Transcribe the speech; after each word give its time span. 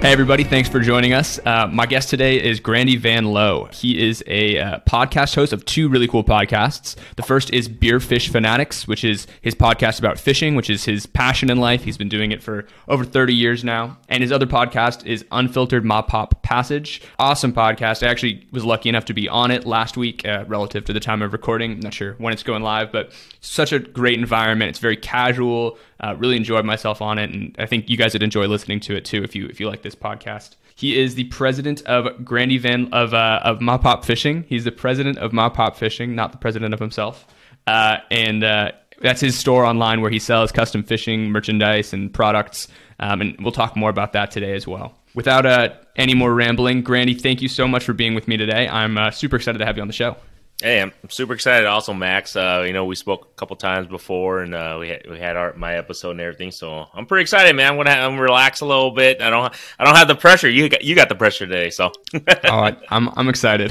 Hey, 0.00 0.12
everybody, 0.12 0.44
thanks 0.44 0.66
for 0.66 0.80
joining 0.80 1.12
us. 1.12 1.38
Uh, 1.44 1.66
my 1.70 1.84
guest 1.84 2.08
today 2.08 2.42
is 2.42 2.58
Grandy 2.58 2.96
Van 2.96 3.26
Lowe. 3.26 3.68
He 3.70 4.08
is 4.08 4.24
a 4.26 4.58
uh, 4.58 4.78
podcast 4.88 5.34
host 5.34 5.52
of 5.52 5.62
two 5.66 5.90
really 5.90 6.08
cool 6.08 6.24
podcasts. 6.24 6.96
The 7.16 7.22
first 7.22 7.52
is 7.52 7.68
Beer 7.68 8.00
Fish 8.00 8.30
Fanatics, 8.30 8.88
which 8.88 9.04
is 9.04 9.26
his 9.42 9.54
podcast 9.54 9.98
about 9.98 10.18
fishing, 10.18 10.54
which 10.54 10.70
is 10.70 10.86
his 10.86 11.04
passion 11.04 11.50
in 11.50 11.58
life. 11.58 11.84
He's 11.84 11.98
been 11.98 12.08
doing 12.08 12.32
it 12.32 12.42
for 12.42 12.66
over 12.88 13.04
30 13.04 13.34
years 13.34 13.62
now. 13.62 13.98
And 14.08 14.22
his 14.22 14.32
other 14.32 14.46
podcast 14.46 15.04
is 15.04 15.22
Unfiltered 15.32 15.84
Mop 15.84 16.08
Pop 16.08 16.42
Passage. 16.42 17.02
Awesome 17.18 17.52
podcast. 17.52 18.02
I 18.02 18.10
actually 18.10 18.48
was 18.52 18.64
lucky 18.64 18.88
enough 18.88 19.04
to 19.04 19.14
be 19.14 19.28
on 19.28 19.50
it 19.50 19.66
last 19.66 19.98
week 19.98 20.26
uh, 20.26 20.46
relative 20.48 20.86
to 20.86 20.94
the 20.94 21.00
time 21.00 21.20
of 21.20 21.34
recording. 21.34 21.72
I'm 21.72 21.80
not 21.80 21.92
sure 21.92 22.14
when 22.14 22.32
it's 22.32 22.42
going 22.42 22.62
live, 22.62 22.90
but 22.90 23.12
such 23.42 23.70
a 23.70 23.78
great 23.78 24.18
environment. 24.18 24.70
It's 24.70 24.78
very 24.78 24.96
casual. 24.96 25.76
Uh, 26.00 26.14
really 26.16 26.36
enjoyed 26.36 26.64
myself 26.64 27.02
on 27.02 27.18
it, 27.18 27.30
and 27.30 27.54
I 27.58 27.66
think 27.66 27.90
you 27.90 27.96
guys 27.96 28.14
would 28.14 28.22
enjoy 28.22 28.46
listening 28.46 28.80
to 28.80 28.96
it 28.96 29.04
too 29.04 29.22
if 29.22 29.34
you 29.34 29.46
if 29.46 29.60
you 29.60 29.68
like 29.68 29.82
this 29.82 29.94
podcast. 29.94 30.56
He 30.74 30.98
is 30.98 31.14
the 31.14 31.24
president 31.24 31.82
of 31.82 32.24
Grandy 32.24 32.56
Van 32.56 32.88
of 32.92 33.12
uh, 33.12 33.40
of 33.44 33.60
Mop 33.60 33.82
Pop 33.82 34.04
Fishing. 34.04 34.44
He's 34.48 34.64
the 34.64 34.72
president 34.72 35.18
of 35.18 35.32
Mop 35.32 35.54
Pop 35.54 35.76
Fishing, 35.76 36.14
not 36.14 36.32
the 36.32 36.38
president 36.38 36.72
of 36.72 36.80
himself. 36.80 37.26
Uh, 37.66 37.98
and 38.10 38.42
uh, 38.42 38.72
that's 39.00 39.20
his 39.20 39.38
store 39.38 39.64
online 39.64 40.00
where 40.00 40.10
he 40.10 40.18
sells 40.18 40.52
custom 40.52 40.82
fishing 40.82 41.30
merchandise 41.30 41.92
and 41.92 42.12
products. 42.12 42.68
Um, 42.98 43.20
and 43.20 43.36
we'll 43.40 43.52
talk 43.52 43.76
more 43.76 43.90
about 43.90 44.12
that 44.14 44.30
today 44.30 44.54
as 44.54 44.66
well. 44.66 44.94
Without 45.14 45.44
uh, 45.44 45.70
any 45.96 46.14
more 46.14 46.32
rambling, 46.32 46.82
Grandy, 46.82 47.14
thank 47.14 47.42
you 47.42 47.48
so 47.48 47.66
much 47.66 47.84
for 47.84 47.92
being 47.92 48.14
with 48.14 48.28
me 48.28 48.36
today. 48.36 48.68
I'm 48.68 48.96
uh, 48.96 49.10
super 49.10 49.36
excited 49.36 49.58
to 49.58 49.66
have 49.66 49.76
you 49.76 49.82
on 49.82 49.88
the 49.88 49.94
show. 49.94 50.16
Hey, 50.62 50.82
I'm 50.82 50.92
super 51.08 51.32
excited. 51.32 51.66
Also, 51.66 51.94
Max, 51.94 52.36
uh, 52.36 52.64
you 52.66 52.74
know, 52.74 52.84
we 52.84 52.94
spoke 52.94 53.28
a 53.32 53.34
couple 53.34 53.56
times 53.56 53.86
before, 53.86 54.42
and 54.42 54.54
uh, 54.54 54.76
we 54.78 54.90
had, 54.90 55.06
we 55.08 55.18
had 55.18 55.34
our 55.34 55.54
my 55.54 55.76
episode 55.76 56.12
and 56.12 56.20
everything. 56.20 56.50
So 56.50 56.86
I'm 56.92 57.06
pretty 57.06 57.22
excited, 57.22 57.56
man. 57.56 57.72
I'm 57.72 57.76
gonna 57.78 57.90
I'm 57.90 58.18
relax 58.18 58.60
a 58.60 58.66
little 58.66 58.90
bit. 58.90 59.22
I 59.22 59.30
don't 59.30 59.54
I 59.78 59.84
don't 59.84 59.96
have 59.96 60.08
the 60.08 60.14
pressure. 60.14 60.50
You 60.50 60.68
got 60.68 60.84
you 60.84 60.94
got 60.94 61.08
the 61.08 61.14
pressure 61.14 61.46
today, 61.46 61.70
so. 61.70 61.92
oh, 62.14 62.20
I, 62.44 62.76
I'm 62.90 63.08
I'm 63.16 63.28
excited. 63.30 63.70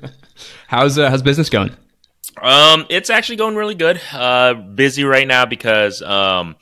how's 0.68 0.98
uh, 0.98 1.10
how's 1.10 1.22
business 1.22 1.50
going? 1.50 1.74
Um, 2.40 2.86
it's 2.90 3.10
actually 3.10 3.36
going 3.36 3.56
really 3.56 3.74
good. 3.74 4.00
Uh, 4.12 4.54
busy 4.54 5.02
right 5.02 5.26
now 5.26 5.46
because 5.46 6.00
um, 6.00 6.54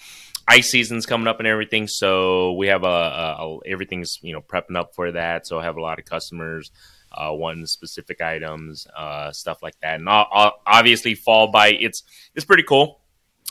ice 0.48 0.70
season's 0.70 1.04
coming 1.04 1.28
up 1.28 1.40
and 1.40 1.46
everything. 1.46 1.88
So 1.88 2.54
we 2.54 2.68
have 2.68 2.84
a, 2.84 2.86
a, 2.86 3.46
a 3.46 3.58
everything's 3.66 4.18
you 4.22 4.32
know 4.32 4.40
prepping 4.40 4.76
up 4.76 4.94
for 4.94 5.12
that. 5.12 5.46
So 5.46 5.58
I 5.58 5.64
have 5.64 5.76
a 5.76 5.82
lot 5.82 5.98
of 5.98 6.06
customers 6.06 6.70
uh, 7.18 7.32
wanting 7.32 7.66
specific 7.66 8.20
items, 8.20 8.86
uh, 8.96 9.32
stuff 9.32 9.62
like 9.62 9.78
that. 9.80 9.98
And 9.98 10.08
obviously, 10.08 11.14
fall 11.14 11.50
bite 11.50 11.78
it's 11.80 12.02
it's 12.34 12.44
pretty 12.44 12.62
cool 12.62 13.00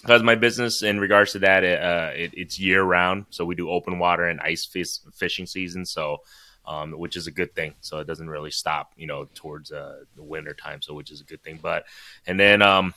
because 0.02 0.23
my 0.23 0.36
business 0.36 0.84
in 0.84 1.00
regards 1.00 1.34
to 1.34 1.40
that 1.40 1.64
uh, 1.64 2.12
it, 2.16 2.32
it's 2.34 2.60
year 2.60 2.84
round. 2.84 3.26
So 3.30 3.44
we 3.45 3.56
do 3.56 3.70
open 3.70 4.00
water 4.00 4.28
and 4.28 4.40
ice 4.40 4.66
fish, 4.66 5.00
fishing 5.14 5.45
season. 5.45 5.86
So 5.86 6.22
um, 6.66 6.92
which 6.92 7.16
is 7.16 7.28
a 7.28 7.32
good 7.32 7.56
thing. 7.56 7.73
So 7.82 8.00
it 8.00 8.08
doesn't 8.08 8.30
really 8.30 8.52
stop, 8.52 8.92
you 8.98 9.08
know, 9.08 9.28
towards 9.34 9.72
uh, 9.72 10.04
the 10.16 10.23
winter 10.23 10.54
time. 10.54 10.82
So 10.82 10.94
which 10.94 11.12
is 11.12 11.22
a 11.22 11.23
good 11.23 11.42
thing. 11.44 11.60
But 11.62 11.86
and 12.26 12.40
then 12.40 12.62
um, 12.62 12.94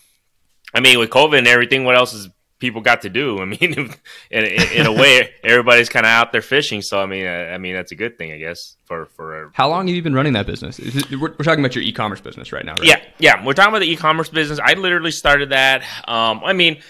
I 0.74 0.80
mean, 0.80 0.98
with 0.98 1.10
COVID 1.10 1.38
and 1.38 1.48
everything, 1.48 1.84
what 1.84 1.96
else 1.96 2.12
is 2.12 2.28
people 2.60 2.80
got 2.80 3.02
to 3.02 3.10
do. 3.10 3.38
I 3.42 3.44
mean, 3.44 3.58
in, 3.60 3.94
in, 4.30 4.44
in 4.44 4.86
a 4.86 4.92
way, 4.92 5.30
everybody's 5.42 5.88
kind 5.88 6.06
of 6.06 6.10
out 6.10 6.32
there 6.32 6.42
fishing. 6.42 6.82
So 6.82 7.00
I 7.00 7.06
mean, 7.06 7.26
I, 7.26 7.54
I, 7.54 7.58
mean 7.58 7.74
that's 7.74 7.92
a 7.92 7.96
good 7.96 8.16
thing, 8.16 8.32
I 8.32 8.38
guess. 8.38 8.76
For 8.84 9.06
for 9.06 9.50
how 9.54 9.68
long 9.68 9.88
have 9.88 9.96
you 9.96 10.02
been 10.02 10.14
running 10.14 10.34
that 10.34 10.46
business? 10.46 10.78
It, 10.78 11.10
we're, 11.10 11.18
we're, 11.30 11.44
talking 11.44 11.64
about 11.64 11.74
your 11.74 11.82
e-commerce 11.82 12.20
business 12.20 12.52
right 12.52 12.64
now, 12.64 12.74
right? 12.74 12.84
Yeah, 12.84 13.02
yeah, 13.18 13.44
we're 13.44 13.54
talking 13.54 13.70
about 13.70 13.80
the 13.80 13.90
e-commerce 13.90 14.28
business. 14.28 14.60
I 14.62 14.74
literally 14.74 15.10
started 15.10 15.50
that. 15.50 15.82
Um, 16.06 16.42
I 16.44 16.52
mean. 16.52 16.80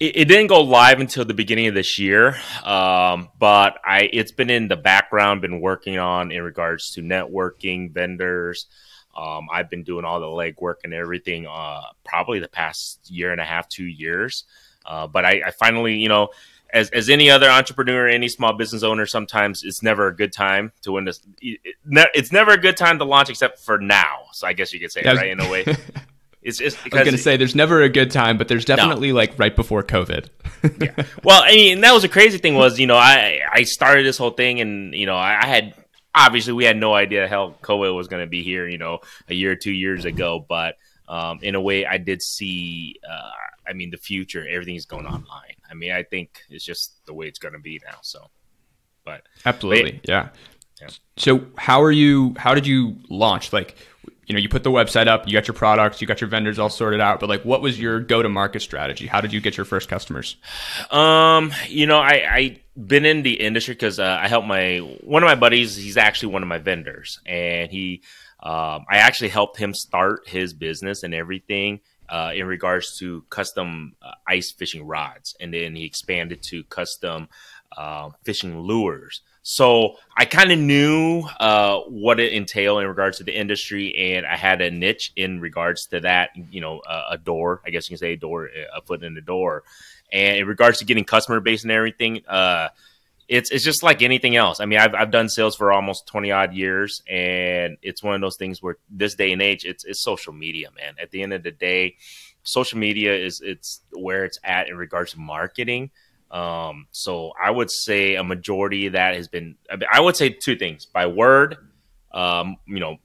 It, 0.00 0.14
it 0.16 0.24
didn't 0.26 0.46
go 0.46 0.60
live 0.60 1.00
until 1.00 1.24
the 1.24 1.34
beginning 1.34 1.66
of 1.66 1.74
this 1.74 1.98
year, 1.98 2.36
um, 2.62 3.30
but 3.36 3.80
I 3.84 4.08
it's 4.12 4.30
been 4.30 4.48
in 4.48 4.68
the 4.68 4.76
background, 4.76 5.40
been 5.40 5.60
working 5.60 5.98
on 5.98 6.30
in 6.30 6.40
regards 6.40 6.92
to 6.92 7.02
networking, 7.02 7.90
vendors, 7.90 8.68
um, 9.18 9.48
I've 9.52 9.68
been 9.68 9.82
doing 9.82 10.04
all 10.04 10.20
the 10.20 10.26
legwork 10.26 10.84
and 10.84 10.94
everything 10.94 11.46
uh, 11.46 11.82
probably 12.04 12.38
the 12.38 12.48
past 12.48 13.10
year 13.10 13.32
and 13.32 13.40
a 13.40 13.44
half, 13.44 13.68
two 13.68 13.84
years. 13.84 14.44
Uh, 14.88 15.06
but 15.06 15.24
I, 15.24 15.42
I, 15.46 15.50
finally, 15.50 15.98
you 15.98 16.08
know, 16.08 16.30
as, 16.72 16.88
as 16.90 17.10
any 17.10 17.30
other 17.30 17.48
entrepreneur, 17.48 18.08
any 18.08 18.28
small 18.28 18.54
business 18.54 18.82
owner, 18.82 19.04
sometimes 19.04 19.62
it's 19.62 19.82
never 19.82 20.08
a 20.08 20.16
good 20.16 20.32
time 20.32 20.72
to 20.82 20.92
win 20.92 21.04
this. 21.04 21.20
It's 21.40 22.32
never 22.32 22.52
a 22.52 22.58
good 22.58 22.76
time 22.76 22.98
to 22.98 23.04
launch 23.04 23.28
except 23.28 23.58
for 23.58 23.78
now. 23.78 24.22
So 24.32 24.46
I 24.46 24.54
guess 24.54 24.72
you 24.72 24.80
could 24.80 24.90
say, 24.90 25.02
was, 25.04 25.18
right, 25.18 25.30
in 25.30 25.40
a 25.40 25.50
way. 25.50 25.64
It's 26.40 26.58
just 26.58 26.82
because 26.82 26.96
I 26.96 27.02
was 27.02 27.06
going 27.06 27.16
to 27.16 27.22
say 27.22 27.36
there's 27.36 27.56
never 27.56 27.82
a 27.82 27.88
good 27.88 28.10
time, 28.12 28.38
but 28.38 28.48
there's 28.48 28.64
definitely 28.64 29.08
no. 29.08 29.16
like 29.16 29.38
right 29.38 29.54
before 29.54 29.82
COVID. 29.82 30.28
yeah. 30.80 31.04
Well, 31.24 31.42
I 31.44 31.50
mean, 31.50 31.80
that 31.80 31.92
was 31.92 32.02
the 32.02 32.08
crazy 32.08 32.38
thing 32.38 32.54
was, 32.54 32.78
you 32.78 32.86
know, 32.86 32.96
I 32.96 33.40
I 33.52 33.64
started 33.64 34.06
this 34.06 34.16
whole 34.16 34.30
thing, 34.30 34.60
and 34.60 34.94
you 34.94 35.04
know, 35.04 35.16
I, 35.16 35.42
I 35.42 35.46
had 35.46 35.74
obviously 36.14 36.52
we 36.52 36.64
had 36.64 36.76
no 36.76 36.94
idea 36.94 37.28
how 37.28 37.56
COVID 37.62 37.94
was 37.94 38.08
going 38.08 38.22
to 38.22 38.30
be 38.30 38.42
here, 38.44 38.68
you 38.68 38.78
know, 38.78 39.00
a 39.28 39.34
year 39.34 39.52
or 39.52 39.56
two 39.56 39.72
years 39.72 40.04
ago, 40.04 40.42
but 40.48 40.76
um, 41.08 41.40
in 41.42 41.54
a 41.54 41.60
way, 41.60 41.84
I 41.84 41.98
did 41.98 42.22
see. 42.22 42.96
Uh, 43.06 43.30
I 43.68 43.72
mean, 43.72 43.90
the 43.90 43.96
future, 43.96 44.46
everything's 44.48 44.86
going 44.86 45.06
online. 45.06 45.56
I 45.70 45.74
mean, 45.74 45.92
I 45.92 46.02
think 46.02 46.42
it's 46.48 46.64
just 46.64 47.04
the 47.06 47.14
way 47.14 47.26
it's 47.26 47.38
going 47.38 47.54
to 47.54 47.60
be 47.60 47.80
now. 47.84 47.98
So, 48.02 48.30
but 49.04 49.22
absolutely, 49.44 49.92
but, 49.92 50.08
yeah. 50.08 50.28
yeah. 50.80 50.88
So, 51.16 51.46
how 51.56 51.82
are 51.82 51.92
you? 51.92 52.34
How 52.38 52.54
did 52.54 52.66
you 52.66 52.96
launch? 53.08 53.52
Like, 53.52 53.76
you 54.26 54.34
know, 54.34 54.40
you 54.40 54.48
put 54.48 54.62
the 54.62 54.70
website 54.70 55.06
up, 55.06 55.26
you 55.26 55.32
got 55.32 55.48
your 55.48 55.54
products, 55.54 56.00
you 56.00 56.06
got 56.06 56.20
your 56.20 56.28
vendors 56.28 56.58
all 56.58 56.68
sorted 56.68 57.00
out, 57.00 57.18
but 57.18 57.28
like, 57.28 57.44
what 57.44 57.62
was 57.62 57.80
your 57.80 57.98
go-to-market 57.98 58.60
strategy? 58.60 59.06
How 59.06 59.22
did 59.22 59.32
you 59.32 59.40
get 59.40 59.56
your 59.56 59.64
first 59.64 59.88
customers? 59.88 60.36
Um, 60.90 61.52
you 61.66 61.86
know, 61.86 61.98
I 61.98 62.12
I 62.30 62.60
been 62.76 63.04
in 63.04 63.22
the 63.22 63.40
industry 63.40 63.74
because 63.74 63.98
uh, 63.98 64.18
I 64.20 64.28
help 64.28 64.44
my 64.44 64.78
one 64.78 65.22
of 65.22 65.26
my 65.26 65.34
buddies. 65.34 65.76
He's 65.76 65.96
actually 65.96 66.32
one 66.32 66.42
of 66.42 66.48
my 66.48 66.58
vendors, 66.58 67.20
and 67.26 67.70
he 67.70 68.02
um, 68.40 68.84
I 68.88 68.98
actually 68.98 69.30
helped 69.30 69.58
him 69.58 69.74
start 69.74 70.28
his 70.28 70.54
business 70.54 71.02
and 71.02 71.12
everything 71.12 71.80
uh, 72.08 72.32
in 72.34 72.46
regards 72.46 72.98
to 72.98 73.22
custom 73.30 73.94
uh, 74.02 74.12
ice 74.26 74.50
fishing 74.50 74.86
rods, 74.86 75.36
and 75.40 75.52
then 75.52 75.76
he 75.76 75.84
expanded 75.84 76.42
to 76.44 76.64
custom 76.64 77.28
uh, 77.76 78.10
fishing 78.24 78.58
lures. 78.60 79.22
So 79.42 79.96
I 80.16 80.24
kind 80.24 80.52
of 80.52 80.58
knew 80.58 81.22
uh, 81.40 81.80
what 81.80 82.20
it 82.20 82.32
entailed 82.32 82.82
in 82.82 82.86
regards 82.86 83.18
to 83.18 83.24
the 83.24 83.34
industry, 83.34 83.94
and 83.96 84.26
I 84.26 84.36
had 84.36 84.60
a 84.60 84.70
niche 84.70 85.12
in 85.16 85.40
regards 85.40 85.86
to 85.86 86.00
that. 86.00 86.30
You 86.50 86.60
know, 86.60 86.82
a 86.86 87.16
door, 87.16 87.62
I 87.64 87.70
guess 87.70 87.88
you 87.88 87.94
can 87.94 87.98
say 87.98 88.12
a 88.12 88.16
door, 88.16 88.48
a 88.76 88.82
foot 88.82 89.02
in 89.02 89.14
the 89.14 89.20
door. 89.20 89.64
And 90.12 90.38
in 90.38 90.46
regards 90.46 90.78
to 90.78 90.84
getting 90.84 91.04
customer 91.04 91.40
base 91.40 91.62
and 91.62 91.72
everything, 91.72 92.22
uh, 92.26 92.68
it's 93.28 93.50
it's 93.50 93.64
just 93.64 93.82
like 93.82 94.00
anything 94.00 94.36
else. 94.36 94.58
I 94.58 94.64
mean, 94.64 94.78
I've 94.78 94.94
I've 94.94 95.10
done 95.10 95.28
sales 95.28 95.54
for 95.54 95.70
almost 95.70 96.06
twenty 96.06 96.32
odd 96.32 96.54
years, 96.54 97.02
and 97.06 97.76
it's 97.82 98.02
one 98.02 98.14
of 98.14 98.20
those 98.22 98.36
things 98.36 98.62
where 98.62 98.78
this 98.88 99.14
day 99.14 99.32
and 99.32 99.42
age, 99.42 99.64
it's 99.64 99.84
it's 99.84 100.02
social 100.02 100.32
media, 100.32 100.68
man. 100.74 100.94
At 101.00 101.10
the 101.10 101.22
end 101.22 101.34
of 101.34 101.42
the 101.42 101.50
day, 101.50 101.96
social 102.42 102.78
media 102.78 103.14
is 103.14 103.42
it's 103.44 103.82
where 103.92 104.24
it's 104.24 104.38
at 104.42 104.68
in 104.68 104.76
regards 104.76 105.12
to 105.12 105.18
marketing. 105.18 105.90
Um, 106.30 106.86
so 106.90 107.32
I 107.42 107.50
would 107.50 107.70
say 107.70 108.14
a 108.14 108.24
majority 108.24 108.86
of 108.86 108.94
that 108.94 109.14
has 109.14 109.28
been. 109.28 109.56
I 109.90 110.00
would 110.00 110.16
say 110.16 110.30
two 110.30 110.56
things: 110.56 110.86
by 110.86 111.06
word, 111.06 111.56
um, 112.12 112.56
you 112.66 112.80
know, 112.80 112.96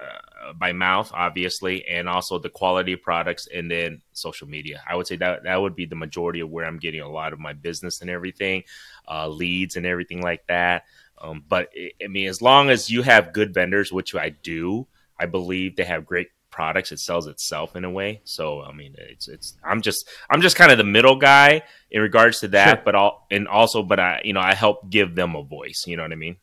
uh, 0.00 0.18
by 0.52 0.72
mouth, 0.72 1.10
obviously, 1.14 1.86
and 1.86 2.08
also 2.08 2.38
the 2.38 2.48
quality 2.48 2.92
of 2.92 3.02
products, 3.02 3.48
and 3.52 3.70
then 3.70 4.02
social 4.12 4.48
media. 4.48 4.82
I 4.88 4.96
would 4.96 5.06
say 5.06 5.16
that 5.16 5.44
that 5.44 5.60
would 5.60 5.76
be 5.76 5.86
the 5.86 5.96
majority 5.96 6.40
of 6.40 6.50
where 6.50 6.64
I'm 6.64 6.78
getting 6.78 7.00
a 7.00 7.10
lot 7.10 7.32
of 7.32 7.38
my 7.38 7.52
business 7.52 8.00
and 8.00 8.10
everything 8.10 8.64
uh, 9.08 9.28
leads 9.28 9.76
and 9.76 9.86
everything 9.86 10.22
like 10.22 10.46
that. 10.46 10.84
Um, 11.20 11.44
but 11.48 11.70
I 12.02 12.06
mean, 12.06 12.28
as 12.28 12.40
long 12.40 12.70
as 12.70 12.90
you 12.90 13.02
have 13.02 13.32
good 13.32 13.52
vendors, 13.52 13.92
which 13.92 14.14
I 14.14 14.30
do, 14.30 14.86
I 15.18 15.26
believe 15.26 15.76
they 15.76 15.84
have 15.84 16.06
great 16.06 16.28
products. 16.50 16.92
It 16.92 17.00
sells 17.00 17.26
itself 17.26 17.76
in 17.76 17.84
a 17.84 17.90
way. 17.90 18.20
So 18.24 18.62
I 18.62 18.72
mean, 18.72 18.94
it's 18.98 19.28
it's 19.28 19.56
I'm 19.64 19.80
just 19.80 20.08
I'm 20.30 20.40
just 20.40 20.56
kind 20.56 20.72
of 20.72 20.78
the 20.78 20.84
middle 20.84 21.16
guy 21.16 21.62
in 21.90 22.00
regards 22.02 22.40
to 22.40 22.48
that, 22.48 22.78
sure. 22.78 22.82
but 22.84 22.94
all 22.94 23.26
and 23.30 23.48
also, 23.48 23.82
but 23.82 24.00
I 24.00 24.20
you 24.24 24.32
know 24.32 24.40
I 24.40 24.54
help 24.54 24.90
give 24.90 25.14
them 25.14 25.34
a 25.36 25.42
voice. 25.42 25.84
You 25.86 25.96
know 25.96 26.02
what 26.02 26.12
I 26.12 26.16
mean? 26.16 26.36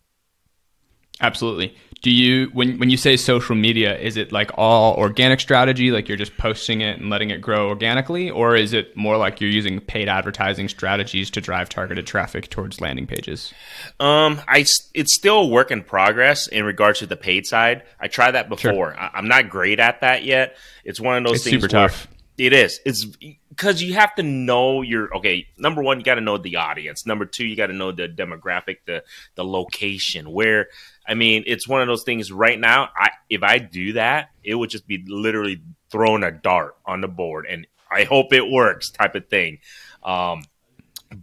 Absolutely. 1.21 1.75
Do 2.01 2.11
you 2.11 2.49
when 2.53 2.77
when 2.77 2.89
you 2.89 2.97
say 2.97 3.17
social 3.17 3.55
media, 3.55 3.97
is 3.97 4.15
it 4.15 4.31
like 4.31 4.51
all 4.55 4.95
organic 4.95 5.39
strategy, 5.39 5.89
like 5.91 6.07
you're 6.07 6.17
just 6.17 6.37
posting 6.37 6.81
it 6.81 6.99
and 6.99 7.09
letting 7.09 7.31
it 7.31 7.41
grow 7.41 7.67
organically, 7.67 8.29
or 8.29 8.55
is 8.55 8.73
it 8.73 8.95
more 8.95 9.17
like 9.17 9.41
you're 9.41 9.49
using 9.49 9.79
paid 9.79 10.07
advertising 10.07 10.67
strategies 10.67 11.31
to 11.31 11.41
drive 11.41 11.67
targeted 11.69 12.05
traffic 12.05 12.49
towards 12.49 12.79
landing 12.79 13.07
pages? 13.07 13.53
Um, 13.99 14.39
I 14.47 14.65
it's 14.93 15.15
still 15.15 15.39
a 15.39 15.47
work 15.47 15.71
in 15.71 15.81
progress 15.83 16.47
in 16.47 16.63
regards 16.63 16.99
to 16.99 17.07
the 17.07 17.17
paid 17.17 17.47
side. 17.47 17.81
I 17.99 18.07
tried 18.07 18.31
that 18.31 18.49
before. 18.49 18.71
Sure. 18.71 18.99
I, 18.99 19.17
am 19.17 19.27
not 19.27 19.49
great 19.49 19.79
at 19.79 20.01
that 20.01 20.23
yet. 20.23 20.57
It's 20.83 20.99
one 20.99 21.17
of 21.17 21.23
those 21.23 21.37
it's 21.37 21.45
things 21.45 21.55
super 21.55 21.67
tough. 21.69 22.07
It 22.37 22.53
is. 22.53 22.79
It's 22.85 23.07
because 23.55 23.81
you 23.81 23.93
have 23.93 24.13
to 24.15 24.23
know 24.23 24.81
your 24.81 25.15
okay. 25.17 25.47
Number 25.57 25.81
one, 25.81 25.99
you 25.99 26.03
got 26.03 26.15
to 26.15 26.21
know 26.21 26.37
the 26.37 26.57
audience. 26.57 27.05
Number 27.05 27.25
two, 27.25 27.45
you 27.45 27.55
got 27.55 27.67
to 27.67 27.73
know 27.73 27.91
the 27.91 28.07
demographic, 28.07 28.77
the 28.85 29.03
the 29.35 29.45
location. 29.45 30.31
Where 30.31 30.67
I 31.07 31.13
mean, 31.13 31.43
it's 31.47 31.67
one 31.67 31.81
of 31.81 31.87
those 31.87 32.03
things. 32.03 32.31
Right 32.31 32.59
now, 32.59 32.89
I 32.95 33.09
if 33.29 33.43
I 33.43 33.57
do 33.59 33.93
that, 33.93 34.31
it 34.43 34.55
would 34.55 34.69
just 34.69 34.87
be 34.87 35.03
literally 35.07 35.61
throwing 35.89 36.23
a 36.23 36.31
dart 36.31 36.75
on 36.85 37.01
the 37.01 37.07
board, 37.07 37.45
and 37.49 37.65
I 37.89 38.03
hope 38.03 38.33
it 38.33 38.49
works, 38.49 38.89
type 38.89 39.15
of 39.15 39.27
thing. 39.27 39.59
Um, 40.03 40.43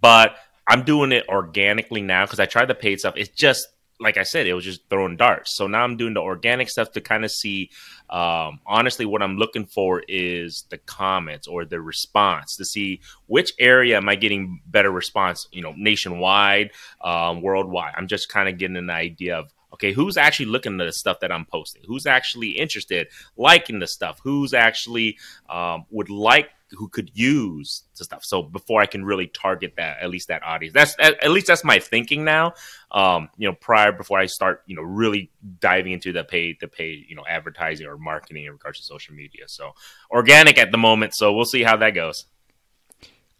but 0.00 0.36
I'm 0.66 0.84
doing 0.84 1.12
it 1.12 1.28
organically 1.28 2.02
now 2.02 2.24
because 2.24 2.40
I 2.40 2.46
tried 2.46 2.66
the 2.66 2.74
paid 2.74 3.00
stuff. 3.00 3.14
It's 3.16 3.28
just 3.28 3.68
like 4.02 4.16
I 4.16 4.24
said, 4.24 4.46
it 4.46 4.54
was 4.54 4.64
just 4.64 4.88
throwing 4.90 5.16
darts. 5.16 5.54
So 5.54 5.66
now 5.66 5.82
I'm 5.82 5.96
doing 5.96 6.14
the 6.14 6.20
organic 6.20 6.68
stuff 6.68 6.92
to 6.92 7.00
kind 7.00 7.24
of 7.24 7.30
see. 7.30 7.70
Um, 8.10 8.60
honestly, 8.66 9.06
what 9.06 9.22
I'm 9.22 9.36
looking 9.36 9.64
for 9.64 10.02
is 10.06 10.64
the 10.70 10.78
comments 10.78 11.46
or 11.46 11.64
the 11.64 11.80
response 11.80 12.56
to 12.56 12.64
see 12.64 13.00
which 13.26 13.52
area 13.58 13.96
am 13.96 14.08
I 14.08 14.16
getting 14.16 14.60
better 14.66 14.90
response. 14.90 15.48
You 15.52 15.62
know, 15.62 15.72
nationwide, 15.76 16.72
um, 17.00 17.40
worldwide. 17.40 17.94
I'm 17.96 18.08
just 18.08 18.28
kind 18.28 18.48
of 18.48 18.58
getting 18.58 18.76
an 18.76 18.90
idea 18.90 19.38
of 19.38 19.52
okay, 19.74 19.92
who's 19.92 20.16
actually 20.16 20.46
looking 20.46 20.80
at 20.80 20.84
the 20.84 20.92
stuff 20.92 21.20
that 21.20 21.32
I'm 21.32 21.46
posting? 21.46 21.82
Who's 21.86 22.06
actually 22.06 22.50
interested, 22.50 23.08
liking 23.36 23.78
the 23.78 23.86
stuff? 23.86 24.20
Who's 24.22 24.52
actually 24.52 25.16
um, 25.48 25.86
would 25.90 26.10
like 26.10 26.50
who 26.72 26.88
could 26.88 27.10
use 27.14 27.84
the 27.98 28.04
stuff. 28.04 28.24
So 28.24 28.42
before 28.42 28.80
I 28.80 28.86
can 28.86 29.04
really 29.04 29.26
target 29.26 29.74
that, 29.76 29.98
at 30.00 30.10
least 30.10 30.28
that 30.28 30.42
audience, 30.42 30.74
that's 30.74 30.96
at, 30.98 31.22
at 31.22 31.30
least 31.30 31.46
that's 31.46 31.64
my 31.64 31.78
thinking 31.78 32.24
now. 32.24 32.54
Um, 32.90 33.28
you 33.36 33.48
know, 33.48 33.54
prior 33.54 33.92
before 33.92 34.18
I 34.18 34.26
start, 34.26 34.62
you 34.66 34.76
know, 34.76 34.82
really 34.82 35.30
diving 35.60 35.92
into 35.92 36.12
the 36.12 36.24
pay, 36.24 36.56
the 36.60 36.68
pay, 36.68 37.04
you 37.08 37.14
know, 37.14 37.24
advertising 37.28 37.86
or 37.86 37.96
marketing 37.98 38.44
in 38.44 38.52
regards 38.52 38.78
to 38.78 38.84
social 38.84 39.14
media. 39.14 39.44
So 39.46 39.72
organic 40.10 40.58
at 40.58 40.72
the 40.72 40.78
moment. 40.78 41.14
So 41.14 41.32
we'll 41.32 41.44
see 41.44 41.62
how 41.62 41.76
that 41.76 41.90
goes. 41.90 42.26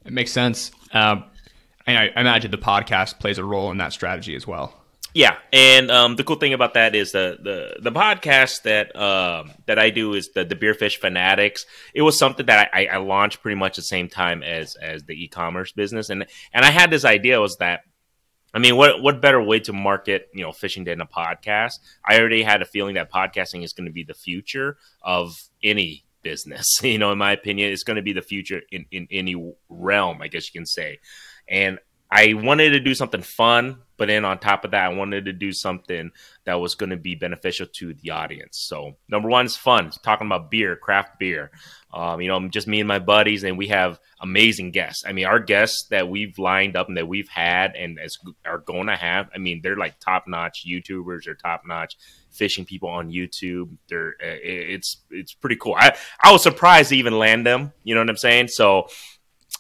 It 0.05 0.13
makes 0.13 0.33
sense. 0.33 0.71
Um, 0.93 1.25
and 1.87 1.99
I 1.99 2.21
imagine 2.21 2.51
the 2.51 2.59
podcast 2.59 3.19
plays 3.19 3.39
a 3.39 3.45
role 3.45 3.71
in 3.71 3.79
that 3.79 3.93
strategy 3.93 4.35
as 4.35 4.47
well. 4.47 4.82
Yeah, 5.15 5.37
and 5.53 5.91
um, 5.91 6.17
the 6.17 6.25
cool 6.25 6.37
thing 6.37 6.55
about 6.55 6.75
that 6.75 6.95
is 6.95 7.13
the 7.13 7.39
the 7.43 7.83
the 7.83 7.93
podcast 7.93 8.63
that 8.63 8.97
um, 8.97 9.51
that 9.67 9.79
I 9.79 9.91
do 9.91 10.15
is 10.15 10.31
the 10.33 10.45
the 10.45 10.57
Beerfish 10.57 10.97
Fanatics. 10.97 11.67
It 11.95 12.01
was 12.01 12.19
something 12.19 12.47
that 12.47 12.71
I, 12.73 12.87
I 12.87 12.97
launched 12.97 13.43
pretty 13.43 13.57
much 13.57 13.77
the 13.77 13.83
same 13.83 14.09
time 14.09 14.43
as 14.43 14.75
as 14.77 15.05
the 15.05 15.13
e-commerce 15.13 15.73
business, 15.73 16.09
and 16.09 16.27
and 16.55 16.65
I 16.65 16.71
had 16.71 16.91
this 16.91 17.05
idea 17.05 17.41
was 17.41 17.59
that 17.59 17.81
I 18.55 18.59
mean, 18.59 18.77
what 18.77 19.03
what 19.03 19.21
better 19.21 19.43
way 19.43 19.61
to 19.61 19.73
market 19.73 20.29
you 20.35 20.43
know 20.43 20.53
fishing 20.53 20.85
than 20.85 21.01
a 21.01 21.07
podcast? 21.07 21.79
I 22.07 22.19
already 22.19 22.43
had 22.43 22.63
a 22.63 22.67
feeling 22.67 22.95
that 22.95 23.11
podcasting 23.11 23.65
is 23.65 23.73
going 23.73 23.87
to 23.87 23.93
be 23.93 24.05
the 24.05 24.15
future 24.15 24.77
of 25.03 25.37
any 25.63 26.05
business. 26.23 26.67
You 26.83 26.99
know, 26.99 27.13
in 27.13 27.19
my 27.19 27.33
opinion, 27.33 27.73
it's 27.73 27.85
going 27.85 27.97
to 27.97 28.03
be 28.03 28.13
the 28.13 28.23
future 28.23 28.63
in 28.71 28.87
in 28.91 29.09
any 29.11 29.55
realm, 29.69 30.23
I 30.23 30.29
guess 30.29 30.47
you 30.47 30.59
can 30.59 30.67
say. 30.67 31.01
And 31.49 31.79
I 32.15 32.35
wanted 32.35 32.71
to 32.73 32.81
do 32.81 32.95
something 32.95 33.23
fun, 33.23 33.79
but 33.97 34.09
then 34.09 34.27
on 34.27 34.39
top 34.39 34.67
of 34.67 34.73
that, 34.73 34.85
I 34.85 34.95
wanted 34.95 35.25
to 35.25 35.33
do 35.33 35.51
something 35.51 36.11
that 36.45 36.61
was 36.61 36.75
going 36.75 36.91
to 36.91 36.99
be 36.99 37.15
beneficial 37.15 37.67
to 37.77 37.95
the 37.95 38.11
audience. 38.11 38.59
So 38.59 38.99
number 39.09 39.31
one 39.31 39.47
is 39.47 39.57
fun, 39.57 39.87
it's 39.87 39.97
talking 39.97 40.27
about 40.27 40.51
beer, 40.51 40.77
craft 40.77 41.19
beer. 41.19 41.51
Um, 41.95 42.21
you 42.21 42.29
know, 42.29 42.47
just 42.49 42.67
me 42.67 42.81
and 42.81 42.89
my 42.89 42.99
buddies, 42.99 43.45
and 43.45 43.57
we 43.57 43.69
have 43.69 43.99
amazing 44.21 44.73
guests. 44.73 45.05
I 45.07 45.13
mean, 45.13 45.25
our 45.25 45.41
guests 45.41 45.89
that 45.89 46.07
we've 46.07 46.39
lined 46.39 46.77
up 46.77 46.89
and 46.89 46.99
that 46.99 47.09
we've 47.09 47.29
had 47.29 47.77
and 47.77 47.99
as 47.99 48.19
are 48.45 48.59
going 48.59 48.89
to 48.89 48.97
have. 48.97 49.31
I 49.35 49.39
mean, 49.39 49.61
they're 49.63 49.77
like 49.77 49.99
top 49.99 50.29
notch 50.29 50.67
YouTubers 50.67 51.27
or 51.27 51.35
top 51.35 51.63
notch 51.67 51.97
fishing 52.31 52.67
people 52.67 52.91
on 52.91 53.11
YouTube. 53.11 53.71
They're 53.89 54.17
it's 54.21 54.99
it's 55.11 55.33
pretty 55.33 55.57
cool. 55.57 55.77
I 55.79 55.97
I 56.23 56.31
was 56.31 56.43
surprised 56.43 56.91
to 56.91 56.97
even 56.97 57.19
land 57.19 57.47
them. 57.47 57.73
You 57.85 57.95
know 57.95 58.03
what 58.03 58.11
I'm 58.11 58.19
saying? 58.19 58.49
So, 58.49 58.89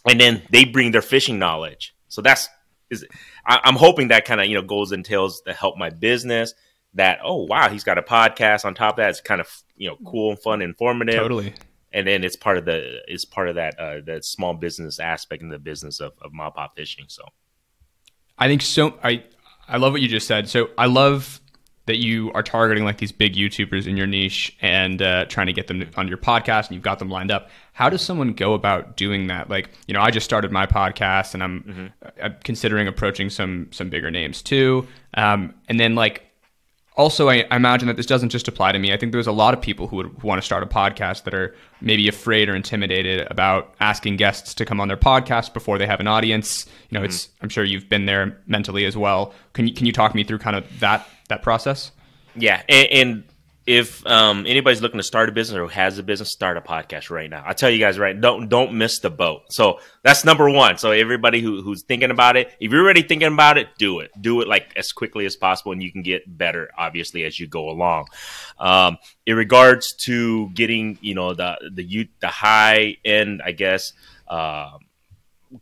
and 0.06 0.20
then 0.20 0.42
they 0.50 0.66
bring 0.66 0.90
their 0.90 1.00
fishing 1.00 1.38
knowledge 1.38 1.94
so 2.12 2.20
that's 2.20 2.50
is 2.90 3.06
I, 3.46 3.60
am 3.64 3.74
hoping 3.74 4.08
that 4.08 4.26
kind 4.26 4.38
of 4.38 4.46
you 4.46 4.54
know 4.54 4.62
goes 4.62 4.92
and 4.92 5.02
tails 5.02 5.40
to 5.46 5.54
help 5.54 5.78
my 5.78 5.88
business. 5.88 6.52
That 6.94 7.20
oh 7.24 7.44
wow, 7.44 7.70
he's 7.70 7.84
got 7.84 7.96
a 7.96 8.02
podcast 8.02 8.66
on 8.66 8.74
top 8.74 8.94
of 8.94 8.96
that. 8.98 9.10
It's 9.10 9.22
kind 9.22 9.40
of 9.40 9.48
you 9.76 9.88
know 9.88 9.96
cool 10.04 10.30
and 10.30 10.38
fun, 10.38 10.60
and 10.60 10.70
informative. 10.70 11.14
Totally. 11.14 11.54
And 11.94 12.06
then 12.06 12.22
it's 12.22 12.36
part 12.36 12.58
of 12.58 12.66
the 12.66 13.00
it's 13.08 13.24
part 13.24 13.48
of 13.48 13.54
that 13.54 13.78
uh, 13.80 14.00
that 14.04 14.26
small 14.26 14.52
business 14.52 15.00
aspect 15.00 15.42
in 15.42 15.48
the 15.48 15.58
business 15.58 16.00
of, 16.00 16.12
of 16.20 16.34
mop 16.34 16.56
pop 16.56 16.76
fishing. 16.76 17.06
So 17.08 17.24
I 18.38 18.46
think 18.46 18.60
so. 18.60 18.98
I 19.02 19.24
I 19.66 19.78
love 19.78 19.92
what 19.92 20.02
you 20.02 20.08
just 20.08 20.26
said. 20.26 20.50
So 20.50 20.68
I 20.76 20.86
love 20.86 21.40
that 21.86 21.96
you 21.96 22.30
are 22.32 22.42
targeting 22.42 22.84
like 22.84 22.98
these 22.98 23.10
big 23.10 23.34
YouTubers 23.34 23.86
in 23.86 23.96
your 23.96 24.06
niche 24.06 24.54
and 24.60 25.00
uh, 25.00 25.24
trying 25.24 25.46
to 25.46 25.52
get 25.52 25.66
them 25.66 25.88
on 25.96 26.08
your 26.08 26.18
podcast 26.18 26.66
and 26.66 26.74
you've 26.74 26.84
got 26.84 26.98
them 26.98 27.08
lined 27.08 27.30
up. 27.30 27.48
How 27.72 27.88
does 27.88 28.02
someone 28.02 28.34
go 28.34 28.54
about 28.54 28.96
doing 28.96 29.28
that? 29.28 29.48
Like, 29.48 29.70
you 29.86 29.94
know, 29.94 30.00
I 30.00 30.10
just 30.10 30.24
started 30.24 30.52
my 30.52 30.66
podcast 30.66 31.34
and 31.34 31.42
I'm, 31.42 31.60
mm-hmm. 31.62 32.22
I'm 32.22 32.36
considering 32.44 32.86
approaching 32.86 33.30
some 33.30 33.68
some 33.72 33.88
bigger 33.88 34.10
names 34.10 34.42
too. 34.42 34.86
Um, 35.14 35.54
and 35.68 35.80
then 35.80 35.94
like 35.94 36.32
also 36.96 37.28
I, 37.28 37.44
I, 37.50 37.56
imagine 37.56 37.88
that 37.88 37.96
this 37.96 38.06
doesn't 38.06 38.28
just 38.28 38.48
apply 38.48 38.72
to 38.72 38.78
me. 38.78 38.92
I 38.92 38.96
think 38.96 39.12
there's 39.12 39.26
a 39.26 39.32
lot 39.32 39.54
of 39.54 39.62
people 39.62 39.88
who 39.88 39.96
would 39.96 40.22
want 40.22 40.40
to 40.40 40.44
start 40.44 40.62
a 40.62 40.66
podcast 40.66 41.24
that 41.24 41.34
are 41.34 41.54
maybe 41.80 42.08
afraid 42.08 42.48
or 42.48 42.54
intimidated 42.54 43.26
about 43.30 43.74
asking 43.80 44.16
guests 44.16 44.54
to 44.54 44.64
come 44.64 44.80
on 44.80 44.88
their 44.88 44.96
podcast 44.96 45.54
before 45.54 45.78
they 45.78 45.86
have 45.86 46.00
an 46.00 46.06
audience. 46.06 46.66
You 46.90 46.98
know, 46.98 47.00
mm-hmm. 47.00 47.06
it's 47.06 47.28
I'm 47.40 47.48
sure 47.48 47.64
you've 47.64 47.88
been 47.88 48.06
there 48.06 48.38
mentally 48.46 48.84
as 48.84 48.96
well. 48.96 49.32
Can 49.54 49.66
you 49.66 49.74
can 49.74 49.86
you 49.86 49.92
talk 49.92 50.14
me 50.14 50.24
through 50.24 50.38
kind 50.38 50.56
of 50.56 50.80
that 50.80 51.08
that 51.28 51.42
process? 51.42 51.92
Yeah, 52.34 52.62
and, 52.68 52.88
and 52.92 53.24
if 53.64 54.04
um, 54.06 54.44
anybody's 54.46 54.82
looking 54.82 54.98
to 54.98 55.04
start 55.04 55.28
a 55.28 55.32
business 55.32 55.56
or 55.56 55.68
has 55.68 55.96
a 55.98 56.02
business, 56.02 56.32
start 56.32 56.56
a 56.56 56.60
podcast 56.60 57.10
right 57.10 57.30
now. 57.30 57.44
I 57.46 57.52
tell 57.52 57.70
you 57.70 57.78
guys 57.78 57.98
right, 57.98 58.18
don't 58.18 58.48
don't 58.48 58.74
miss 58.74 58.98
the 58.98 59.10
boat. 59.10 59.42
So 59.50 59.78
that's 60.02 60.24
number 60.24 60.50
one. 60.50 60.78
So 60.78 60.90
everybody 60.90 61.40
who, 61.40 61.62
who's 61.62 61.84
thinking 61.84 62.10
about 62.10 62.36
it, 62.36 62.50
if 62.58 62.72
you're 62.72 62.82
already 62.82 63.02
thinking 63.02 63.32
about 63.32 63.58
it, 63.58 63.68
do 63.78 64.00
it. 64.00 64.10
Do 64.20 64.40
it 64.40 64.48
like 64.48 64.72
as 64.76 64.90
quickly 64.90 65.26
as 65.26 65.36
possible, 65.36 65.70
and 65.70 65.82
you 65.82 65.92
can 65.92 66.02
get 66.02 66.22
better, 66.26 66.70
obviously, 66.76 67.22
as 67.24 67.38
you 67.38 67.46
go 67.46 67.70
along. 67.70 68.06
Um, 68.58 68.98
in 69.26 69.36
regards 69.36 69.94
to 70.06 70.50
getting, 70.50 70.98
you 71.00 71.14
know, 71.14 71.34
the 71.34 71.56
the 71.72 72.08
the 72.20 72.28
high 72.28 72.96
end, 73.04 73.42
I 73.44 73.52
guess, 73.52 73.92
uh, 74.26 74.78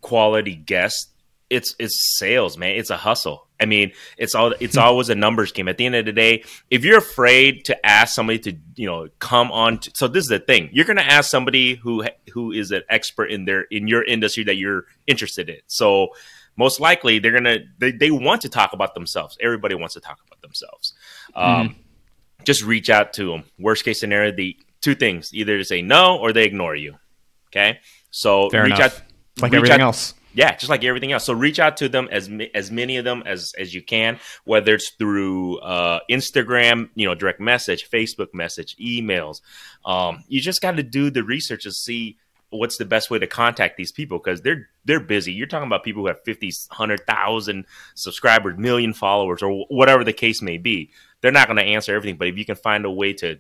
quality 0.01 0.55
guests, 0.55 1.09
it's 1.51 1.75
it's 1.79 2.17
sales, 2.19 2.57
man. 2.57 2.77
It's 2.77 2.91
a 2.91 2.97
hustle 2.97 3.47
I 3.61 3.67
mean, 3.67 3.93
it's 4.17 4.35
all 4.35 4.55
it's 4.59 4.75
hmm. 4.77 4.81
always 4.81 5.11
a 5.11 5.15
numbers 5.15 5.53
game. 5.53 5.69
At 5.69 5.77
the 5.77 5.87
end 5.87 5.95
of 5.95 6.07
the 6.07 6.13
day, 6.13 6.45
if 6.71 6.85
you're 6.85 6.99
afraid 6.99 7.65
to 7.67 7.87
ask 7.87 8.15
somebody 8.15 8.39
to, 8.41 8.57
you 8.77 8.87
know, 8.87 9.09
come 9.19 9.53
on, 9.53 9.79
to, 9.79 9.91
so 9.95 10.09
this 10.09 10.25
is 10.25 10.31
the 10.31 10.39
thing: 10.39 10.71
you're 10.73 10.87
going 10.87 10.97
to 10.97 11.07
ask 11.07 11.31
somebody 11.31 11.75
who 11.75 12.05
who 12.33 12.53
is 12.53 12.71
an 12.71 12.83
expert 12.89 13.27
in 13.27 13.45
their 13.45 13.63
in 13.63 13.87
your 13.87 14.03
industry 14.03 14.45
that 14.45 14.57
you're 14.57 14.87
interested 15.07 15.51
in. 15.51 15.59
So 15.67 16.09
most 16.57 16.81
likely, 16.81 17.19
they're 17.19 17.33
gonna 17.33 17.59
they, 17.79 17.93
they 17.93 18.11
want 18.11 18.43
to 18.43 18.49
talk 18.49 18.73
about 18.73 18.95
themselves. 18.95 19.37
Everybody 19.41 19.75
wants 19.75 19.95
to 19.95 20.01
talk 20.01 20.19
about 20.27 20.41
themselves. 20.41 20.95
Um, 21.35 21.69
mm-hmm. 21.69 21.81
Just 22.45 22.65
reach 22.65 22.89
out 22.89 23.13
to 23.15 23.27
them. 23.27 23.45
Worst 23.59 23.85
case 23.85 24.01
scenario, 24.01 24.33
the 24.35 24.57
two 24.81 24.95
things: 24.95 25.35
either 25.35 25.59
they 25.59 25.65
say 25.65 25.83
no 25.83 26.17
or 26.17 26.33
they 26.33 26.45
ignore 26.45 26.75
you. 26.75 26.97
Okay, 27.49 27.81
so 28.11 28.49
Fair 28.49 28.65
reach 28.65 28.75
enough. 28.77 29.01
out 29.01 29.43
like 29.43 29.53
everything 29.53 29.81
out, 29.81 29.89
else 29.89 30.15
yeah, 30.35 30.55
just 30.55 30.71
like 30.71 30.85
everything 30.85 31.13
else. 31.13 31.25
So 31.25 31.33
reach 31.33 31.59
out 31.59 31.77
to 31.79 31.89
them 31.89 32.09
as 32.11 32.31
as 32.55 32.71
many 32.71 32.97
of 32.97 33.05
them 33.05 33.23
as 33.27 33.53
as 33.59 33.75
you 33.75 33.83
can, 33.83 34.19
whether 34.45 34.75
it's 34.75 34.91
through 34.91 35.59
uh, 35.59 36.01
Instagram, 36.11 36.91
you 36.95 37.07
know, 37.07 37.15
direct 37.15 37.41
message, 37.41 37.91
Facebook 37.91 38.33
message, 38.33 38.77
emails. 38.77 39.41
Um, 39.85 40.25
you 40.29 40.41
just 40.41 40.63
got 40.63 40.77
to 40.77 40.83
do 40.83 41.11
the 41.11 41.25
research 41.25 41.65
to 41.65 41.73
see 41.73 42.19
what's 42.51 42.77
the 42.77 42.85
best 42.85 43.11
way 43.11 43.19
to 43.19 43.27
contact 43.27 43.77
these 43.77 43.93
people 43.93 44.19
because 44.19 44.43
they're 44.43 44.69
they're 44.85 45.01
busy. 45.01 45.33
You're 45.33 45.47
talking 45.47 45.67
about 45.67 45.85
people 45.85 46.03
who 46.03 46.09
have 46.09 46.23
50, 46.25 46.47
100,000 46.69 47.67
subscribers, 47.95 48.59
million 48.59 48.93
followers, 48.93 49.43
or 49.43 49.67
whatever 49.69 50.05
the 50.05 50.13
case 50.13 50.43
may 50.43 50.59
be. 50.59 50.91
They're 51.21 51.33
not 51.33 51.49
going 51.49 51.59
to 51.59 51.65
answer 51.65 51.95
everything, 51.95 52.17
but 52.17 52.29
if 52.29 52.39
you 52.39 52.45
can 52.45 52.57
find 52.57 52.85
a 52.85 52.91
way 52.91 53.13
to 53.15 53.39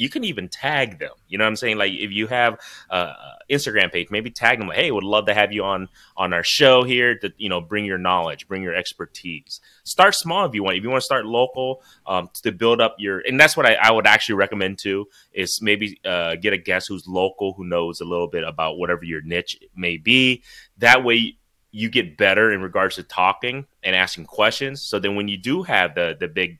you 0.00 0.08
can 0.08 0.24
even 0.24 0.48
tag 0.48 0.98
them. 0.98 1.12
You 1.28 1.36
know 1.36 1.44
what 1.44 1.50
I'm 1.50 1.56
saying? 1.56 1.76
Like 1.76 1.92
if 1.92 2.10
you 2.10 2.26
have 2.28 2.58
a 2.88 3.12
Instagram 3.50 3.92
page, 3.92 4.08
maybe 4.10 4.30
tag 4.30 4.58
them. 4.58 4.70
Hey, 4.70 4.90
would 4.90 5.04
love 5.04 5.26
to 5.26 5.34
have 5.34 5.52
you 5.52 5.62
on 5.62 5.90
on 6.16 6.32
our 6.32 6.42
show 6.42 6.84
here 6.84 7.18
to 7.18 7.30
you 7.36 7.50
know 7.50 7.60
bring 7.60 7.84
your 7.84 7.98
knowledge, 7.98 8.48
bring 8.48 8.62
your 8.62 8.74
expertise. 8.74 9.60
Start 9.84 10.14
small 10.14 10.46
if 10.46 10.54
you 10.54 10.62
want. 10.62 10.78
If 10.78 10.82
you 10.84 10.88
want 10.88 11.02
to 11.02 11.04
start 11.04 11.26
local 11.26 11.82
um, 12.06 12.30
to 12.42 12.50
build 12.50 12.80
up 12.80 12.96
your, 12.98 13.20
and 13.20 13.38
that's 13.38 13.58
what 13.58 13.66
I, 13.66 13.74
I 13.74 13.90
would 13.90 14.06
actually 14.06 14.36
recommend 14.36 14.78
too. 14.78 15.06
Is 15.34 15.60
maybe 15.60 16.00
uh, 16.06 16.36
get 16.36 16.54
a 16.54 16.58
guest 16.58 16.88
who's 16.88 17.06
local 17.06 17.52
who 17.52 17.66
knows 17.66 18.00
a 18.00 18.06
little 18.06 18.28
bit 18.28 18.42
about 18.42 18.78
whatever 18.78 19.04
your 19.04 19.20
niche 19.20 19.58
may 19.76 19.98
be. 19.98 20.42
That 20.78 21.04
way 21.04 21.36
you 21.72 21.90
get 21.90 22.16
better 22.16 22.50
in 22.50 22.62
regards 22.62 22.96
to 22.96 23.02
talking 23.02 23.66
and 23.82 23.94
asking 23.94 24.24
questions. 24.24 24.80
So 24.80 24.98
then 24.98 25.14
when 25.14 25.28
you 25.28 25.36
do 25.36 25.62
have 25.62 25.94
the 25.94 26.16
the 26.18 26.26
big 26.26 26.59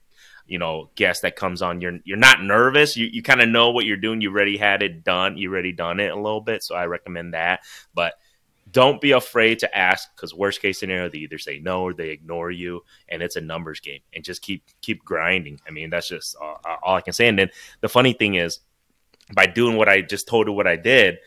you 0.50 0.58
know 0.58 0.90
guest 0.96 1.22
that 1.22 1.36
comes 1.36 1.62
on. 1.62 1.80
You're 1.80 2.00
you're 2.04 2.18
not 2.18 2.42
nervous. 2.42 2.96
You, 2.96 3.06
you 3.06 3.22
kind 3.22 3.40
of 3.40 3.48
know 3.48 3.70
what 3.70 3.86
you're 3.86 3.96
doing. 3.96 4.20
You 4.20 4.30
already 4.30 4.56
had 4.56 4.82
it 4.82 5.04
done. 5.04 5.38
You 5.38 5.50
already 5.50 5.72
done 5.72 6.00
it 6.00 6.10
a 6.10 6.16
little 6.16 6.40
bit 6.40 6.62
so 6.62 6.74
i 6.74 6.84
recommend 6.84 7.32
that. 7.34 7.60
But 7.94 8.14
don't 8.70 9.00
be 9.00 9.12
afraid 9.12 9.60
to 9.60 9.78
ask 9.78 10.08
because 10.14 10.34
worst 10.34 10.60
case 10.60 10.78
scenario 10.78 11.08
they 11.08 11.18
either 11.18 11.38
say 11.38 11.60
no 11.60 11.82
or 11.82 11.94
they 11.94 12.10
ignore 12.10 12.50
you 12.50 12.82
and 13.08 13.22
it's 13.22 13.36
a 13.36 13.40
numbers 13.40 13.78
game. 13.78 14.00
And 14.12 14.24
just 14.24 14.42
keep 14.42 14.64
keep 14.82 15.04
grinding. 15.04 15.60
I 15.66 15.70
mean 15.70 15.88
that's 15.88 16.08
just 16.08 16.34
all, 16.36 16.60
all 16.82 16.96
i 16.96 17.00
can 17.00 17.12
say. 17.12 17.28
And 17.28 17.38
then 17.38 17.50
the 17.80 17.88
funny 17.88 18.12
thing 18.12 18.34
is 18.34 18.58
by 19.32 19.46
doing 19.46 19.76
what 19.76 19.88
i 19.88 20.00
just 20.00 20.26
told 20.26 20.48
you 20.48 20.52
what 20.52 20.66
i 20.66 20.74
did 20.74 21.18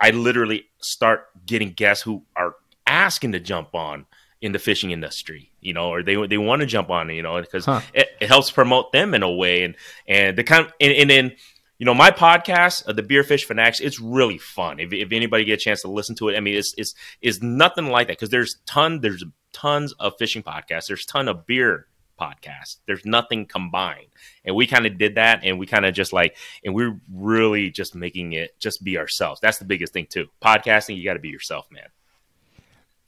i 0.00 0.08
literally 0.08 0.64
start 0.78 1.26
getting 1.44 1.70
guests 1.72 2.02
who 2.02 2.22
are 2.34 2.54
asking 2.86 3.32
to 3.32 3.40
jump 3.40 3.74
on 3.74 4.06
in 4.40 4.52
the 4.52 4.58
fishing 4.58 4.90
industry, 4.90 5.50
you 5.60 5.72
know, 5.72 5.90
or 5.90 6.02
they 6.02 6.14
they 6.26 6.38
want 6.38 6.60
to 6.60 6.66
jump 6.66 6.90
on 6.90 7.10
you 7.10 7.22
know, 7.22 7.40
because 7.40 7.64
huh. 7.64 7.80
It, 8.20 8.28
helps 8.28 8.50
promote 8.50 8.92
them 8.92 9.14
in 9.14 9.22
a 9.22 9.30
way, 9.30 9.64
and 9.64 9.74
and 10.06 10.36
the 10.36 10.44
kind 10.44 10.68
and, 10.80 10.92
and 10.92 11.10
then 11.10 11.36
you 11.78 11.86
know 11.86 11.94
my 11.94 12.10
podcast, 12.10 12.88
uh, 12.88 12.92
the 12.92 13.02
Beer 13.02 13.22
Fish 13.22 13.44
Fanatics, 13.44 13.80
it's 13.80 14.00
really 14.00 14.38
fun. 14.38 14.80
If, 14.80 14.92
if 14.92 15.12
anybody 15.12 15.44
get 15.44 15.54
a 15.54 15.62
chance 15.62 15.82
to 15.82 15.88
listen 15.88 16.14
to 16.16 16.28
it, 16.28 16.36
I 16.36 16.40
mean, 16.40 16.54
it's 16.54 16.74
it's 16.76 16.94
is 17.20 17.42
nothing 17.42 17.86
like 17.86 18.08
that 18.08 18.14
because 18.18 18.30
there's 18.30 18.56
ton 18.66 19.00
there's 19.00 19.24
tons 19.52 19.92
of 19.94 20.14
fishing 20.18 20.42
podcasts, 20.42 20.86
there's 20.86 21.06
ton 21.06 21.28
of 21.28 21.46
beer 21.46 21.86
podcasts, 22.18 22.78
There's 22.86 23.04
nothing 23.04 23.46
combined. 23.46 24.08
And 24.44 24.56
we 24.56 24.66
kind 24.66 24.86
of 24.86 24.98
did 24.98 25.16
that 25.16 25.40
and 25.44 25.58
we 25.58 25.66
kind 25.66 25.84
of 25.84 25.94
just 25.94 26.12
like 26.12 26.36
and 26.64 26.74
we're 26.74 26.98
really 27.12 27.70
just 27.70 27.94
making 27.94 28.32
it 28.32 28.58
just 28.58 28.82
be 28.82 28.98
ourselves. 28.98 29.40
That's 29.40 29.58
the 29.58 29.64
biggest 29.64 29.92
thing 29.92 30.06
too. 30.08 30.26
Podcasting, 30.42 30.96
you 30.96 31.04
got 31.04 31.14
to 31.14 31.20
be 31.20 31.28
yourself, 31.28 31.66
man. 31.70 31.88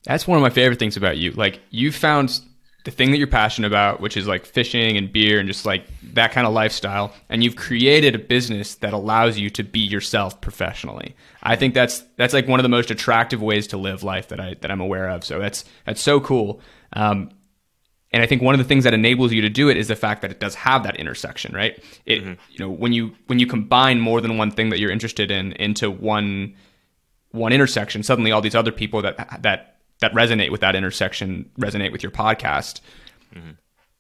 That's 0.05 0.27
one 0.27 0.39
of 0.39 0.43
my 0.43 0.51
favorite 0.51 0.79
things 0.79 0.97
about 0.97 1.17
you. 1.17 1.33
Like 1.33 1.61
you 1.71 1.93
found 1.93 2.41
the 2.85 2.91
thing 2.91 3.11
that 3.11 3.19
you're 3.19 3.27
passionate 3.27 3.67
about, 3.67 4.01
which 4.01 4.17
is 4.17 4.27
like 4.27 4.47
fishing 4.47 4.97
and 4.97 5.13
beer 5.13 5.41
and 5.41 5.49
just 5.49 5.67
like 5.67 5.85
that 6.15 6.33
kind 6.33 6.47
of 6.47 6.53
lifestyle, 6.53 7.13
and 7.29 7.43
you've 7.43 7.57
created 7.57 8.15
a 8.15 8.19
business 8.19 8.77
that 8.77 8.93
allows 8.93 9.39
you 9.39 9.51
to 9.51 9.63
be 9.63 9.81
yourself 9.81 10.41
professionally. 10.41 11.17
I 11.43 11.57
think 11.57 11.75
that's 11.75 12.01
that's 12.17 12.33
like 12.33 12.47
one 12.47 12.61
of 12.61 12.63
the 12.63 12.69
most 12.69 12.91
attractive 12.91 13.43
ways 13.43 13.67
to 13.69 13.77
live 13.77 14.03
life 14.03 14.29
that 14.29 14.41
I 14.41 14.55
that 14.61 14.71
I'm 14.71 14.81
aware 14.81 15.09
of. 15.09 15.25
So 15.25 15.39
that's 15.39 15.65
that's 15.87 16.01
so 16.01 16.21
cool. 16.21 16.61
Um, 16.93 17.31
and 18.11 18.23
I 18.23 18.27
think 18.27 18.41
one 18.41 18.55
of 18.55 18.59
the 18.59 18.65
things 18.65 18.85
that 18.85 18.95
enables 18.95 19.33
you 19.33 19.43
to 19.43 19.51
do 19.51 19.69
it 19.69 19.77
is 19.77 19.89
the 19.89 19.97
fact 19.97 20.23
that 20.23 20.31
it 20.31 20.41
does 20.41 20.55
have 20.55 20.83
that 20.85 20.97
intersection, 20.97 21.55
right? 21.55 21.83
It 22.07 22.23
mm-hmm. 22.23 22.33
you 22.51 22.59
know 22.59 22.71
when 22.71 22.93
you 22.93 23.15
when 23.27 23.39
you 23.39 23.47
combine 23.47 24.01
more 24.01 24.21
than 24.21 24.39
one 24.39 24.51
thing 24.51 24.71
that 24.71 24.79
you're 24.79 24.91
interested 24.91 25.31
in 25.31 25.53
into 25.53 25.91
one 25.91 26.55
one 27.33 27.53
intersection, 27.53 28.03
suddenly 28.03 28.33
all 28.33 28.41
these 28.41 28.55
other 28.55 28.73
people 28.73 29.03
that 29.03 29.43
that 29.43 29.78
that 30.01 30.13
resonate 30.13 30.51
with 30.51 30.61
that 30.61 30.75
intersection 30.75 31.51
resonate 31.59 31.93
with 31.93 32.03
your 32.03 32.13
podcast. 32.13 32.81
Mm-hmm. 33.35 33.51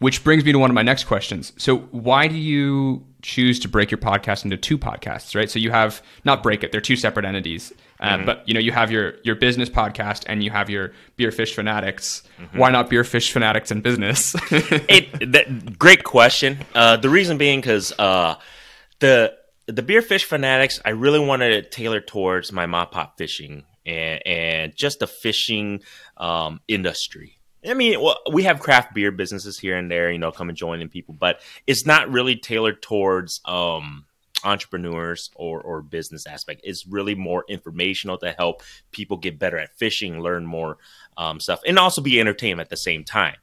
Which 0.01 0.23
brings 0.23 0.45
me 0.45 0.53
to 0.53 0.59
one 0.61 0.71
of 0.71 0.75
my 0.75 0.83
next 0.83 1.05
questions. 1.05 1.53
So, 1.57 1.79
why 1.91 2.29
do 2.29 2.37
you 2.37 3.05
choose 3.21 3.59
to 3.61 3.69
break 3.69 3.91
your 3.91 3.99
podcast 3.99 4.45
into 4.45 4.57
two 4.57 4.79
podcasts? 4.79 5.35
Right. 5.35 5.51
So 5.51 5.59
you 5.59 5.73
have 5.73 6.03
not 6.25 6.43
break 6.43 6.63
it; 6.63 6.71
they're 6.71 6.81
two 6.81 6.95
separate 6.95 7.25
entities. 7.25 7.73
Uh, 8.01 8.17
mm-hmm. 8.17 8.27
But 8.27 8.49
you 8.49 8.55
know, 8.55 8.61
you 8.61 8.71
have 8.73 8.93
your 8.93 9.15
your 9.25 9.35
business 9.35 9.69
podcast 9.69 10.23
and 10.27 10.45
you 10.45 10.51
have 10.51 10.71
your 10.71 10.93
beer 11.17 11.33
fish 11.33 11.53
fanatics. 11.55 12.23
Mm-hmm. 12.41 12.59
Why 12.59 12.71
not 12.71 12.91
beer 12.91 13.03
fish 13.03 13.33
fanatics 13.33 13.71
and 13.73 13.83
business? 13.83 14.37
it, 14.51 15.33
that, 15.33 15.79
great 15.79 16.05
question. 16.05 16.59
Uh, 16.75 16.97
the 16.97 17.11
reason 17.11 17.39
being 17.39 17.61
because 17.61 17.93
uh, 17.99 18.37
the 19.01 19.35
the 19.67 19.83
beer 19.83 20.03
fish 20.03 20.25
fanatics, 20.25 20.81
I 20.85 20.91
really 20.91 21.21
wanted 21.21 21.51
to 21.51 21.69
tailor 21.69 22.01
towards 22.01 22.53
my 22.53 22.67
mop 22.67 22.93
pop 22.93 23.19
fishing 23.19 23.65
and, 23.89 24.27
and 24.27 24.77
just 24.77 25.01
the 25.01 25.07
fishing 25.07 25.83
um, 26.17 26.61
industry. 26.69 27.39
I 27.69 27.75
mean, 27.75 28.01
well, 28.01 28.19
we 28.33 28.45
have 28.45 28.61
craft 28.61 28.95
beer 28.95 29.11
businesses 29.11 29.59
here 29.59 29.77
and 29.77 29.91
there, 29.91 30.13
you 30.13 30.19
know, 30.19 30.31
come 30.31 30.49
and 30.49 30.57
joining 30.57 30.89
people, 30.89 31.15
but 31.15 31.41
it's 31.67 31.85
not 31.85 32.11
really 32.11 32.37
tailored 32.37 32.83
towards 32.83 33.41
um, 33.47 34.05
entrepreneurs 34.45 35.31
or, 35.35 35.61
or 35.61 35.83
business 35.83 36.27
aspect. 36.27 36.61
It's 36.63 36.87
really 36.87 37.17
more 37.17 37.45
informational 37.49 38.19
to 38.19 38.31
help 38.33 38.63
people 38.93 39.17
get 39.17 39.41
better 39.41 39.59
at 39.59 39.77
fishing, 39.77 40.21
learn 40.21 40.47
more 40.47 40.79
um, 41.17 41.41
stuff, 41.41 41.61
and 41.67 41.79
also 41.79 42.01
be 42.01 42.21
entertained 42.21 42.61
at 42.61 42.71
the 42.71 42.77
same 42.77 43.05
time 43.05 43.37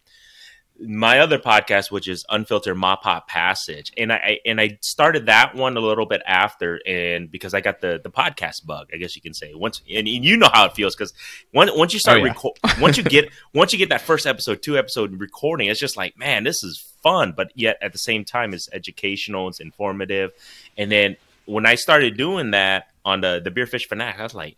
my 0.79 1.19
other 1.19 1.39
podcast, 1.39 1.89
which 1.89 2.07
is 2.07 2.25
Unfiltered 2.29 2.75
Mop 2.75 3.01
Pop 3.01 3.27
Passage, 3.27 3.91
and 3.97 4.11
I 4.11 4.39
and 4.45 4.59
I 4.59 4.77
started 4.81 5.27
that 5.27 5.55
one 5.55 5.77
a 5.77 5.79
little 5.79 6.05
bit 6.05 6.21
after, 6.25 6.81
and 6.85 7.31
because 7.31 7.53
I 7.53 7.61
got 7.61 7.79
the 7.81 7.99
the 8.03 8.09
podcast 8.09 8.65
bug, 8.65 8.89
I 8.93 8.97
guess 8.97 9.15
you 9.15 9.21
can 9.21 9.33
say 9.33 9.53
once, 9.53 9.81
and, 9.89 10.07
and 10.07 10.25
you 10.25 10.37
know 10.37 10.49
how 10.51 10.65
it 10.65 10.73
feels 10.73 10.95
because 10.95 11.13
once 11.53 11.71
once 11.73 11.93
you 11.93 11.99
start 11.99 12.19
oh, 12.19 12.25
yeah. 12.25 12.33
reco- 12.33 12.81
once 12.81 12.97
you 12.97 13.03
get 13.03 13.29
once 13.53 13.71
you 13.71 13.79
get 13.79 13.89
that 13.89 14.01
first 14.01 14.27
episode, 14.27 14.61
two 14.61 14.77
episode 14.77 15.19
recording, 15.19 15.67
it's 15.67 15.79
just 15.79 15.95
like 15.95 16.17
man, 16.17 16.43
this 16.43 16.63
is 16.63 16.93
fun, 17.01 17.33
but 17.35 17.51
yet 17.55 17.77
at 17.81 17.93
the 17.93 17.99
same 17.99 18.25
time, 18.25 18.53
it's 18.53 18.67
educational, 18.73 19.47
it's 19.47 19.61
informative, 19.61 20.31
and 20.77 20.91
then 20.91 21.15
when 21.45 21.65
I 21.65 21.75
started 21.75 22.17
doing 22.17 22.51
that 22.51 22.87
on 23.05 23.21
the 23.21 23.39
the 23.41 23.51
Beer 23.51 23.67
Fish 23.67 23.87
Fanatic, 23.87 24.19
I 24.19 24.23
was 24.23 24.35
like. 24.35 24.57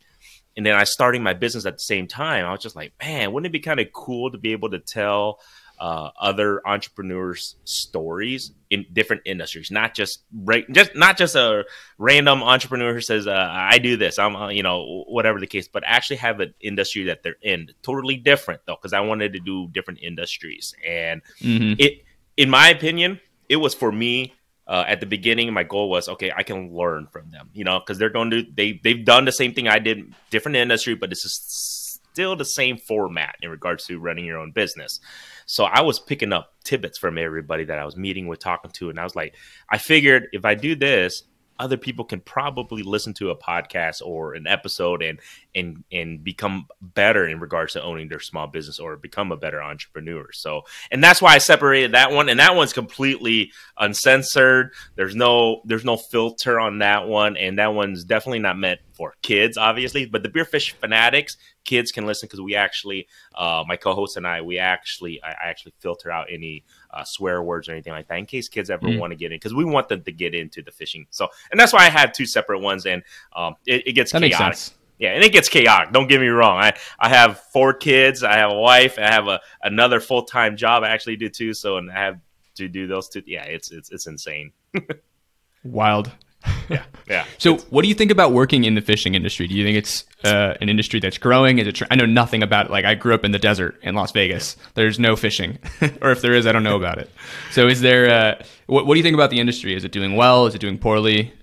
And 0.55 0.65
then 0.65 0.73
I 0.73 0.85
starting 0.85 1.21
my 1.21 1.33
business 1.33 1.67
at 1.67 1.75
the 1.75 1.83
same 1.83 2.07
time. 2.07 2.43
I 2.43 2.51
was 2.51 2.61
just 2.61 2.75
like, 2.75 2.91
man, 2.99 3.31
wouldn't 3.31 3.45
it 3.45 3.51
be 3.51 3.59
kind 3.59 3.79
of 3.79 3.93
cool 3.93 4.31
to 4.31 4.39
be 4.39 4.53
able 4.53 4.71
to 4.71 4.79
tell 4.79 5.37
uh, 5.79 6.09
other 6.19 6.65
entrepreneurs' 6.67 7.55
stories 7.63 8.51
in 8.69 8.85
different 8.91 9.21
industries, 9.25 9.69
not 9.69 9.93
just 9.93 10.23
right, 10.43 10.65
just 10.71 10.95
not 10.95 11.17
just 11.17 11.35
a 11.35 11.65
random 11.97 12.41
entrepreneur 12.41 12.93
who 12.93 13.01
says, 13.01 13.27
uh, 13.27 13.47
"I 13.51 13.77
do 13.77 13.95
this," 13.95 14.17
I'm, 14.17 14.35
uh, 14.35 14.49
you 14.49 14.63
know, 14.63 15.03
whatever 15.07 15.39
the 15.39 15.47
case, 15.47 15.67
but 15.67 15.83
actually 15.85 16.17
have 16.17 16.39
an 16.39 16.53
industry 16.59 17.03
that 17.05 17.23
they're 17.23 17.37
in, 17.41 17.69
totally 17.83 18.17
different 18.17 18.61
though, 18.65 18.75
because 18.75 18.93
I 18.93 19.01
wanted 19.01 19.33
to 19.33 19.39
do 19.39 19.67
different 19.67 19.99
industries, 20.01 20.73
and 20.85 21.21
mm-hmm. 21.41 21.73
it, 21.77 22.03
in 22.35 22.49
my 22.49 22.69
opinion, 22.69 23.19
it 23.49 23.57
was 23.57 23.73
for 23.73 23.91
me. 23.91 24.33
Uh, 24.65 24.83
at 24.85 24.99
the 24.99 25.05
beginning, 25.05 25.53
my 25.53 25.63
goal 25.63 25.89
was 25.89 26.09
okay. 26.09 26.29
I 26.35 26.43
can 26.43 26.75
learn 26.75 27.07
from 27.07 27.31
them, 27.31 27.49
you 27.53 27.63
know, 27.63 27.79
because 27.79 27.97
they're 27.97 28.09
going 28.09 28.31
to 28.31 28.45
they 28.53 28.81
they've 28.83 29.05
done 29.05 29.23
the 29.23 29.31
same 29.31 29.53
thing 29.53 29.69
I 29.69 29.79
did, 29.79 30.13
different 30.29 30.57
industry, 30.57 30.93
but 30.93 31.09
this 31.09 31.23
is 31.23 31.87
still 32.17 32.35
the 32.35 32.43
same 32.43 32.77
format 32.77 33.35
in 33.43 33.49
regards 33.51 33.85
to 33.85 33.99
running 33.99 34.25
your 34.25 34.39
own 34.39 34.51
business. 34.51 34.99
So 35.47 35.63
I 35.63 35.81
was 35.81 35.99
picking 35.99 36.33
up 36.33 36.53
tidbits 36.63 36.97
from 36.97 37.17
everybody 37.17 37.63
that 37.63 37.79
I 37.79 37.85
was 37.85 37.95
meeting 37.95 38.27
with, 38.27 38.39
talking 38.39 38.69
to, 38.71 38.89
and 38.89 38.99
I 38.99 39.03
was 39.03 39.15
like, 39.15 39.33
I 39.69 39.77
figured 39.77 40.27
if 40.33 40.45
I 40.45 40.55
do 40.55 40.75
this, 40.75 41.23
other 41.59 41.77
people 41.77 42.05
can 42.05 42.19
probably 42.21 42.83
listen 42.83 43.13
to 43.15 43.29
a 43.29 43.35
podcast 43.35 44.01
or 44.03 44.33
an 44.33 44.47
episode 44.47 45.01
and 45.01 45.19
and 45.55 45.83
and 45.91 46.23
become 46.23 46.67
better 46.81 47.27
in 47.27 47.39
regards 47.39 47.73
to 47.73 47.83
owning 47.83 48.07
their 48.07 48.19
small 48.19 48.47
business 48.47 48.79
or 48.79 48.95
become 48.95 49.31
a 49.31 49.37
better 49.37 49.61
entrepreneur. 49.61 50.31
So, 50.31 50.63
and 50.91 51.03
that's 51.03 51.21
why 51.21 51.33
I 51.33 51.37
separated 51.39 51.93
that 51.93 52.11
one. 52.11 52.29
And 52.29 52.39
that 52.39 52.55
one's 52.55 52.73
completely 52.73 53.51
uncensored. 53.77 54.73
There's 54.95 55.15
no 55.15 55.61
there's 55.65 55.85
no 55.85 55.97
filter 55.97 56.59
on 56.59 56.79
that 56.79 57.07
one, 57.07 57.37
and 57.37 57.59
that 57.59 57.73
one's 57.73 58.03
definitely 58.03 58.39
not 58.39 58.57
meant 58.57 58.79
for 58.97 59.13
kids, 59.21 59.57
obviously. 59.57 60.05
But 60.05 60.23
the 60.23 60.29
Beerfish 60.29 60.71
fanatics, 60.71 61.37
kids 61.63 61.91
can 61.91 62.05
listen 62.05 62.27
because 62.27 62.41
we 62.41 62.55
actually, 62.55 63.07
uh, 63.35 63.63
my 63.67 63.77
co-host 63.77 64.17
and 64.17 64.25
I, 64.25 64.41
we 64.41 64.57
actually, 64.57 65.21
I, 65.23 65.49
actually 65.49 65.73
filter 65.79 66.11
out 66.11 66.27
any 66.31 66.63
uh, 66.97 67.03
swear 67.03 67.43
words 67.43 67.69
or 67.69 67.73
anything 67.73 67.93
like 67.93 68.07
that 68.07 68.17
in 68.17 68.25
case 68.25 68.49
kids 68.49 68.69
ever 68.69 68.87
mm. 68.87 68.99
want 68.99 69.11
to 69.11 69.15
get 69.15 69.31
in 69.31 69.35
because 69.35 69.53
we 69.53 69.63
want 69.63 69.87
them 69.87 70.01
to 70.03 70.11
get 70.11 70.33
into 70.33 70.61
the 70.63 70.71
fishing. 70.71 71.05
So, 71.11 71.27
and 71.51 71.59
that's 71.59 71.73
why 71.73 71.85
I 71.85 71.89
have 71.89 72.11
two 72.11 72.25
separate 72.25 72.59
ones, 72.59 72.85
and 72.85 73.03
um, 73.35 73.55
it, 73.65 73.87
it, 73.87 73.93
gets 73.93 74.11
that 74.11 74.21
chaotic. 74.21 74.57
Yeah, 74.97 75.11
and 75.11 75.23
it 75.23 75.31
gets 75.31 75.47
chaotic. 75.47 75.93
Don't 75.93 76.07
get 76.07 76.19
me 76.19 76.27
wrong. 76.27 76.57
I, 76.57 76.73
I 76.99 77.09
have 77.09 77.39
four 77.53 77.73
kids. 77.73 78.23
I 78.23 78.37
have 78.37 78.51
a 78.51 78.59
wife. 78.59 78.97
I 78.97 79.11
have 79.11 79.27
a 79.27 79.39
another 79.61 79.99
full 79.99 80.23
time 80.23 80.57
job. 80.57 80.83
I 80.83 80.89
actually 80.89 81.17
do 81.17 81.29
too. 81.29 81.53
So, 81.53 81.77
and 81.77 81.91
I 81.91 81.99
have 82.05 82.19
to 82.55 82.67
do 82.67 82.87
those 82.87 83.09
two. 83.09 83.21
Yeah, 83.27 83.43
it's 83.43 83.71
it's 83.71 83.91
it's 83.91 84.07
insane. 84.07 84.51
Wild 85.63 86.11
yeah, 86.69 86.83
yeah. 87.09 87.25
So, 87.37 87.57
what 87.69 87.81
do 87.81 87.87
you 87.87 87.95
think 87.95 88.11
about 88.11 88.31
working 88.31 88.63
in 88.63 88.75
the 88.75 88.81
fishing 88.81 89.15
industry? 89.15 89.47
Do 89.47 89.55
you 89.55 89.65
think 89.65 89.77
it's 89.77 90.05
uh, 90.23 90.53
an 90.61 90.69
industry 90.69 90.99
that's 90.99 91.17
growing? 91.17 91.59
Is 91.59 91.67
it? 91.67 91.75
Tr- 91.75 91.85
I 91.89 91.95
know 91.95 92.05
nothing 92.05 92.43
about 92.43 92.67
it. 92.67 92.71
Like, 92.71 92.85
I 92.85 92.95
grew 92.95 93.13
up 93.13 93.25
in 93.25 93.31
the 93.31 93.39
desert 93.39 93.79
in 93.81 93.95
Las 93.95 94.11
Vegas. 94.11 94.55
There's 94.75 94.99
no 94.99 95.15
fishing, 95.15 95.57
or 96.01 96.11
if 96.11 96.21
there 96.21 96.33
is, 96.33 96.45
I 96.45 96.51
don't 96.51 96.63
know 96.63 96.75
about 96.75 96.99
it. 96.99 97.09
So, 97.51 97.67
is 97.67 97.81
there? 97.81 98.09
Uh, 98.09 98.43
what, 98.67 98.85
what 98.85 98.93
do 98.93 98.99
you 98.99 99.03
think 99.03 99.15
about 99.15 99.29
the 99.29 99.39
industry? 99.39 99.75
Is 99.75 99.83
it 99.83 99.91
doing 99.91 100.15
well? 100.15 100.45
Is 100.45 100.55
it 100.55 100.59
doing 100.59 100.77
poorly? 100.77 101.33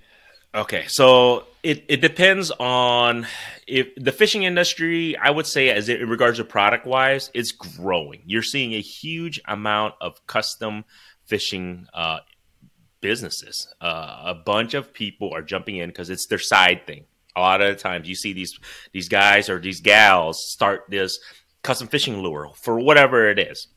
Okay, 0.53 0.85
so 0.87 1.45
it, 1.63 1.83
it 1.89 1.99
depends 1.99 2.51
on 2.51 3.27
if 3.67 3.89
the 3.97 4.13
fishing 4.13 4.43
industry. 4.43 5.17
I 5.17 5.29
would 5.29 5.45
say, 5.45 5.69
as 5.69 5.89
it, 5.89 6.01
in 6.01 6.09
regards 6.09 6.37
to 6.37 6.45
product 6.45 6.85
wise, 6.85 7.29
it's 7.33 7.51
growing. 7.51 8.21
You're 8.25 8.43
seeing 8.43 8.73
a 8.73 8.81
huge 8.81 9.41
amount 9.45 9.95
of 9.99 10.25
custom 10.27 10.85
fishing 11.25 11.87
uh, 11.93 12.19
businesses. 13.01 13.67
Uh, 13.81 14.21
a 14.25 14.35
bunch 14.35 14.73
of 14.73 14.93
people 14.93 15.33
are 15.33 15.41
jumping 15.41 15.77
in 15.77 15.89
because 15.89 16.09
it's 16.09 16.27
their 16.27 16.39
side 16.39 16.85
thing. 16.85 17.05
A 17.35 17.41
lot 17.41 17.61
of 17.61 17.75
the 17.75 17.81
times, 17.81 18.07
you 18.07 18.15
see 18.15 18.33
these 18.33 18.57
these 18.93 19.09
guys 19.09 19.49
or 19.49 19.59
these 19.59 19.81
gals 19.81 20.41
start 20.51 20.85
this 20.89 21.19
custom 21.63 21.87
fishing 21.87 22.21
lure 22.21 22.51
for 22.55 22.79
whatever 22.79 23.29
it 23.29 23.39
is, 23.39 23.67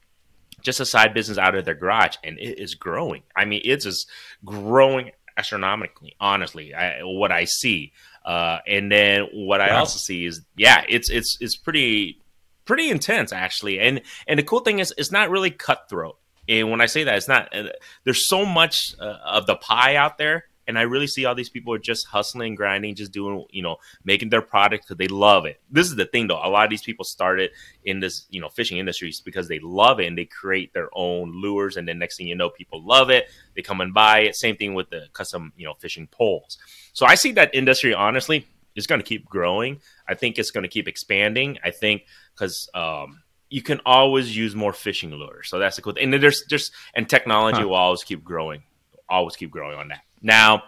just 0.62 0.80
a 0.80 0.86
side 0.86 1.14
business 1.14 1.38
out 1.38 1.54
of 1.54 1.64
their 1.64 1.74
garage, 1.74 2.16
and 2.22 2.38
it 2.38 2.58
is 2.60 2.74
growing. 2.74 3.22
I 3.34 3.46
mean, 3.46 3.62
it's 3.64 3.84
just 3.84 4.08
growing 4.44 5.10
astronomically. 5.36 6.14
Honestly, 6.20 6.74
I, 6.74 7.00
what 7.02 7.32
I 7.32 7.44
see, 7.46 7.92
uh, 8.24 8.58
and 8.66 8.92
then 8.92 9.26
what 9.32 9.60
wow. 9.60 9.66
I 9.66 9.70
also 9.78 9.98
see 9.98 10.24
is, 10.24 10.42
yeah, 10.56 10.84
it's 10.88 11.10
it's 11.10 11.38
it's 11.40 11.56
pretty 11.56 12.22
pretty 12.64 12.90
intense 12.90 13.32
actually. 13.32 13.80
And 13.80 14.02
and 14.28 14.38
the 14.38 14.44
cool 14.44 14.60
thing 14.60 14.78
is, 14.78 14.94
it's 14.96 15.10
not 15.10 15.30
really 15.30 15.50
cutthroat 15.50 16.18
and 16.48 16.70
when 16.70 16.80
I 16.80 16.86
say 16.86 17.04
that, 17.04 17.16
it's 17.16 17.28
not. 17.28 17.54
Uh, 17.54 17.68
there's 18.04 18.26
so 18.28 18.46
much 18.46 18.94
uh, 18.98 19.18
of 19.24 19.46
the 19.46 19.56
pie 19.56 19.96
out 19.96 20.16
there, 20.16 20.44
and 20.66 20.78
I 20.78 20.82
really 20.82 21.06
see 21.06 21.24
all 21.24 21.34
these 21.34 21.50
people 21.50 21.74
are 21.74 21.78
just 21.78 22.06
hustling, 22.06 22.54
grinding, 22.54 22.94
just 22.94 23.12
doing, 23.12 23.44
you 23.50 23.62
know, 23.62 23.76
making 24.04 24.30
their 24.30 24.42
product 24.42 24.84
because 24.84 24.96
they 24.96 25.08
love 25.08 25.44
it. 25.44 25.60
This 25.70 25.86
is 25.86 25.96
the 25.96 26.06
thing, 26.06 26.26
though. 26.26 26.40
A 26.42 26.48
lot 26.48 26.64
of 26.64 26.70
these 26.70 26.82
people 26.82 27.04
started 27.04 27.50
in 27.84 28.00
this, 28.00 28.26
you 28.30 28.40
know, 28.40 28.48
fishing 28.48 28.78
industries 28.78 29.20
because 29.20 29.48
they 29.48 29.58
love 29.58 30.00
it 30.00 30.06
and 30.06 30.16
they 30.16 30.24
create 30.24 30.72
their 30.72 30.88
own 30.94 31.32
lures, 31.32 31.76
and 31.76 31.86
then 31.86 31.98
next 31.98 32.16
thing 32.16 32.28
you 32.28 32.34
know, 32.34 32.48
people 32.48 32.84
love 32.84 33.10
it. 33.10 33.28
They 33.54 33.62
come 33.62 33.80
and 33.80 33.92
buy 33.92 34.20
it. 34.20 34.34
Same 34.34 34.56
thing 34.56 34.74
with 34.74 34.88
the 34.88 35.06
custom, 35.12 35.52
you 35.56 35.66
know, 35.66 35.74
fishing 35.74 36.06
poles. 36.06 36.56
So 36.94 37.04
I 37.04 37.14
see 37.14 37.32
that 37.32 37.54
industry 37.54 37.92
honestly 37.92 38.46
is 38.74 38.86
going 38.86 39.00
to 39.00 39.06
keep 39.06 39.26
growing. 39.26 39.80
I 40.08 40.14
think 40.14 40.38
it's 40.38 40.50
going 40.50 40.62
to 40.62 40.68
keep 40.68 40.88
expanding. 40.88 41.58
I 41.62 41.72
think 41.72 42.04
because 42.34 42.70
um, 42.74 43.22
you 43.50 43.62
can 43.62 43.80
always 43.86 44.36
use 44.36 44.54
more 44.54 44.72
fishing 44.72 45.10
lures. 45.10 45.48
So 45.48 45.58
that's 45.58 45.76
the 45.76 45.82
cool 45.82 45.94
thing. 45.94 46.12
And 46.12 46.22
there's 46.22 46.44
just 46.48 46.72
and 46.94 47.08
technology 47.08 47.60
huh. 47.60 47.68
will 47.68 47.76
always 47.76 48.04
keep 48.04 48.24
growing, 48.24 48.62
always 49.08 49.36
keep 49.36 49.50
growing 49.50 49.78
on 49.78 49.88
that. 49.88 50.00
Now, 50.20 50.62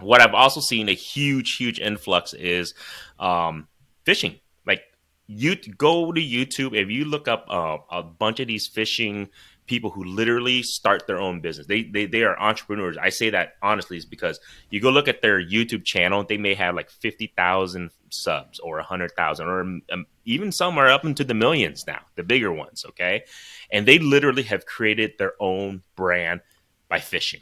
what 0.00 0.20
I've 0.20 0.34
also 0.34 0.60
seen 0.60 0.88
a 0.88 0.94
huge, 0.94 1.56
huge 1.56 1.80
influx 1.80 2.34
is 2.34 2.74
um, 3.18 3.68
fishing. 4.04 4.38
Like 4.66 4.82
you 5.26 5.56
go 5.56 6.12
to 6.12 6.20
YouTube 6.20 6.76
if 6.76 6.90
you 6.90 7.04
look 7.04 7.28
up 7.28 7.46
uh, 7.48 7.78
a 7.90 8.02
bunch 8.02 8.40
of 8.40 8.48
these 8.48 8.66
fishing 8.66 9.28
people 9.66 9.90
who 9.90 10.04
literally 10.04 10.62
start 10.62 11.06
their 11.06 11.20
own 11.20 11.40
business. 11.40 11.66
They, 11.66 11.84
they 11.84 12.06
they 12.06 12.22
are 12.22 12.38
entrepreneurs. 12.38 12.96
I 13.00 13.08
say 13.08 13.30
that 13.30 13.54
honestly 13.62 13.96
is 13.96 14.04
because 14.04 14.38
you 14.70 14.80
go 14.80 14.90
look 14.90 15.08
at 15.08 15.22
their 15.22 15.42
YouTube 15.42 15.84
channel, 15.84 16.24
they 16.24 16.36
may 16.36 16.54
have 16.54 16.74
like 16.74 16.90
50,000 16.90 17.90
subs 18.10 18.58
or 18.60 18.76
100,000 18.76 19.46
or 19.46 19.60
um, 19.60 20.06
even 20.24 20.52
some 20.52 20.78
are 20.78 20.90
up 20.90 21.04
into 21.04 21.24
the 21.24 21.34
millions 21.34 21.86
now, 21.86 22.00
the 22.14 22.22
bigger 22.22 22.52
ones, 22.52 22.84
okay? 22.90 23.24
And 23.70 23.86
they 23.86 23.98
literally 23.98 24.44
have 24.44 24.66
created 24.66 25.12
their 25.18 25.32
own 25.40 25.82
brand 25.96 26.40
by 26.88 27.00
fishing. 27.00 27.40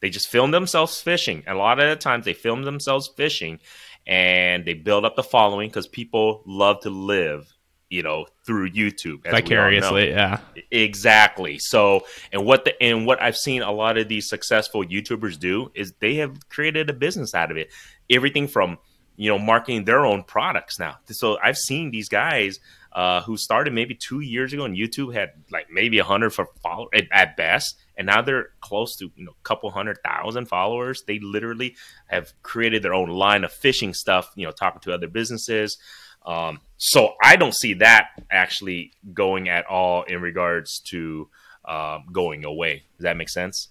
They 0.00 0.10
just 0.10 0.28
film 0.28 0.50
themselves 0.50 1.00
fishing. 1.00 1.42
And 1.46 1.56
a 1.56 1.58
lot 1.58 1.80
of 1.80 1.88
the 1.88 1.96
times 1.96 2.24
they 2.24 2.32
film 2.34 2.62
themselves 2.62 3.08
fishing 3.16 3.58
and 4.06 4.64
they 4.64 4.74
build 4.74 5.04
up 5.04 5.16
the 5.16 5.22
following 5.22 5.68
because 5.68 5.88
people 5.88 6.42
love 6.46 6.80
to 6.80 6.90
live 6.90 7.52
you 7.90 8.02
know 8.02 8.26
through 8.44 8.70
youtube 8.70 9.22
vicariously 9.30 10.10
yeah. 10.10 10.40
Exactly. 10.70 11.58
So 11.58 12.04
and 12.32 12.44
what 12.44 12.64
the 12.64 12.80
and 12.82 13.06
what 13.06 13.20
i've 13.22 13.36
seen 13.36 13.62
a 13.62 13.72
lot 13.72 13.96
of 13.98 14.08
these 14.08 14.28
successful 14.28 14.84
youtubers 14.84 15.38
do 15.38 15.70
is 15.74 15.94
they 16.00 16.16
have 16.16 16.48
created 16.48 16.90
a 16.90 16.92
business 16.92 17.34
out 17.34 17.50
of 17.50 17.56
it. 17.56 17.70
Everything 18.10 18.48
from 18.48 18.78
you 19.16 19.30
know 19.30 19.38
marketing 19.38 19.84
their 19.84 20.04
own 20.04 20.22
products 20.24 20.78
now. 20.78 20.96
So 21.06 21.38
i've 21.42 21.56
seen 21.56 21.90
these 21.90 22.08
guys 22.08 22.60
uh, 22.92 23.20
who 23.22 23.36
started 23.36 23.72
maybe 23.74 23.94
two 23.94 24.20
years 24.20 24.52
ago 24.52 24.64
on 24.64 24.74
youtube 24.74 25.14
had 25.14 25.30
like 25.52 25.70
maybe 25.70 25.98
a 25.98 26.04
hundred 26.04 26.30
for 26.30 26.48
follow 26.62 26.88
at, 26.94 27.04
at 27.12 27.36
best 27.36 27.76
and 27.98 28.06
now 28.06 28.22
they're 28.22 28.50
close 28.60 28.96
to 28.96 29.10
you 29.14 29.24
know 29.24 29.32
a 29.32 29.42
couple 29.42 29.70
hundred 29.70 29.98
thousand 30.04 30.46
followers. 30.46 31.02
They 31.06 31.18
literally 31.18 31.76
have 32.06 32.32
created 32.42 32.82
their 32.82 32.94
own 32.94 33.08
line 33.10 33.44
of 33.44 33.52
fishing 33.52 33.92
stuff 33.92 34.32
you 34.36 34.46
know 34.46 34.52
talking 34.52 34.80
to 34.82 34.94
other 34.94 35.08
businesses 35.08 35.78
um, 36.24 36.60
so 36.76 37.14
I 37.22 37.36
don't 37.36 37.54
see 37.54 37.74
that 37.74 38.10
actually 38.30 38.92
going 39.12 39.48
at 39.48 39.66
all 39.66 40.02
in 40.04 40.20
regards 40.20 40.80
to 40.86 41.28
uh, 41.64 41.98
going 42.12 42.44
away. 42.44 42.84
Does 42.96 43.04
that 43.04 43.16
make 43.16 43.28
sense? 43.28 43.68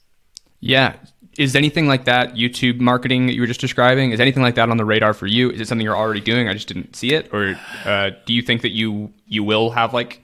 Yeah. 0.60 0.96
Is 1.38 1.56
anything 1.56 1.88
like 1.88 2.06
that 2.06 2.36
YouTube 2.36 2.80
marketing 2.80 3.27
that 3.27 3.34
you 3.34 3.42
were 3.42 3.48
just 3.48 3.62
describing? 3.62 4.12
Is 4.12 4.20
anything 4.20 4.42
like 4.42 4.56
that 4.56 4.70
on 4.70 4.77
the 4.77 4.86
radar 4.86 5.13
for 5.13 5.27
you? 5.27 5.51
Is 5.51 5.62
it 5.62 5.68
something 5.68 5.86
you're 5.86 5.96
already 5.96 6.22
doing? 6.22 6.50
I 6.50 6.54
just 6.54 6.68
didn't 6.68 6.96
see 6.96 7.13
it, 7.13 7.32
or 7.32 7.60
uh, 7.86 8.12
do 8.25 8.34
you 8.34 8.42
think 8.42 8.63
that 8.63 8.72
you 8.72 9.13
you 9.27 9.44
will 9.44 9.70
have 9.70 9.94
like 9.94 10.24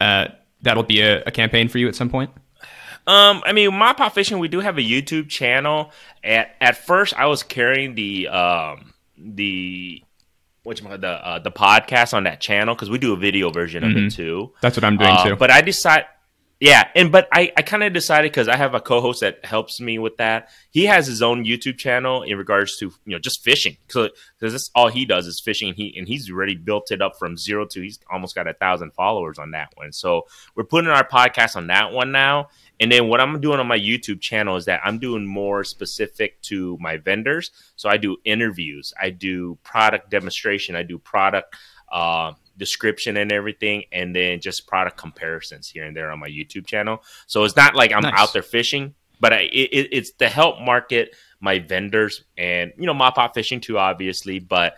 uh, 0.00 0.28
that'll 0.62 0.84
be 0.84 1.00
a, 1.00 1.24
a 1.24 1.32
campaign 1.32 1.68
for 1.68 1.78
you 1.78 1.88
at 1.88 1.96
some 1.96 2.08
point? 2.08 2.30
Um, 3.08 3.42
I 3.44 3.52
mean, 3.52 3.74
mop 3.74 3.96
pop 3.96 4.14
fishing, 4.14 4.38
we 4.38 4.46
do 4.46 4.60
have 4.60 4.78
a 4.78 4.82
YouTube 4.82 5.28
channel. 5.28 5.90
At 6.22 6.54
at 6.60 6.76
first, 6.76 7.14
I 7.14 7.26
was 7.26 7.42
carrying 7.42 7.96
the 7.96 8.28
um 8.28 8.94
the 9.18 10.04
which 10.62 10.80
the 10.80 11.08
uh, 11.08 11.38
the 11.38 11.50
podcast 11.50 12.14
on 12.14 12.24
that 12.24 12.40
channel 12.40 12.74
because 12.74 12.90
we 12.90 12.98
do 12.98 13.12
a 13.12 13.16
video 13.16 13.50
version 13.50 13.82
mm-hmm. 13.82 13.90
of 13.90 13.96
it 13.96 14.06
mm-hmm. 14.06 14.16
too. 14.16 14.52
That's 14.60 14.76
what 14.76 14.84
I'm 14.84 14.96
doing 14.96 15.10
uh, 15.10 15.24
too. 15.24 15.36
But 15.36 15.50
I 15.50 15.60
decide, 15.60 16.04
yeah, 16.60 16.88
and 16.94 17.10
but 17.10 17.28
I 17.32 17.52
I 17.56 17.62
kind 17.62 17.82
of 17.82 17.92
decided 17.92 18.30
because 18.30 18.46
I 18.48 18.56
have 18.56 18.74
a 18.74 18.80
co-host 18.80 19.20
that 19.20 19.44
helps 19.44 19.80
me 19.80 19.98
with 19.98 20.18
that. 20.18 20.50
He 20.70 20.86
has 20.86 21.06
his 21.06 21.20
own 21.20 21.44
YouTube 21.44 21.78
channel 21.78 22.22
in 22.22 22.38
regards 22.38 22.76
to 22.78 22.92
you 23.04 23.12
know 23.12 23.18
just 23.18 23.42
fishing 23.42 23.76
because 23.86 24.10
that's 24.40 24.70
all 24.74 24.88
he 24.88 25.04
does 25.04 25.26
is 25.26 25.40
fishing. 25.44 25.70
And 25.70 25.76
he 25.76 25.94
and 25.98 26.06
he's 26.06 26.30
already 26.30 26.54
built 26.54 26.92
it 26.92 27.02
up 27.02 27.18
from 27.18 27.36
zero 27.36 27.66
to 27.66 27.80
he's 27.80 27.98
almost 28.10 28.34
got 28.36 28.46
a 28.46 28.54
thousand 28.54 28.92
followers 28.92 29.38
on 29.38 29.50
that 29.52 29.70
one. 29.74 29.92
So 29.92 30.26
we're 30.54 30.64
putting 30.64 30.90
our 30.90 31.06
podcast 31.06 31.56
on 31.56 31.66
that 31.66 31.92
one 31.92 32.12
now, 32.12 32.48
and 32.82 32.90
then 32.90 33.06
what 33.06 33.20
I'm 33.20 33.40
doing 33.40 33.60
on 33.60 33.68
my 33.68 33.78
YouTube 33.78 34.20
channel 34.20 34.56
is 34.56 34.64
that 34.64 34.80
I'm 34.84 34.98
doing 34.98 35.24
more 35.24 35.62
specific 35.62 36.42
to 36.42 36.76
my 36.80 36.96
vendors. 36.96 37.52
So 37.76 37.88
I 37.88 37.96
do 37.96 38.16
interviews, 38.24 38.92
I 39.00 39.10
do 39.10 39.56
product 39.62 40.10
demonstration, 40.10 40.74
I 40.74 40.82
do 40.82 40.98
product 40.98 41.54
uh, 41.92 42.32
description 42.56 43.16
and 43.16 43.30
everything, 43.30 43.84
and 43.92 44.16
then 44.16 44.40
just 44.40 44.66
product 44.66 44.96
comparisons 44.96 45.68
here 45.68 45.84
and 45.84 45.96
there 45.96 46.10
on 46.10 46.18
my 46.18 46.28
YouTube 46.28 46.66
channel. 46.66 47.04
So 47.28 47.44
it's 47.44 47.54
not 47.54 47.76
like 47.76 47.92
I'm 47.92 48.02
nice. 48.02 48.14
out 48.16 48.32
there 48.32 48.42
fishing, 48.42 48.96
but 49.20 49.32
I, 49.32 49.42
it, 49.42 49.88
it's 49.92 50.10
to 50.14 50.28
help 50.28 50.60
market 50.60 51.14
my 51.38 51.60
vendors 51.60 52.24
and 52.36 52.72
you 52.76 52.86
know 52.86 52.94
mop 52.94 53.14
pop 53.14 53.32
fishing 53.32 53.60
too, 53.60 53.78
obviously, 53.78 54.40
but 54.40 54.74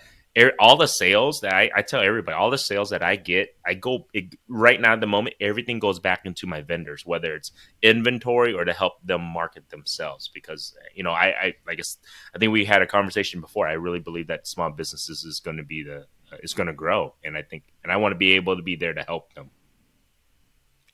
all 0.58 0.76
the 0.76 0.88
sales 0.88 1.40
that 1.40 1.52
I, 1.52 1.70
I, 1.74 1.82
tell 1.82 2.00
everybody, 2.00 2.34
all 2.34 2.50
the 2.50 2.58
sales 2.58 2.90
that 2.90 3.02
I 3.02 3.16
get, 3.16 3.56
I 3.64 3.74
go 3.74 4.06
it, 4.12 4.34
right 4.48 4.80
now 4.80 4.94
at 4.94 5.00
the 5.00 5.06
moment, 5.06 5.36
everything 5.40 5.78
goes 5.78 6.00
back 6.00 6.22
into 6.24 6.46
my 6.46 6.62
vendors, 6.62 7.06
whether 7.06 7.34
it's 7.34 7.52
inventory 7.82 8.52
or 8.52 8.64
to 8.64 8.72
help 8.72 8.94
them 9.04 9.22
market 9.22 9.68
themselves. 9.70 10.28
Because 10.34 10.76
you 10.94 11.04
know, 11.04 11.12
I, 11.12 11.54
I 11.68 11.74
guess, 11.74 11.98
I 12.34 12.38
think 12.38 12.52
we 12.52 12.64
had 12.64 12.82
a 12.82 12.86
conversation 12.86 13.40
before. 13.40 13.68
I 13.68 13.74
really 13.74 14.00
believe 14.00 14.26
that 14.26 14.46
small 14.46 14.70
businesses 14.70 15.24
is 15.24 15.40
going 15.40 15.58
to 15.58 15.64
be 15.64 15.84
the 15.84 16.06
uh, 16.32 16.36
is 16.42 16.54
going 16.54 16.66
to 16.66 16.72
grow, 16.72 17.14
and 17.24 17.36
I 17.36 17.42
think, 17.42 17.64
and 17.82 17.92
I 17.92 17.96
want 17.98 18.12
to 18.12 18.18
be 18.18 18.32
able 18.32 18.56
to 18.56 18.62
be 18.62 18.76
there 18.76 18.92
to 18.92 19.02
help 19.02 19.34
them. 19.34 19.50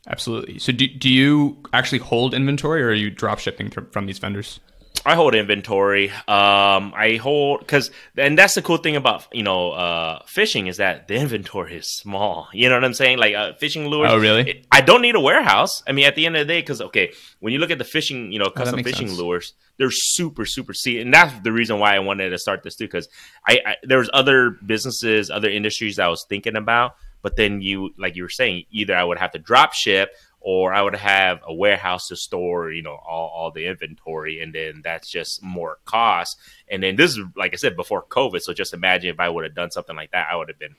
Absolutely. 0.07 0.59
So, 0.59 0.73
do, 0.73 0.87
do 0.87 1.09
you 1.09 1.63
actually 1.73 1.99
hold 1.99 2.35
inventory, 2.35 2.83
or 2.83 2.89
are 2.89 2.95
you 2.95 3.11
drop 3.11 3.39
shipping 3.39 3.71
from 3.71 4.07
these 4.07 4.19
vendors? 4.19 4.61
I 5.05 5.15
hold 5.15 5.35
inventory. 5.35 6.11
Um, 6.11 6.93
I 6.95 7.19
hold 7.21 7.61
because, 7.61 7.91
and 8.17 8.37
that's 8.37 8.55
the 8.55 8.63
cool 8.63 8.77
thing 8.77 8.97
about 8.97 9.27
you 9.33 9.43
know 9.43 9.73
uh, 9.73 10.23
fishing 10.27 10.67
is 10.67 10.77
that 10.77 11.09
the 11.09 11.15
inventory 11.21 11.77
is 11.77 11.97
small. 11.97 12.49
You 12.53 12.69
know 12.69 12.75
what 12.75 12.85
I'm 12.85 12.95
saying? 12.95 13.19
Like 13.19 13.35
uh, 13.35 13.55
fishing 13.55 13.87
lures. 13.87 14.11
Oh, 14.13 14.19
really? 14.19 14.51
It, 14.51 14.67
I 14.71 14.83
don't 14.83 15.01
need 15.01 15.15
a 15.15 15.21
warehouse. 15.21 15.83
I 15.87 15.93
mean, 15.93 16.05
at 16.05 16.17
the 16.17 16.27
end 16.27 16.37
of 16.37 16.47
the 16.47 16.53
day, 16.53 16.61
because 16.61 16.81
okay, 16.83 17.13
when 17.41 17.53
you 17.53 17.59
look 17.59 17.71
at 17.71 17.79
the 17.79 17.85
fishing, 17.85 18.31
you 18.33 18.39
know, 18.39 18.47
oh, 18.47 18.51
custom 18.51 18.81
oh, 18.81 18.83
fishing 18.83 19.09
sense. 19.09 19.19
lures, 19.19 19.55
they're 19.79 19.91
super, 19.91 20.45
super 20.45 20.75
see, 20.75 21.01
and 21.01 21.13
that's 21.13 21.41
the 21.41 21.53
reason 21.53 21.79
why 21.79 21.97
I 21.97 22.01
wanted 22.01 22.31
to 22.31 22.39
start 22.39 22.63
this 22.63 22.77
too. 22.77 22.85
Because 22.85 23.09
I, 23.47 23.61
I 23.65 23.77
there 23.83 23.99
was 23.99 24.11
other 24.13 24.51
businesses, 24.51 25.31
other 25.31 25.49
industries 25.49 25.97
that 25.97 26.07
I 26.07 26.09
was 26.09 26.27
thinking 26.29 26.57
about, 26.57 26.97
but 27.23 27.37
then 27.37 27.63
you, 27.63 27.95
like 27.99 28.17
you 28.17 28.23
were 28.23 28.29
saying, 28.29 28.65
either 28.71 28.95
I 28.95 29.05
would 29.05 29.19
have 29.19 29.33
to 29.33 29.39
drop 29.39 29.73
ship 29.73 30.13
or 30.41 30.73
I 30.73 30.81
would 30.81 30.95
have 30.95 31.41
a 31.47 31.53
warehouse 31.53 32.09
to 32.09 32.17
store, 32.17 32.73
you 32.73 32.83
know, 32.83 32.95
all, 33.07 33.29
all 33.29 33.51
the 33.51 33.67
inventory, 33.67 34.41
and 34.41 34.55
then 34.55 34.81
that's 34.83 35.09
just 35.09 35.43
more 35.43 35.79
cost. 35.85 36.39
And 36.69 36.83
then 36.83 36.97
this 36.97 37.13
is, 37.13 37.21
like 37.37 37.53
I 37.53 37.57
said, 37.57 37.77
before 37.77 38.05
COVID. 38.05 38.41
So 38.41 38.53
just 38.53 38.73
imagine 38.73 39.11
if 39.11 39.21
I 39.21 39.29
would 39.29 39.45
have 39.45 39.55
done 39.55 39.71
something 39.71 39.97
like 39.97 40.13
that, 40.13 40.29
I 40.31 40.37
would 40.37 40.49
have 40.49 40.59
been, 40.59 40.75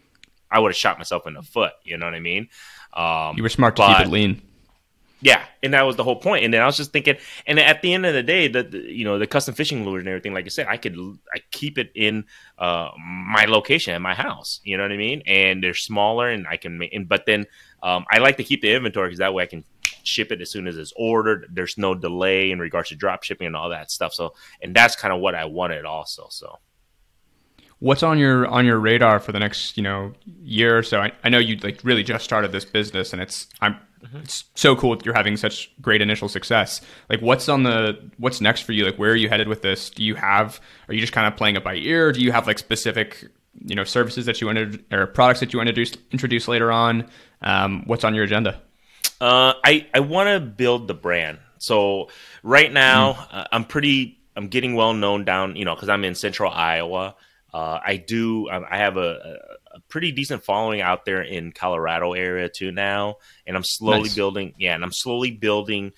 I 0.49 0.59
would 0.59 0.69
have 0.69 0.77
shot 0.77 0.97
myself 0.97 1.27
in 1.27 1.33
the 1.33 1.43
foot. 1.43 1.73
You 1.83 1.97
know 1.97 2.05
what 2.05 2.15
I 2.15 2.19
mean? 2.19 2.49
Um, 2.93 3.37
you 3.37 3.43
were 3.43 3.49
smart 3.49 3.75
to 3.75 3.83
but, 3.83 3.97
keep 3.97 4.07
it 4.07 4.09
lean. 4.09 4.41
Yeah, 5.23 5.43
and 5.61 5.75
that 5.75 5.83
was 5.83 5.95
the 5.95 6.03
whole 6.03 6.15
point. 6.15 6.43
And 6.43 6.53
then 6.53 6.61
I 6.61 6.65
was 6.65 6.77
just 6.77 6.91
thinking, 6.91 7.15
and 7.45 7.59
at 7.59 7.83
the 7.83 7.93
end 7.93 8.07
of 8.07 8.15
the 8.15 8.23
day, 8.23 8.47
the, 8.47 8.63
the 8.63 8.79
you 8.79 9.05
know 9.05 9.19
the 9.19 9.27
custom 9.27 9.53
fishing 9.53 9.85
lures 9.85 9.99
and 9.99 10.07
everything, 10.07 10.33
like 10.33 10.45
I 10.45 10.49
said, 10.49 10.65
I 10.67 10.77
could 10.77 10.97
I 10.97 11.39
keep 11.51 11.77
it 11.77 11.91
in 11.93 12.25
uh, 12.57 12.89
my 12.97 13.45
location 13.45 13.93
at 13.93 14.01
my 14.01 14.15
house. 14.15 14.59
You 14.63 14.77
know 14.77 14.83
what 14.83 14.91
I 14.91 14.97
mean? 14.97 15.21
And 15.27 15.63
they're 15.63 15.75
smaller, 15.75 16.27
and 16.27 16.47
I 16.47 16.57
can. 16.57 16.81
And, 16.91 17.07
but 17.07 17.27
then 17.27 17.45
um, 17.83 18.05
I 18.11 18.19
like 18.19 18.37
to 18.37 18.43
keep 18.43 18.61
the 18.61 18.73
inventory 18.73 19.07
because 19.07 19.19
that 19.19 19.33
way 19.33 19.43
I 19.43 19.47
can 19.47 19.63
ship 20.03 20.31
it 20.31 20.41
as 20.41 20.49
soon 20.51 20.67
as 20.67 20.77
it's 20.77 20.93
ordered. 20.95 21.47
There's 21.51 21.77
no 21.77 21.95
delay 21.95 22.51
in 22.51 22.59
regards 22.59 22.89
to 22.89 22.95
drop 22.95 23.23
shipping 23.23 23.47
and 23.47 23.55
all 23.55 23.69
that 23.69 23.91
stuff. 23.91 24.13
So, 24.13 24.33
and 24.61 24.75
that's 24.75 24.95
kind 24.95 25.13
of 25.13 25.19
what 25.19 25.35
I 25.35 25.45
wanted 25.45 25.85
also. 25.85 26.27
So 26.29 26.59
what's 27.81 28.03
on 28.03 28.19
your 28.19 28.47
on 28.47 28.63
your 28.65 28.79
radar 28.79 29.19
for 29.19 29.31
the 29.31 29.39
next 29.39 29.75
you 29.75 29.83
know 29.83 30.13
year 30.43 30.77
or 30.77 30.83
so 30.83 31.01
I, 31.01 31.11
I 31.23 31.29
know 31.29 31.39
you 31.39 31.57
like 31.57 31.79
really 31.83 32.03
just 32.03 32.23
started 32.23 32.51
this 32.51 32.63
business 32.63 33.11
and 33.11 33.21
it's 33.21 33.47
i'm 33.59 33.73
mm-hmm. 33.73 34.17
it's 34.17 34.45
so 34.53 34.75
cool 34.75 34.95
that 34.95 35.03
you're 35.03 35.15
having 35.15 35.35
such 35.35 35.71
great 35.81 35.99
initial 35.99 36.29
success 36.29 36.79
like 37.09 37.21
what's 37.21 37.49
on 37.49 37.63
the 37.63 38.11
what's 38.17 38.39
next 38.39 38.61
for 38.61 38.71
you 38.71 38.85
like 38.85 38.97
where 38.97 39.11
are 39.11 39.15
you 39.15 39.29
headed 39.29 39.47
with 39.47 39.63
this 39.63 39.89
do 39.89 40.03
you 40.03 40.13
have 40.13 40.61
are 40.87 40.93
you 40.93 41.01
just 41.01 41.11
kind 41.11 41.27
of 41.27 41.35
playing 41.35 41.55
it 41.55 41.63
by 41.63 41.73
ear 41.73 42.11
do 42.11 42.21
you 42.21 42.31
have 42.31 42.45
like 42.45 42.59
specific 42.59 43.27
you 43.65 43.75
know 43.75 43.83
services 43.83 44.27
that 44.27 44.39
you 44.39 44.47
want 44.47 44.59
to 44.59 44.79
or 44.95 45.07
products 45.07 45.39
that 45.39 45.51
you 45.51 45.57
want 45.57 45.67
to 45.67 45.97
introduce 46.11 46.47
later 46.47 46.71
on 46.71 47.09
um, 47.41 47.83
what's 47.85 48.03
on 48.03 48.15
your 48.15 48.23
agenda 48.23 48.61
uh, 49.19 49.53
i 49.63 49.87
i 49.93 49.99
want 49.99 50.27
to 50.29 50.39
build 50.39 50.87
the 50.87 50.93
brand 50.93 51.37
so 51.57 52.09
right 52.43 52.71
now 52.71 53.13
mm. 53.13 53.27
uh, 53.31 53.45
i'm 53.51 53.65
pretty 53.65 54.19
i'm 54.35 54.47
getting 54.47 54.75
well 54.75 54.93
known 54.93 55.25
down 55.25 55.55
you 55.55 55.65
know 55.65 55.75
because 55.75 55.89
i'm 55.89 56.03
in 56.03 56.15
central 56.15 56.51
iowa 56.51 57.15
uh, 57.53 57.79
I 57.85 57.97
do. 57.97 58.49
Um, 58.49 58.65
I 58.69 58.77
have 58.77 58.97
a, 58.97 59.39
a, 59.73 59.79
pretty 59.89 60.11
decent 60.11 60.43
following 60.43 60.81
out 60.81 61.05
there 61.05 61.21
in 61.21 61.51
Colorado 61.51 62.13
area 62.13 62.47
too 62.47 62.71
now, 62.71 63.17
and 63.45 63.57
I'm 63.57 63.63
slowly 63.63 64.03
nice. 64.03 64.15
building. 64.15 64.53
Yeah, 64.57 64.75
and 64.75 64.83
I'm 64.83 64.93
slowly 64.93 65.31
building. 65.31 65.91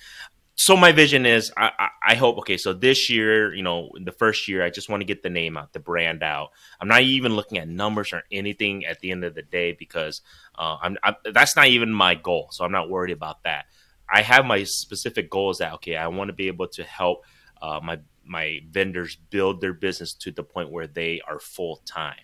So 0.55 0.77
my 0.77 0.91
vision 0.91 1.25
is, 1.25 1.51
I, 1.57 1.71
I, 1.79 1.89
I, 2.09 2.15
hope. 2.15 2.37
Okay, 2.39 2.57
so 2.57 2.73
this 2.73 3.09
year, 3.09 3.53
you 3.55 3.63
know, 3.63 3.89
the 4.03 4.11
first 4.11 4.47
year, 4.47 4.63
I 4.63 4.69
just 4.69 4.87
want 4.87 5.01
to 5.01 5.05
get 5.05 5.23
the 5.23 5.29
name 5.29 5.57
out, 5.57 5.73
the 5.73 5.79
brand 5.79 6.21
out. 6.21 6.51
I'm 6.79 6.87
not 6.87 7.01
even 7.01 7.35
looking 7.35 7.57
at 7.57 7.67
numbers 7.67 8.13
or 8.13 8.21
anything 8.31 8.85
at 8.85 8.99
the 8.99 9.09
end 9.09 9.23
of 9.23 9.33
the 9.33 9.41
day 9.41 9.71
because 9.71 10.21
uh, 10.57 10.77
I'm, 10.81 10.97
I, 11.03 11.15
that's 11.33 11.55
not 11.55 11.67
even 11.67 11.91
my 11.91 12.13
goal. 12.13 12.49
So 12.51 12.63
I'm 12.63 12.71
not 12.71 12.89
worried 12.89 13.11
about 13.11 13.43
that. 13.43 13.65
I 14.07 14.21
have 14.21 14.45
my 14.45 14.63
specific 14.63 15.29
goals 15.29 15.57
that 15.57 15.73
okay, 15.73 15.95
I 15.95 16.07
want 16.07 16.27
to 16.27 16.33
be 16.33 16.47
able 16.47 16.67
to 16.67 16.83
help 16.83 17.25
uh, 17.61 17.79
my 17.81 17.99
my 18.25 18.59
vendors 18.69 19.15
build 19.31 19.59
their 19.59 19.73
business 19.73 20.13
to 20.13 20.31
the 20.31 20.43
point 20.43 20.71
where 20.71 20.87
they 20.87 21.21
are 21.27 21.39
full 21.39 21.77
time. 21.85 22.15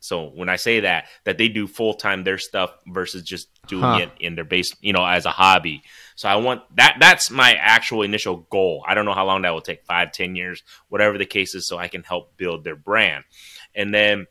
So 0.00 0.26
when 0.26 0.48
I 0.48 0.56
say 0.56 0.80
that, 0.80 1.06
that 1.24 1.38
they 1.38 1.48
do 1.48 1.66
full 1.66 1.94
time 1.94 2.24
their 2.24 2.38
stuff 2.38 2.70
versus 2.86 3.22
just 3.22 3.48
doing 3.66 3.82
huh. 3.82 3.98
it 4.02 4.10
in 4.20 4.34
their 4.34 4.44
base, 4.44 4.72
you 4.80 4.92
know, 4.92 5.04
as 5.04 5.26
a 5.26 5.30
hobby. 5.30 5.82
So 6.18 6.28
I 6.28 6.34
want 6.34 6.62
that. 6.74 6.96
That's 6.98 7.30
my 7.30 7.54
actual 7.54 8.02
initial 8.02 8.38
goal. 8.50 8.84
I 8.84 8.94
don't 8.94 9.04
know 9.04 9.14
how 9.14 9.24
long 9.24 9.42
that 9.42 9.50
will 9.50 9.60
take 9.60 9.84
five, 9.84 10.10
ten 10.10 10.34
years, 10.34 10.64
whatever 10.88 11.16
the 11.16 11.24
case 11.24 11.54
is, 11.54 11.68
so 11.68 11.78
I 11.78 11.86
can 11.86 12.02
help 12.02 12.36
build 12.36 12.64
their 12.64 12.74
brand. 12.74 13.22
And 13.72 13.94
then 13.94 14.26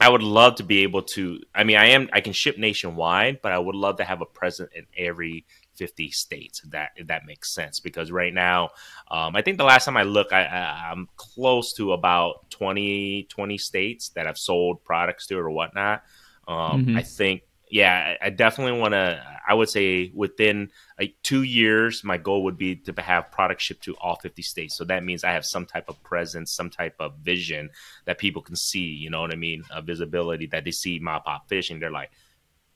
I 0.00 0.08
would 0.08 0.22
love 0.22 0.54
to 0.54 0.62
be 0.62 0.84
able 0.84 1.02
to. 1.02 1.40
I 1.54 1.64
mean, 1.64 1.76
I 1.76 1.88
am. 1.88 2.08
I 2.14 2.22
can 2.22 2.32
ship 2.32 2.56
nationwide, 2.56 3.42
but 3.42 3.52
I 3.52 3.58
would 3.58 3.74
love 3.74 3.98
to 3.98 4.04
have 4.04 4.22
a 4.22 4.24
present 4.24 4.70
in 4.74 4.86
every 4.96 5.44
50 5.74 6.10
states. 6.12 6.62
If 6.64 6.70
that 6.70 6.92
if 6.96 7.08
that 7.08 7.26
makes 7.26 7.52
sense, 7.54 7.78
because 7.78 8.10
right 8.10 8.32
now, 8.32 8.70
um, 9.10 9.36
I 9.36 9.42
think 9.42 9.58
the 9.58 9.64
last 9.64 9.84
time 9.84 9.98
I 9.98 10.04
look, 10.04 10.32
I, 10.32 10.44
I, 10.44 10.92
am 10.92 11.08
close 11.16 11.74
to 11.74 11.92
about 11.92 12.48
20 12.52 13.26
20 13.28 13.58
states 13.58 14.08
that 14.14 14.26
I've 14.26 14.38
sold 14.38 14.82
products 14.82 15.26
to 15.26 15.36
or 15.36 15.50
whatnot. 15.50 16.04
Um, 16.46 16.86
mm-hmm. 16.86 16.96
I 16.96 17.02
think 17.02 17.42
yeah, 17.70 18.14
I 18.20 18.30
definitely 18.30 18.78
want 18.80 18.92
to. 18.92 19.22
I 19.46 19.54
would 19.54 19.70
say 19.70 20.12
within 20.14 20.70
like 20.98 21.14
two 21.22 21.42
years, 21.42 22.04
my 22.04 22.18
goal 22.18 22.44
would 22.44 22.58
be 22.58 22.76
to 22.76 22.92
have 23.00 23.32
products 23.32 23.64
shipped 23.64 23.84
to 23.84 23.94
all 23.96 24.16
50 24.16 24.42
states. 24.42 24.76
So 24.76 24.84
that 24.84 25.04
means 25.04 25.24
I 25.24 25.32
have 25.32 25.44
some 25.44 25.64
type 25.64 25.88
of 25.88 26.02
presence, 26.02 26.54
some 26.54 26.68
type 26.68 26.96
of 27.00 27.14
vision 27.22 27.70
that 28.04 28.18
people 28.18 28.42
can 28.42 28.56
see. 28.56 28.84
You 28.84 29.08
know 29.08 29.22
what 29.22 29.32
I 29.32 29.36
mean? 29.36 29.62
A 29.70 29.80
visibility 29.80 30.46
that 30.48 30.64
they 30.64 30.70
see 30.70 30.98
mop 30.98 31.24
pop 31.24 31.48
fishing. 31.48 31.80
They're 31.80 31.90
like, 31.90 32.10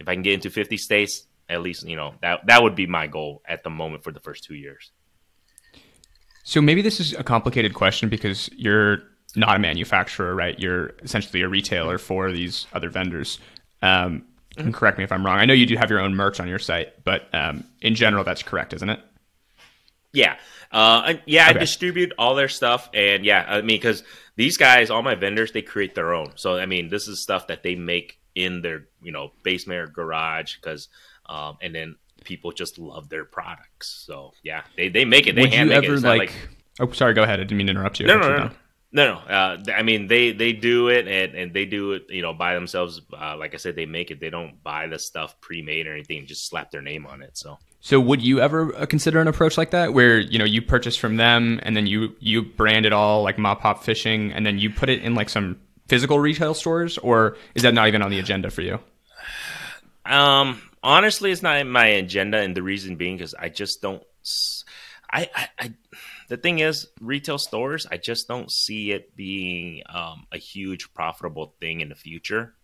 if 0.00 0.08
I 0.08 0.14
can 0.14 0.22
get 0.22 0.34
into 0.34 0.50
50 0.50 0.76
states, 0.78 1.26
at 1.48 1.60
least 1.62 1.86
you 1.86 1.96
know 1.96 2.14
that 2.22 2.46
that 2.46 2.62
would 2.62 2.74
be 2.74 2.86
my 2.86 3.06
goal 3.06 3.42
at 3.46 3.62
the 3.62 3.70
moment 3.70 4.02
for 4.02 4.12
the 4.12 4.20
first 4.20 4.44
two 4.44 4.54
years. 4.54 4.90
So 6.44 6.60
maybe 6.60 6.82
this 6.82 6.98
is 6.98 7.12
a 7.14 7.22
complicated 7.22 7.74
question 7.74 8.08
because 8.08 8.48
you're 8.56 9.02
not 9.36 9.56
a 9.56 9.58
manufacturer, 9.58 10.34
right? 10.34 10.58
You're 10.58 10.94
essentially 11.02 11.42
a 11.42 11.48
retailer 11.48 11.98
for 11.98 12.32
these 12.32 12.66
other 12.72 12.90
vendors. 12.90 13.38
Um, 13.80 14.24
Mm-hmm. 14.56 14.70
correct 14.72 14.98
me 14.98 15.04
if 15.04 15.12
I'm 15.12 15.24
wrong. 15.24 15.38
I 15.38 15.44
know 15.44 15.54
you 15.54 15.66
do 15.66 15.76
have 15.76 15.90
your 15.90 16.00
own 16.00 16.14
merch 16.14 16.38
on 16.40 16.48
your 16.48 16.58
site, 16.58 17.02
but 17.04 17.28
um, 17.32 17.64
in 17.80 17.94
general, 17.94 18.22
that's 18.24 18.42
correct, 18.42 18.74
isn't 18.74 18.88
it? 18.88 19.00
Yeah, 20.12 20.36
uh, 20.70 21.14
yeah. 21.24 21.48
Okay. 21.48 21.58
I 21.58 21.60
distribute 21.60 22.12
all 22.18 22.34
their 22.34 22.48
stuff, 22.48 22.90
and 22.92 23.24
yeah, 23.24 23.46
I 23.48 23.62
mean, 23.62 23.78
because 23.78 24.04
these 24.36 24.58
guys, 24.58 24.90
all 24.90 25.02
my 25.02 25.14
vendors, 25.14 25.52
they 25.52 25.62
create 25.62 25.94
their 25.94 26.12
own. 26.12 26.32
So 26.34 26.58
I 26.58 26.66
mean, 26.66 26.90
this 26.90 27.08
is 27.08 27.22
stuff 27.22 27.46
that 27.46 27.62
they 27.62 27.76
make 27.76 28.18
in 28.34 28.60
their 28.60 28.88
you 29.02 29.10
know 29.12 29.32
basement 29.42 29.80
or 29.80 29.86
garage, 29.86 30.56
because 30.56 30.88
um, 31.26 31.56
and 31.62 31.74
then 31.74 31.96
people 32.24 32.52
just 32.52 32.78
love 32.78 33.08
their 33.08 33.24
products. 33.24 34.04
So 34.06 34.32
yeah, 34.42 34.64
they 34.76 34.90
they 34.90 35.06
make 35.06 35.26
it. 35.26 35.34
They 35.34 35.42
Would 35.42 35.54
hand 35.54 35.70
you 35.70 35.76
ever 35.76 35.94
it. 35.94 36.02
like, 36.02 36.18
like, 36.18 36.32
Oh, 36.80 36.90
sorry. 36.92 37.14
Go 37.14 37.22
ahead. 37.22 37.40
I 37.40 37.44
didn't 37.44 37.56
mean 37.58 37.66
to 37.68 37.72
interrupt 37.72 38.00
you. 38.00 38.06
No, 38.06 38.18
no, 38.18 38.28
no. 38.28 38.36
No, 38.44 38.50
no. 38.92 39.06
No. 39.06 39.14
Uh, 39.14 39.58
I 39.74 39.82
mean, 39.82 40.06
they 40.06 40.32
they 40.32 40.52
do 40.52 40.88
it, 40.88 41.08
and, 41.08 41.34
and 41.34 41.54
they 41.54 41.64
do 41.64 41.92
it, 41.92 42.06
you 42.10 42.22
know, 42.22 42.34
by 42.34 42.54
themselves. 42.54 43.00
Uh, 43.12 43.36
like 43.36 43.54
I 43.54 43.56
said, 43.56 43.74
they 43.74 43.86
make 43.86 44.10
it. 44.10 44.20
They 44.20 44.30
don't 44.30 44.62
buy 44.62 44.86
the 44.86 44.98
stuff 44.98 45.40
pre-made 45.40 45.86
or 45.86 45.94
anything. 45.94 46.26
Just 46.26 46.48
slap 46.48 46.70
their 46.70 46.82
name 46.82 47.06
on 47.06 47.22
it. 47.22 47.36
So. 47.36 47.58
So 47.84 47.98
would 47.98 48.22
you 48.22 48.40
ever 48.40 48.76
uh, 48.76 48.86
consider 48.86 49.20
an 49.20 49.26
approach 49.26 49.58
like 49.58 49.72
that, 49.72 49.92
where 49.92 50.20
you 50.20 50.38
know 50.38 50.44
you 50.44 50.62
purchase 50.62 50.96
from 50.96 51.16
them, 51.16 51.58
and 51.64 51.76
then 51.76 51.86
you 51.86 52.14
you 52.20 52.42
brand 52.42 52.86
it 52.86 52.92
all 52.92 53.24
like 53.24 53.38
Mop 53.38 53.60
Pop 53.60 53.82
Fishing, 53.82 54.32
and 54.32 54.46
then 54.46 54.58
you 54.58 54.70
put 54.70 54.88
it 54.88 55.02
in 55.02 55.16
like 55.16 55.28
some 55.28 55.58
physical 55.88 56.20
retail 56.20 56.54
stores, 56.54 56.96
or 56.98 57.36
is 57.54 57.62
that 57.64 57.74
not 57.74 57.88
even 57.88 58.00
on 58.02 58.10
the 58.10 58.20
agenda 58.20 58.50
for 58.50 58.62
you? 58.62 58.78
Um, 60.06 60.62
honestly, 60.82 61.32
it's 61.32 61.42
not 61.42 61.58
in 61.58 61.70
my 61.70 61.86
agenda, 61.86 62.38
and 62.38 62.56
the 62.56 62.62
reason 62.62 62.96
being 62.96 63.16
because 63.16 63.34
I 63.34 63.48
just 63.48 63.82
don't. 63.82 64.02
I, 65.10 65.28
I, 65.34 65.48
I 65.58 65.74
the 66.32 66.38
thing 66.38 66.60
is, 66.60 66.88
retail 66.98 67.36
stores, 67.36 67.86
I 67.90 67.98
just 67.98 68.26
don't 68.26 68.50
see 68.50 68.90
it 68.90 69.14
being 69.14 69.82
um, 69.86 70.26
a 70.32 70.38
huge 70.38 70.94
profitable 70.94 71.54
thing 71.60 71.82
in 71.82 71.90
the 71.90 71.94
future. 71.94 72.54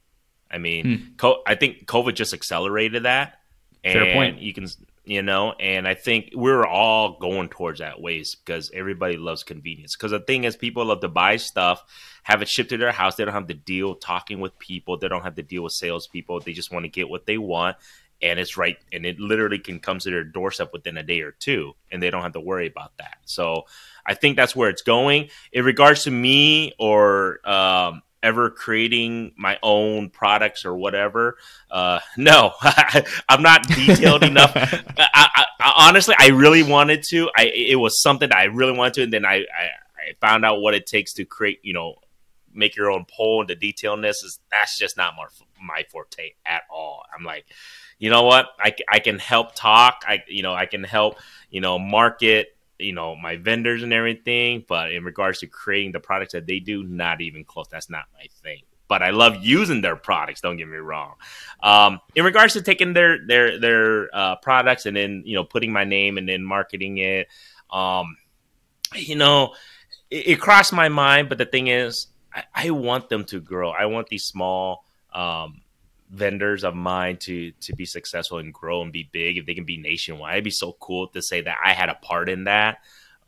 I 0.51 0.57
mean, 0.57 0.87
hmm. 0.87 1.17
co- 1.19 1.43
I 1.47 1.55
think 1.55 1.85
COVID 1.85 2.15
just 2.15 2.33
accelerated 2.33 3.03
that. 3.03 3.41
Fair 3.85 4.15
point. 4.15 4.41
You 4.41 4.55
can, 4.55 4.69
you 5.05 5.21
know, 5.21 5.53
and 5.53 5.87
I 5.87 5.93
think 5.93 6.31
we're 6.33 6.67
all 6.67 7.19
going 7.19 7.51
towards 7.51 7.81
that 7.81 8.01
ways 8.01 8.37
because 8.37 8.71
everybody 8.73 9.19
loves 9.19 9.43
convenience. 9.43 9.97
Because 9.97 10.13
the 10.13 10.21
thing 10.21 10.45
is, 10.45 10.57
people 10.57 10.87
love 10.87 11.01
to 11.01 11.09
buy 11.09 11.37
stuff, 11.37 11.85
have 12.23 12.41
it 12.41 12.49
shipped 12.49 12.71
to 12.71 12.79
their 12.79 12.91
house. 12.91 13.17
They 13.17 13.27
don't 13.27 13.35
have 13.35 13.49
to 13.49 13.55
deal 13.55 13.97
talking 13.97 14.41
with 14.41 14.59
people. 14.59 14.97
They 14.97 15.09
don't 15.09 15.25
have 15.25 15.35
to 15.35 15.43
deal 15.43 15.63
with 15.63 15.75
salespeople. 15.75 16.41
They 16.41 16.55
just 16.55 16.73
want 16.73 16.87
to 16.87 16.89
get 16.89 17.11
what 17.11 17.27
they 17.27 17.37
want, 17.37 17.77
and 18.21 18.39
it's 18.39 18.57
right 18.57 18.77
and 18.93 19.07
it 19.07 19.19
literally 19.21 19.59
can 19.59 19.79
come 19.79 19.99
to 19.99 20.11
their 20.11 20.25
doorstep 20.25 20.73
within 20.73 20.97
a 20.97 21.03
day 21.03 21.21
or 21.21 21.33
two 21.33 21.73
and 21.91 22.03
they 22.03 22.11
don't 22.11 22.23
have 22.23 22.33
to 22.33 22.41
worry 22.41 22.67
about 22.67 22.97
that. 22.99 23.19
So 23.25 23.65
i 24.07 24.15
think 24.15 24.37
that's 24.37 24.57
where 24.57 24.71
it's 24.71 24.83
going. 24.83 25.31
In 25.53 25.65
regards 25.65 26.05
to 26.05 26.11
me 26.11 26.73
or 26.79 27.41
um, 27.49 28.03
ever 28.23 28.51
creating 28.51 29.33
my 29.37 29.59
own 29.63 30.11
products 30.11 30.65
or 30.65 30.75
whatever 30.75 31.37
uh, 31.71 32.01
no 32.17 32.53
i'm 33.29 33.43
not 33.43 33.67
detailed 33.67 34.23
enough. 34.33 34.53
I, 34.57 35.45
I, 35.61 35.73
honestly 35.89 36.15
i 36.19 36.29
really 36.29 36.63
wanted 36.63 37.05
to. 37.11 37.31
I 37.37 37.45
it 37.45 37.77
was 37.77 38.03
something 38.03 38.29
that 38.29 38.39
i 38.39 38.45
really 38.45 38.73
wanted 38.73 38.95
to 38.95 39.03
and 39.05 39.13
then 39.13 39.25
I, 39.25 39.37
I 39.37 39.65
i 39.97 40.15
found 40.21 40.45
out 40.45 40.61
what 40.61 40.75
it 40.75 40.87
takes 40.87 41.13
to 41.15 41.25
create 41.25 41.61
you 41.63 41.75
know 41.75 41.97
make 42.59 42.77
your 42.77 42.91
own 42.91 43.07
pole 43.09 43.41
and 43.41 43.49
the 43.49 43.57
detailedness 43.57 44.25
is 44.25 44.41
that's 44.51 44.79
just 44.79 44.97
not 44.97 45.15
my, 45.17 45.25
my 45.63 45.85
forte 45.91 46.33
at 46.45 46.63
all. 46.71 47.03
I'm 47.17 47.25
like 47.25 47.47
you 47.99 48.11
know 48.11 48.23
what? 48.23 48.51
I, 48.59 48.75
I 48.89 48.99
can 49.01 49.19
help 49.19 49.55
talk. 49.55 50.05
I 50.07 50.23
you 50.29 50.43
know 50.43 50.55
i 50.55 50.67
can 50.67 50.85
help 50.85 51.19
you 51.51 51.61
know 51.61 51.79
market 51.79 52.57
you 52.79 52.93
know 52.93 53.17
my 53.17 53.37
vendors 53.37 53.83
and 53.83 53.93
everything. 53.93 54.65
But 54.67 54.93
in 54.93 55.05
regards 55.05 55.41
to 55.41 55.47
creating 55.47 55.93
the 55.93 56.01
products 56.01 56.33
that 56.33 56.47
they 56.47 56.61
do 56.61 56.85
not 56.85 57.21
even 57.21 57.45
close. 57.45 57.67
That's 57.69 57.91
not 57.91 58.05
my 58.15 58.27
thing. 58.43 58.63
But 58.87 59.03
i 59.03 59.11
love 59.11 59.45
using 59.45 59.83
their 59.83 59.97
products 59.97 60.41
don't 60.41 60.57
get 60.57 60.69
me 60.69 60.77
wrong. 60.77 61.15
Um, 61.63 62.01
in 62.15 62.25
regards 62.25 62.55
to 62.55 62.63
taking 62.63 62.93
their 62.95 63.19
their 63.27 63.59
their 63.59 64.09
uh, 64.15 64.37
products 64.37 64.87
and 64.87 64.97
then 64.97 65.23
you 65.27 65.35
know 65.35 65.45
putting 65.45 65.73
my 65.73 65.85
name 65.85 66.19
and 66.19 66.29
then 66.29 66.43
marketing 66.43 66.99
it 66.99 67.29
um, 67.71 68.17
you 68.95 69.17
know 69.17 69.55
it, 70.11 70.29
it, 70.29 70.41
crossed 70.41 70.73
my 70.73 70.89
mind. 70.89 71.29
But 71.29 71.39
the 71.39 71.45
thing 71.45 71.67
is 71.67 72.07
I, 72.33 72.45
I, 72.55 72.71
want 72.71 73.09
them 73.09 73.25
to 73.27 73.41
grow. 73.41 73.71
I 73.71 73.87
want 73.87 74.09
these 74.09 74.25
small 74.25 74.85
um, 75.13 75.61
vendors 76.11 76.65
of 76.65 76.75
mine 76.75 77.17
to 77.19 77.51
to 77.61 77.75
be 77.75 77.85
successful 77.85 78.39
and 78.39 78.53
grow 78.55 78.83
and 78.83 78.93
be 78.93 79.09
big 79.13 79.37
if 79.37 79.47
they 79.47 79.55
can 79.55 79.65
be 79.65 79.77
nationwide 79.77 80.35
it'd 80.35 80.45
be 80.45 80.51
so 80.51 80.75
cool 80.81 81.09
to 81.09 81.21
say 81.21 81.41
that 81.43 81.57
i 81.63 81.73
had 81.73 81.89
a 81.89 81.95
part 81.95 82.29
in 82.29 82.45
that 82.45 82.79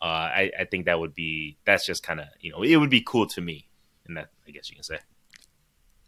uh, 0.03 0.33
I, 0.33 0.51
I 0.61 0.65
think 0.65 0.87
that 0.87 0.99
would 0.99 1.15
be 1.15 1.59
that's 1.67 1.85
just 1.85 2.03
kind 2.03 2.21
of 2.21 2.27
you 2.41 2.51
know 2.51 2.63
it 2.63 2.77
would 2.77 2.89
be 2.89 3.03
cool 3.03 3.27
to 3.29 3.41
me 3.43 3.69
and 4.07 4.17
that 4.17 4.31
i 4.49 4.51
guess 4.51 4.71
you 4.71 4.77
can 4.77 4.83
say 4.83 4.99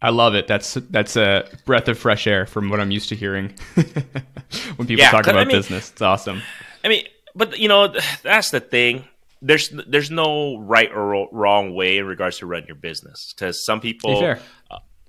I 0.04 0.10
love 0.10 0.34
it. 0.34 0.48
That's 0.48 0.74
that's 0.74 1.14
a 1.14 1.48
breath 1.64 1.86
of 1.86 1.96
fresh 1.96 2.26
air 2.26 2.44
from 2.44 2.70
what 2.70 2.80
I'm 2.80 2.90
used 2.90 3.08
to 3.10 3.14
hearing 3.14 3.54
when 3.74 4.88
people 4.88 4.96
yeah, 4.96 5.12
talk 5.12 5.28
about 5.28 5.42
I 5.42 5.44
mean, 5.44 5.56
business. 5.56 5.92
It's 5.92 6.02
awesome. 6.02 6.42
I 6.84 6.88
mean, 6.88 7.06
but 7.36 7.56
you 7.58 7.68
know, 7.68 7.94
that's 8.22 8.50
the 8.50 8.58
thing. 8.58 9.04
There's 9.40 9.72
there's 9.86 10.10
no 10.10 10.58
right 10.58 10.90
or 10.92 11.28
wrong 11.30 11.74
way 11.74 11.98
in 11.98 12.06
regards 12.06 12.38
to 12.38 12.46
run 12.46 12.64
your 12.66 12.74
business 12.74 13.32
because 13.32 13.64
some 13.64 13.80
people 13.80 14.36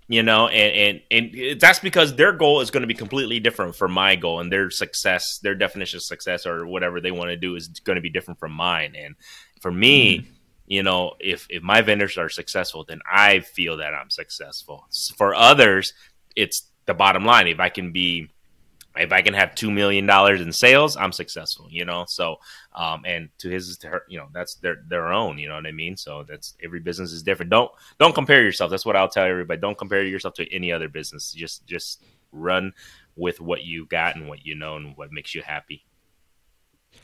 you 0.08 0.24
know 0.24 0.48
and, 0.48 1.02
and 1.12 1.34
and 1.34 1.60
that's 1.60 1.80
because 1.80 2.16
their 2.16 2.34
goal 2.34 2.62
is 2.62 2.72
going 2.72 2.82
to 2.82 2.88
be 2.88 2.94
completely 2.94 3.40
different 3.40 3.76
from 3.76 3.92
my 3.92 4.16
goal 4.16 4.40
and 4.40 4.52
their 4.52 4.70
success 4.70 5.40
their 5.44 5.56
definition 5.56 5.98
of 5.98 6.04
success 6.04 6.46
or 6.46 6.66
whatever 6.66 7.00
they 7.00 7.12
want 7.12 7.30
to 7.30 7.38
do 7.38 7.56
is 7.56 7.68
going 7.84 7.96
to 7.96 8.02
be 8.02 8.10
different 8.10 8.40
from 8.40 8.52
mine 8.52 8.94
and 8.98 9.16
for 9.62 9.72
me 9.72 10.20
mm-hmm. 10.20 10.30
you 10.68 10.84
know 10.84 11.14
if 11.20 11.48
if 11.50 11.64
my 11.64 11.82
vendors 11.82 12.18
are 12.18 12.30
successful 12.30 12.84
then 12.88 13.00
i 13.12 13.40
feel 13.40 13.78
that 13.78 13.94
i'm 13.94 14.10
successful 14.10 14.86
for 15.18 15.34
others 15.34 15.94
it's 16.36 16.70
the 16.86 16.94
bottom 16.94 17.26
line 17.26 17.48
if 17.48 17.60
i 17.60 17.70
can 17.70 17.92
be 17.92 18.28
if 18.98 19.12
I 19.12 19.22
can 19.22 19.34
have 19.34 19.56
two 19.56 19.72
million 19.72 20.06
dollars 20.06 20.42
in 20.42 20.52
sales, 20.52 20.96
I'm 20.96 21.12
successful, 21.12 21.68
you 21.70 21.86
know. 21.86 22.06
So, 22.08 22.38
um, 22.76 23.04
and 23.06 23.30
to 23.40 23.50
his, 23.50 23.78
to 23.80 23.88
her, 23.88 24.04
you 24.08 24.18
know, 24.18 24.28
that's 24.34 24.56
their 24.56 24.84
their 24.88 25.12
own, 25.12 25.38
you 25.38 25.50
know 25.50 25.56
what 25.56 25.66
I 25.66 25.72
mean. 25.72 25.98
So 25.98 26.24
that's 26.28 26.56
every 26.64 26.80
business 26.80 27.12
is 27.12 27.24
different. 27.24 27.50
Don't 27.50 27.72
don't 28.00 28.14
compare 28.14 28.44
yourself. 28.44 28.70
That's 28.70 28.86
what 28.86 28.96
I'll 28.96 29.10
tell 29.10 29.26
everybody. 29.26 29.60
Don't 29.60 29.78
compare 29.78 30.04
yourself 30.04 30.36
to 30.36 30.54
any 30.54 30.72
other 30.72 30.90
business. 30.90 31.32
Just 31.32 31.66
just 31.66 32.04
run 32.32 32.74
with 33.16 33.42
what 33.42 33.64
you 33.64 33.86
got 33.88 34.16
and 34.16 34.28
what 34.28 34.46
you 34.46 34.56
know 34.56 34.76
and 34.76 34.96
what 34.98 35.12
makes 35.12 35.34
you 35.34 35.42
happy. 35.42 35.86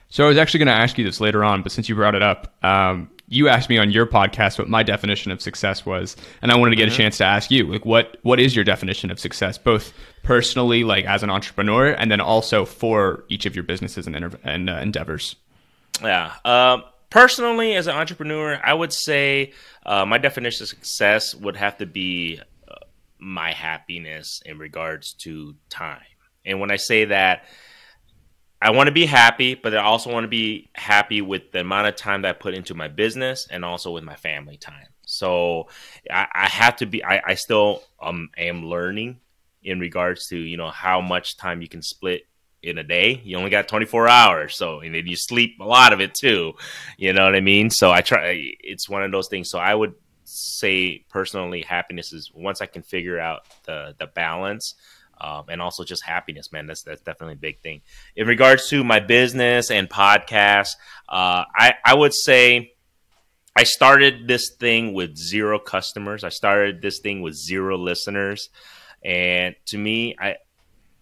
So 0.10 0.25
I 0.25 0.28
was 0.28 0.38
actually 0.38 0.60
going 0.60 0.67
to 0.67 0.73
ask 0.73 0.97
you 0.97 1.04
this 1.04 1.21
later 1.21 1.43
on, 1.43 1.62
but 1.62 1.71
since 1.71 1.88
you 1.88 1.95
brought 1.95 2.15
it 2.15 2.23
up, 2.23 2.56
um, 2.63 3.12
you 3.29 3.47
asked 3.47 3.69
me 3.69 3.77
on 3.77 3.91
your 3.91 4.07
podcast 4.07 4.57
what 4.57 4.67
my 4.67 4.81
definition 4.81 5.31
of 5.31 5.41
success 5.41 5.85
was, 5.85 6.17
and 6.41 6.51
I 6.51 6.57
wanted 6.57 6.71
to 6.71 6.75
get 6.75 6.87
mm-hmm. 6.87 6.93
a 6.93 6.97
chance 6.97 7.17
to 7.19 7.25
ask 7.25 7.51
you, 7.51 7.67
like, 7.67 7.85
what 7.85 8.17
what 8.23 8.39
is 8.39 8.55
your 8.55 8.65
definition 8.65 9.11
of 9.11 9.19
success, 9.19 9.57
both 9.57 9.93
personally, 10.23 10.83
like 10.83 11.05
as 11.05 11.23
an 11.23 11.29
entrepreneur, 11.29 11.91
and 11.91 12.11
then 12.11 12.19
also 12.19 12.65
for 12.65 13.23
each 13.29 13.45
of 13.45 13.55
your 13.55 13.63
businesses 13.63 14.07
and, 14.07 14.15
inter- 14.15 14.39
and 14.43 14.69
uh, 14.69 14.73
endeavors? 14.73 15.35
Yeah. 16.01 16.33
Um, 16.43 16.83
personally, 17.09 17.75
as 17.75 17.87
an 17.87 17.95
entrepreneur, 17.95 18.59
I 18.63 18.73
would 18.73 18.91
say 18.91 19.53
uh, 19.85 20.05
my 20.05 20.17
definition 20.17 20.63
of 20.63 20.69
success 20.69 21.35
would 21.35 21.55
have 21.55 21.77
to 21.77 21.85
be 21.85 22.41
uh, 22.67 22.75
my 23.19 23.53
happiness 23.53 24.41
in 24.45 24.57
regards 24.57 25.13
to 25.19 25.55
time. 25.69 26.01
And 26.45 26.59
when 26.59 26.71
I 26.71 26.77
say 26.77 27.05
that, 27.05 27.45
I 28.61 28.71
want 28.71 28.87
to 28.87 28.91
be 28.91 29.05
happy, 29.05 29.55
but 29.55 29.73
I 29.73 29.83
also 29.83 30.11
want 30.11 30.25
to 30.25 30.29
be 30.29 30.69
happy 30.73 31.21
with 31.21 31.51
the 31.51 31.61
amount 31.61 31.87
of 31.87 31.95
time 31.95 32.23
that 32.23 32.29
I 32.29 32.33
put 32.33 32.53
into 32.53 32.73
my 32.73 32.89
business 32.89 33.47
and 33.49 33.63
also 33.63 33.91
with 33.91 34.03
my 34.03 34.15
family 34.15 34.57
time. 34.57 34.87
So 35.05 35.69
I, 36.11 36.27
I 36.33 36.47
have 36.47 36.75
to 36.77 36.85
be. 36.85 37.03
I, 37.03 37.21
I 37.25 37.33
still 37.35 37.83
um, 38.01 38.29
am 38.37 38.65
learning 38.65 39.19
in 39.63 39.79
regards 39.79 40.27
to 40.27 40.37
you 40.37 40.57
know 40.57 40.69
how 40.69 41.01
much 41.01 41.37
time 41.37 41.61
you 41.61 41.67
can 41.67 41.81
split 41.81 42.27
in 42.61 42.77
a 42.77 42.83
day. 42.83 43.21
You 43.23 43.37
only 43.37 43.49
got 43.49 43.67
24 43.67 44.07
hours, 44.07 44.55
so 44.55 44.81
and 44.81 44.93
then 44.93 45.07
you 45.07 45.15
sleep 45.15 45.57
a 45.59 45.65
lot 45.65 45.93
of 45.93 46.01
it 46.01 46.13
too. 46.13 46.53
You 46.97 47.13
know 47.13 47.25
what 47.25 47.35
I 47.35 47.41
mean? 47.41 47.69
So 47.69 47.91
I 47.91 48.01
try. 48.01 48.53
It's 48.59 48.89
one 48.89 49.03
of 49.03 49.11
those 49.11 49.29
things. 49.29 49.49
So 49.49 49.57
I 49.57 49.73
would 49.73 49.95
say 50.25 51.05
personally, 51.09 51.61
happiness 51.61 52.13
is 52.13 52.31
once 52.33 52.61
I 52.61 52.65
can 52.65 52.83
figure 52.83 53.19
out 53.19 53.45
the 53.65 53.95
the 53.97 54.07
balance. 54.07 54.75
Um, 55.21 55.45
and 55.49 55.62
also 55.62 55.84
just 55.84 56.03
happiness, 56.05 56.51
man. 56.51 56.67
That's 56.67 56.84
that's 56.84 57.01
definitely 57.01 57.34
a 57.34 57.38
big 57.38 57.60
thing. 57.60 57.82
In 58.15 58.27
regards 58.27 58.69
to 58.69 58.84
my 58.84 58.99
business 58.99 59.69
and 59.69 59.89
podcast, 59.89 60.69
uh, 61.10 61.43
I 61.55 61.73
I 61.86 61.93
would 61.93 62.13
say 62.13 62.73
I 63.55 63.63
started 63.63 64.27
this 64.27 64.51
thing 64.58 64.93
with 64.93 65.17
zero 65.17 65.60
customers. 65.60 66.23
I 66.23 66.29
started 66.29 66.82
this 66.82 66.99
thing 66.99 67.21
with 67.21 67.36
zero 67.36 67.77
listeners, 67.77 68.49
and 69.03 69.55
to 69.67 69.77
me, 69.77 70.15
I 70.19 70.38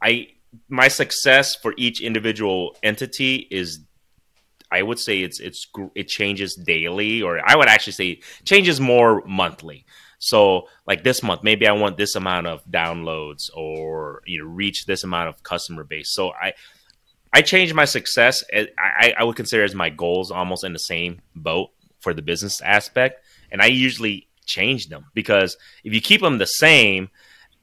I 0.01 0.27
my 0.69 0.88
success 0.88 1.56
for 1.56 1.73
each 1.77 2.01
individual 2.01 2.75
entity 2.82 3.47
is 3.51 3.82
I 4.71 4.82
would 4.82 4.99
say 4.99 5.21
it's 5.21 5.39
it's 5.39 5.67
it 5.95 6.08
changes 6.08 6.56
daily, 6.56 7.21
or 7.21 7.39
I 7.45 7.56
would 7.56 7.67
actually 7.67 7.93
say 7.93 8.21
changes 8.43 8.80
more 8.80 9.23
monthly. 9.25 9.86
So 10.19 10.67
like 10.86 11.03
this 11.03 11.21
month, 11.21 11.43
maybe 11.43 11.67
I 11.67 11.73
want 11.73 11.97
this 11.97 12.15
amount 12.15 12.47
of 12.47 12.65
downloads 12.65 13.49
or 13.56 14.21
you 14.25 14.39
know 14.39 14.49
reach 14.49 14.86
this 14.86 15.03
amount 15.03 15.30
of 15.30 15.43
customer 15.43 15.84
base. 15.84 16.13
So 16.13 16.32
I 16.32 16.53
I 17.34 17.41
change 17.41 17.73
my 17.73 17.86
success. 17.86 18.43
I, 18.51 19.13
I 19.17 19.23
would 19.23 19.36
consider 19.36 19.63
as 19.63 19.75
my 19.75 19.89
goals 19.89 20.32
almost 20.32 20.63
in 20.63 20.73
the 20.73 20.80
same 20.80 21.21
boat 21.36 21.69
for 21.99 22.13
the 22.13 22.21
business 22.21 22.62
aspect, 22.62 23.23
and 23.51 23.62
I 23.62 23.67
usually 23.67 24.27
change 24.45 24.88
them 24.88 25.06
because 25.13 25.58
if 25.84 25.93
you 25.93 26.01
keep 26.01 26.21
them 26.21 26.38
the 26.38 26.47
same, 26.47 27.10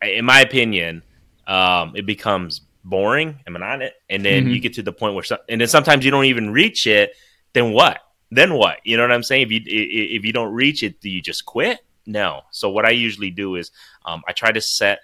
in 0.03 0.25
my 0.25 0.41
opinion, 0.41 1.03
um, 1.47 1.95
it 1.97 2.07
becomes 2.07 2.61
boring 2.85 3.41
and 3.47 3.53
monotonous, 3.53 3.93
and 4.09 4.25
then 4.25 4.45
mm-hmm. 4.45 4.53
you 4.53 4.61
get 4.61 4.75
to 4.75 4.83
the 4.83 4.93
point 4.93 5.15
where, 5.15 5.25
and 5.49 5.61
then 5.61 5.69
sometimes 5.69 6.05
you 6.05 6.11
don't 6.11 6.27
even 6.27 6.51
reach 6.51 6.87
it. 6.87 7.13
Then 7.53 7.73
what? 7.73 7.99
Then 8.31 8.55
what? 8.55 8.79
You 8.85 8.97
know 8.97 9.05
what 9.05 9.13
I'm 9.13 9.23
saying? 9.23 9.43
If 9.43 9.53
you 9.53 9.61
if 9.65 10.25
you 10.25 10.33
don't 10.33 10.53
reach 10.53 10.83
it, 10.83 11.01
do 11.01 11.09
you 11.09 11.23
just 11.23 11.45
quit? 11.47 11.81
No. 12.07 12.43
So 12.51 12.71
what 12.71 12.85
I 12.85 12.91
usually 12.91 13.31
do 13.31 13.57
is 13.57 13.71
um, 14.05 14.23
I 14.29 14.33
try 14.33 14.53
to 14.53 14.61
set 14.61 15.01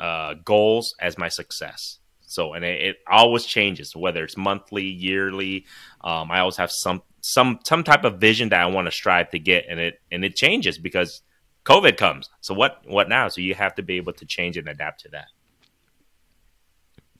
uh, 0.00 0.34
goals 0.44 0.94
as 1.00 1.18
my 1.18 1.28
success. 1.28 1.98
So 2.26 2.54
and 2.54 2.64
it, 2.64 2.80
it, 2.80 2.96
always 3.08 3.44
changes, 3.44 3.94
whether 3.94 4.24
it's 4.24 4.36
monthly, 4.36 4.84
yearly. 4.84 5.66
Um, 6.02 6.30
I 6.30 6.40
always 6.40 6.56
have 6.56 6.70
some 6.70 7.02
some 7.20 7.60
some 7.64 7.84
type 7.84 8.04
of 8.04 8.18
vision 8.18 8.48
that 8.48 8.60
I 8.60 8.66
want 8.66 8.86
to 8.86 8.90
strive 8.90 9.30
to 9.30 9.38
get, 9.38 9.66
and 9.68 9.78
it 9.78 10.00
and 10.10 10.24
it 10.24 10.34
changes 10.34 10.78
because 10.78 11.22
COVID 11.64 11.96
comes. 11.96 12.28
So 12.40 12.54
what 12.54 12.82
what 12.86 13.08
now? 13.08 13.28
So 13.28 13.40
you 13.40 13.54
have 13.54 13.74
to 13.76 13.82
be 13.82 13.96
able 13.98 14.14
to 14.14 14.26
change 14.26 14.56
and 14.56 14.68
adapt 14.68 15.02
to 15.02 15.08
that. 15.10 15.26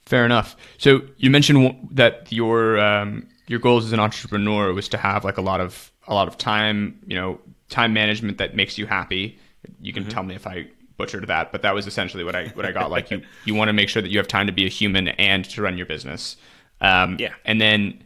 Fair 0.05 0.25
enough. 0.25 0.57
So 0.79 1.03
you 1.17 1.31
mentioned 1.31 1.89
that 1.93 2.33
your 2.33 2.79
um, 2.81 3.29
your 3.47 3.59
goals 3.59 3.85
as 3.85 3.93
an 3.93 4.01
entrepreneur 4.01 4.73
was 4.73 4.89
to 4.89 4.99
have 4.99 5.25
like 5.25 5.39
a 5.39 5.43
lot 5.43 5.61
of 5.61 5.93
a 6.07 6.15
lot 6.15 6.29
of 6.29 6.37
time, 6.37 6.99
you 7.07 7.17
know, 7.17 7.41
time 7.75 7.93
management 7.93 8.39
that 8.39 8.55
makes 8.55 8.79
you 8.79 8.87
happy. 8.87 9.39
You 9.83 9.93
can 9.93 10.05
mm-hmm. 10.05 10.13
tell 10.13 10.23
me 10.23 10.35
if 10.35 10.47
I 10.47 10.69
butchered 10.97 11.27
that, 11.27 11.51
but 11.51 11.63
that 11.63 11.75
was 11.75 11.87
essentially 11.87 12.23
what 12.23 12.37
I 12.37 12.49
what 12.49 12.65
I 12.65 12.73
got. 12.73 12.91
like 12.91 13.11
you 13.11 13.23
you 13.45 13.55
want 13.55 13.69
to 13.69 13.73
make 13.73 13.89
sure 13.89 14.01
that 14.01 14.11
you 14.11 14.19
have 14.19 14.29
time 14.29 14.47
to 14.47 14.53
be 14.53 14.65
a 14.65 14.69
human 14.69 15.09
and 15.09 15.45
to 15.51 15.63
run 15.63 15.77
your 15.77 15.87
business. 15.87 16.37
Um, 16.81 17.17
yeah. 17.19 17.35
And 17.45 17.61
then 17.61 18.05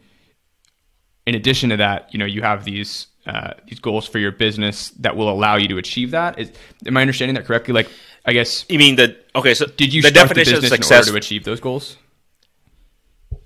in 1.25 1.35
addition 1.35 1.69
to 1.69 1.77
that, 1.77 2.11
you 2.11 2.17
know, 2.17 2.25
you 2.25 2.41
have 2.41 2.65
these 2.65 3.07
uh, 3.27 3.53
these 3.67 3.79
goals 3.79 4.07
for 4.07 4.17
your 4.17 4.31
business 4.31 4.89
that 5.01 5.15
will 5.15 5.29
allow 5.29 5.55
you 5.55 5.67
to 5.67 5.77
achieve 5.77 6.11
that. 6.11 6.39
Is 6.39 6.51
am 6.85 6.97
I 6.97 7.01
understanding 7.01 7.35
that 7.35 7.45
correctly? 7.45 7.73
Like, 7.73 7.89
I 8.25 8.33
guess 8.33 8.65
you 8.69 8.79
mean 8.79 8.95
that. 8.95 9.27
okay. 9.35 9.53
So 9.53 9.67
did 9.67 9.93
you 9.93 10.01
the 10.01 10.09
start 10.09 10.29
definition 10.29 10.55
the 10.55 10.61
business 10.61 10.79
of 10.79 10.83
success 10.83 11.07
in 11.07 11.11
order 11.11 11.21
to 11.21 11.25
achieve 11.25 11.43
those 11.43 11.59
goals? 11.59 11.97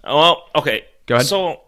Well, 0.06 0.46
okay. 0.56 0.86
Go 1.06 1.16
ahead. 1.16 1.28
So 1.28 1.64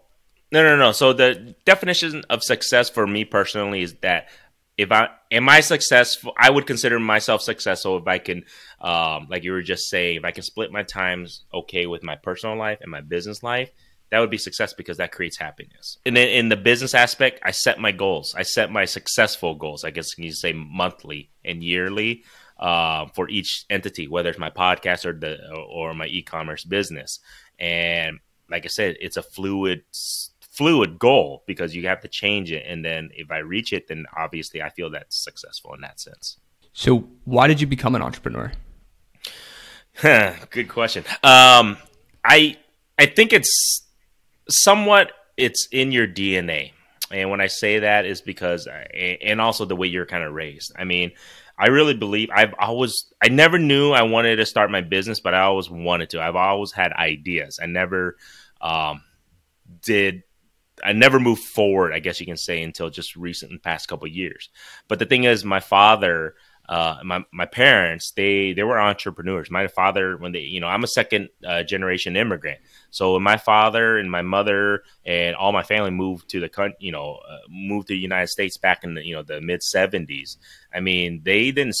no, 0.52 0.62
no, 0.62 0.76
no. 0.76 0.92
So 0.92 1.12
the 1.12 1.54
definition 1.64 2.24
of 2.30 2.42
success 2.42 2.88
for 2.88 3.06
me 3.06 3.24
personally 3.24 3.82
is 3.82 3.94
that 4.00 4.28
if 4.78 4.92
I 4.92 5.08
am 5.30 5.48
I 5.48 5.60
successful, 5.60 6.32
I 6.38 6.50
would 6.50 6.66
consider 6.66 6.98
myself 6.98 7.42
successful 7.42 7.96
if 7.98 8.06
I 8.06 8.18
can, 8.18 8.44
um, 8.80 9.26
like 9.30 9.42
you 9.42 9.52
were 9.52 9.62
just 9.62 9.88
saying, 9.88 10.18
if 10.18 10.24
I 10.24 10.32
can 10.32 10.42
split 10.42 10.70
my 10.70 10.82
times 10.82 11.44
okay 11.52 11.86
with 11.86 12.02
my 12.02 12.16
personal 12.16 12.56
life 12.56 12.78
and 12.82 12.90
my 12.90 13.00
business 13.00 13.42
life, 13.42 13.70
that 14.10 14.20
would 14.20 14.30
be 14.30 14.38
success 14.38 14.74
because 14.74 14.98
that 14.98 15.12
creates 15.12 15.38
happiness. 15.38 15.98
And 16.06 16.16
then 16.16 16.28
in 16.28 16.48
the 16.48 16.56
business 16.56 16.94
aspect, 16.94 17.40
I 17.42 17.50
set 17.50 17.80
my 17.80 17.90
goals. 17.90 18.34
I 18.36 18.42
set 18.42 18.70
my 18.70 18.84
successful 18.84 19.54
goals. 19.54 19.82
I 19.82 19.90
guess 19.90 20.16
you 20.18 20.32
say 20.32 20.52
monthly 20.52 21.30
and 21.44 21.62
yearly 21.62 22.24
uh, 22.58 23.06
for 23.14 23.28
each 23.28 23.64
entity, 23.68 24.06
whether 24.08 24.28
it's 24.28 24.38
my 24.38 24.50
podcast 24.50 25.06
or 25.06 25.12
the 25.12 25.38
or 25.52 25.94
my 25.94 26.06
e-commerce 26.06 26.64
business. 26.64 27.18
And 27.58 28.20
like 28.48 28.64
I 28.64 28.68
said, 28.68 28.96
it's 29.00 29.16
a 29.16 29.22
fluid 29.22 29.82
fluid 30.56 30.98
goal 30.98 31.44
because 31.46 31.76
you 31.76 31.86
have 31.86 32.00
to 32.00 32.08
change 32.08 32.50
it 32.50 32.64
and 32.66 32.84
then 32.84 33.10
if 33.14 33.30
i 33.30 33.38
reach 33.38 33.72
it 33.72 33.88
then 33.88 34.06
obviously 34.16 34.62
i 34.62 34.70
feel 34.70 34.90
that's 34.90 35.22
successful 35.22 35.74
in 35.74 35.80
that 35.82 36.00
sense. 36.00 36.38
So 36.72 37.08
why 37.24 37.46
did 37.46 37.60
you 37.60 37.66
become 37.66 37.94
an 37.94 38.02
entrepreneur? 38.02 38.52
Good 40.02 40.68
question. 40.68 41.04
Um, 41.22 41.76
i 42.24 42.56
i 42.98 43.06
think 43.06 43.32
it's 43.32 43.86
somewhat 44.48 45.12
it's 45.36 45.68
in 45.70 45.92
your 45.92 46.06
dna 46.06 46.72
and 47.10 47.30
when 47.30 47.40
i 47.40 47.46
say 47.46 47.78
that 47.80 48.04
is 48.04 48.20
because 48.20 48.66
I, 48.66 49.18
and 49.22 49.40
also 49.40 49.64
the 49.64 49.76
way 49.76 49.86
you're 49.86 50.06
kind 50.06 50.24
of 50.24 50.32
raised. 50.32 50.72
I 50.76 50.84
mean 50.84 51.12
i 51.58 51.68
really 51.68 51.94
believe 51.94 52.28
i've 52.34 52.54
always 52.58 53.12
i 53.22 53.28
never 53.28 53.58
knew 53.58 53.92
i 53.92 54.02
wanted 54.02 54.36
to 54.36 54.46
start 54.46 54.70
my 54.70 54.82
business 54.82 55.20
but 55.20 55.34
i 55.34 55.40
always 55.40 55.70
wanted 55.70 56.10
to. 56.10 56.22
I've 56.22 56.36
always 56.36 56.72
had 56.72 56.92
ideas. 56.92 57.58
I 57.62 57.66
never 57.66 58.16
um, 58.60 59.02
did 59.82 60.22
I 60.84 60.92
never 60.92 61.18
moved 61.18 61.42
forward, 61.42 61.92
I 61.92 62.00
guess 62.00 62.20
you 62.20 62.26
can 62.26 62.36
say, 62.36 62.62
until 62.62 62.90
just 62.90 63.16
recent 63.16 63.62
past 63.62 63.88
couple 63.88 64.06
years. 64.06 64.50
But 64.88 64.98
the 64.98 65.06
thing 65.06 65.24
is, 65.24 65.44
my 65.44 65.60
father, 65.60 66.34
uh, 66.68 66.98
my 67.04 67.24
my 67.32 67.46
parents, 67.46 68.10
they 68.10 68.52
they 68.52 68.62
were 68.62 68.78
entrepreneurs. 68.78 69.50
My 69.50 69.68
father, 69.68 70.16
when 70.16 70.32
they, 70.32 70.40
you 70.40 70.60
know, 70.60 70.66
I'm 70.66 70.84
a 70.84 70.88
second 70.88 71.28
uh, 71.46 71.62
generation 71.62 72.16
immigrant. 72.16 72.58
So 72.90 73.14
when 73.14 73.22
my 73.22 73.36
father 73.36 73.98
and 73.98 74.10
my 74.10 74.22
mother 74.22 74.82
and 75.04 75.36
all 75.36 75.52
my 75.52 75.62
family 75.62 75.90
moved 75.90 76.28
to 76.30 76.40
the 76.40 76.48
country, 76.48 76.76
you 76.80 76.92
know, 76.92 77.20
uh, 77.28 77.38
moved 77.48 77.88
to 77.88 77.94
the 77.94 78.00
United 78.00 78.28
States 78.28 78.56
back 78.56 78.82
in 78.82 78.94
the 78.94 79.06
you 79.06 79.14
know 79.14 79.22
the 79.22 79.40
mid 79.40 79.60
'70s. 79.60 80.38
I 80.74 80.80
mean, 80.80 81.22
they 81.24 81.52
didn't 81.52 81.76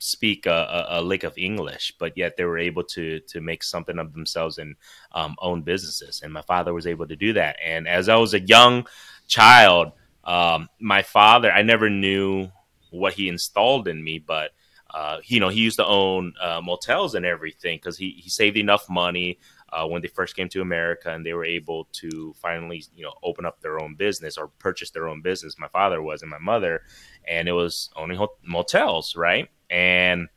speak 0.00 0.46
a, 0.46 0.86
a, 0.88 1.02
lick 1.02 1.24
of 1.24 1.36
English, 1.36 1.92
but 1.98 2.16
yet 2.16 2.36
they 2.36 2.44
were 2.44 2.58
able 2.58 2.82
to 2.82 3.20
to 3.20 3.40
make 3.40 3.62
something 3.62 3.98
of 3.98 4.12
themselves 4.14 4.58
and 4.58 4.74
um, 5.12 5.36
own 5.40 5.62
businesses. 5.62 6.22
And 6.22 6.32
my 6.32 6.42
father 6.42 6.74
was 6.74 6.86
able 6.86 7.06
to 7.06 7.16
do 7.16 7.34
that. 7.34 7.56
And 7.64 7.86
as 7.86 8.08
I 8.08 8.16
was 8.16 8.34
a 8.34 8.40
young 8.40 8.86
child, 9.28 9.92
um, 10.24 10.68
my 10.80 11.02
father, 11.02 11.52
I 11.52 11.62
never 11.62 11.90
knew 11.90 12.48
what 12.90 13.12
he 13.12 13.28
installed 13.28 13.88
in 13.88 14.02
me, 14.02 14.18
but 14.18 14.52
uh, 14.92 15.18
you 15.24 15.38
know, 15.38 15.48
he 15.48 15.60
used 15.60 15.76
to 15.76 15.86
own 15.86 16.32
uh, 16.40 16.60
motels 16.64 17.14
and 17.14 17.24
everything 17.24 17.76
because 17.76 17.96
he, 17.96 18.10
he 18.10 18.28
saved 18.28 18.56
enough 18.56 18.88
money 18.88 19.38
uh, 19.72 19.86
when 19.86 20.02
they 20.02 20.08
first 20.08 20.34
came 20.34 20.48
to 20.48 20.60
America 20.60 21.12
and 21.12 21.24
they 21.24 21.32
were 21.32 21.44
able 21.44 21.84
to 21.92 22.34
finally, 22.40 22.82
you 22.96 23.04
know, 23.04 23.14
open 23.22 23.44
up 23.44 23.60
their 23.60 23.80
own 23.80 23.94
business 23.94 24.36
or 24.36 24.48
purchase 24.48 24.90
their 24.90 25.08
own 25.08 25.22
business. 25.22 25.58
My 25.58 25.68
father 25.68 26.02
was 26.02 26.22
and 26.22 26.30
my 26.30 26.38
mother, 26.38 26.82
and 27.28 27.48
it 27.48 27.52
was 27.52 27.90
owning 27.94 28.26
motels, 28.42 29.14
right? 29.14 29.48
And 29.70 30.28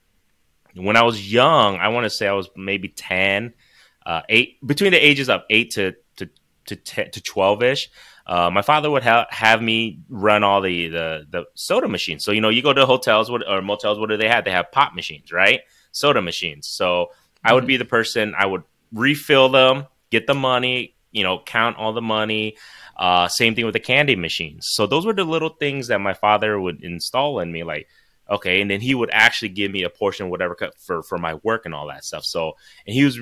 when 0.76 0.96
I 0.96 1.04
was 1.04 1.32
young, 1.32 1.78
I 1.78 1.90
want 1.90 2.06
to 2.06 2.10
say 2.10 2.28
I 2.28 2.34
was 2.34 2.50
maybe 2.56 2.90
10, 2.90 3.54
uh, 4.06 4.22
eight, 4.30 4.66
between 4.66 4.92
the 4.92 5.06
ages 5.06 5.30
of 5.30 5.42
eight 5.50 5.72
to, 5.72 5.96
to, 6.18 6.30
to, 6.76 7.10
to 7.10 7.22
12 7.22 7.64
ish. 7.64 7.90
Uh, 8.26 8.50
my 8.50 8.62
father 8.62 8.90
would 8.90 9.04
ha- 9.04 9.28
have 9.30 9.62
me 9.62 10.00
run 10.08 10.44
all 10.44 10.62
the, 10.62 10.88
the, 10.88 11.28
the 11.30 11.44
soda 11.56 11.88
machines. 11.88 12.24
So, 12.24 12.32
you 12.32 12.42
know, 12.42 12.50
you 12.50 12.62
go 12.62 12.74
to 12.74 12.86
hotels 12.86 13.30
what, 13.30 13.48
or 13.48 13.62
motels, 13.62 14.00
what 14.00 14.10
do 14.10 14.18
they 14.18 14.30
have? 14.30 14.46
They 14.46 14.52
have 14.52 14.72
pop 14.72 14.96
machines, 14.96 15.32
right? 15.32 15.62
Soda 15.92 16.22
machines. 16.22 16.68
So 16.70 16.86
mm-hmm. 16.86 17.48
I 17.48 17.54
would 17.54 17.62
mm-hmm. 17.62 17.68
be 17.68 17.78
the 17.78 17.86
person, 17.86 18.34
I 18.38 18.46
would 18.46 18.64
refill 18.94 19.50
them, 19.50 19.88
get 20.10 20.26
the 20.26 20.34
money, 20.34 20.96
you 21.12 21.24
know, 21.24 21.40
count 21.46 21.78
all 21.78 21.94
the 21.94 22.02
money. 22.02 22.56
Uh, 22.96 23.28
same 23.28 23.56
thing 23.56 23.66
with 23.66 23.74
the 23.74 23.80
candy 23.80 24.16
machines. 24.16 24.68
So 24.72 24.86
those 24.88 25.06
were 25.06 25.14
the 25.14 25.24
little 25.24 25.50
things 25.50 25.88
that 25.88 26.00
my 26.00 26.14
father 26.14 26.60
would 26.60 26.84
install 26.84 27.40
in 27.40 27.52
me, 27.52 27.64
like 27.64 27.88
okay 28.34 28.62
and 28.62 28.70
then 28.70 28.82
he 28.82 28.94
would 28.94 29.10
actually 29.12 29.50
give 29.50 29.72
me 29.72 29.84
a 29.84 29.90
portion 29.90 30.26
of 30.26 30.30
whatever 30.30 30.58
for 30.78 31.02
for 31.04 31.18
my 31.18 31.36
work 31.44 31.66
and 31.66 31.74
all 31.74 31.88
that 31.88 32.04
stuff 32.04 32.26
so 32.26 32.54
and 32.86 32.94
he 32.94 33.06
was 33.06 33.20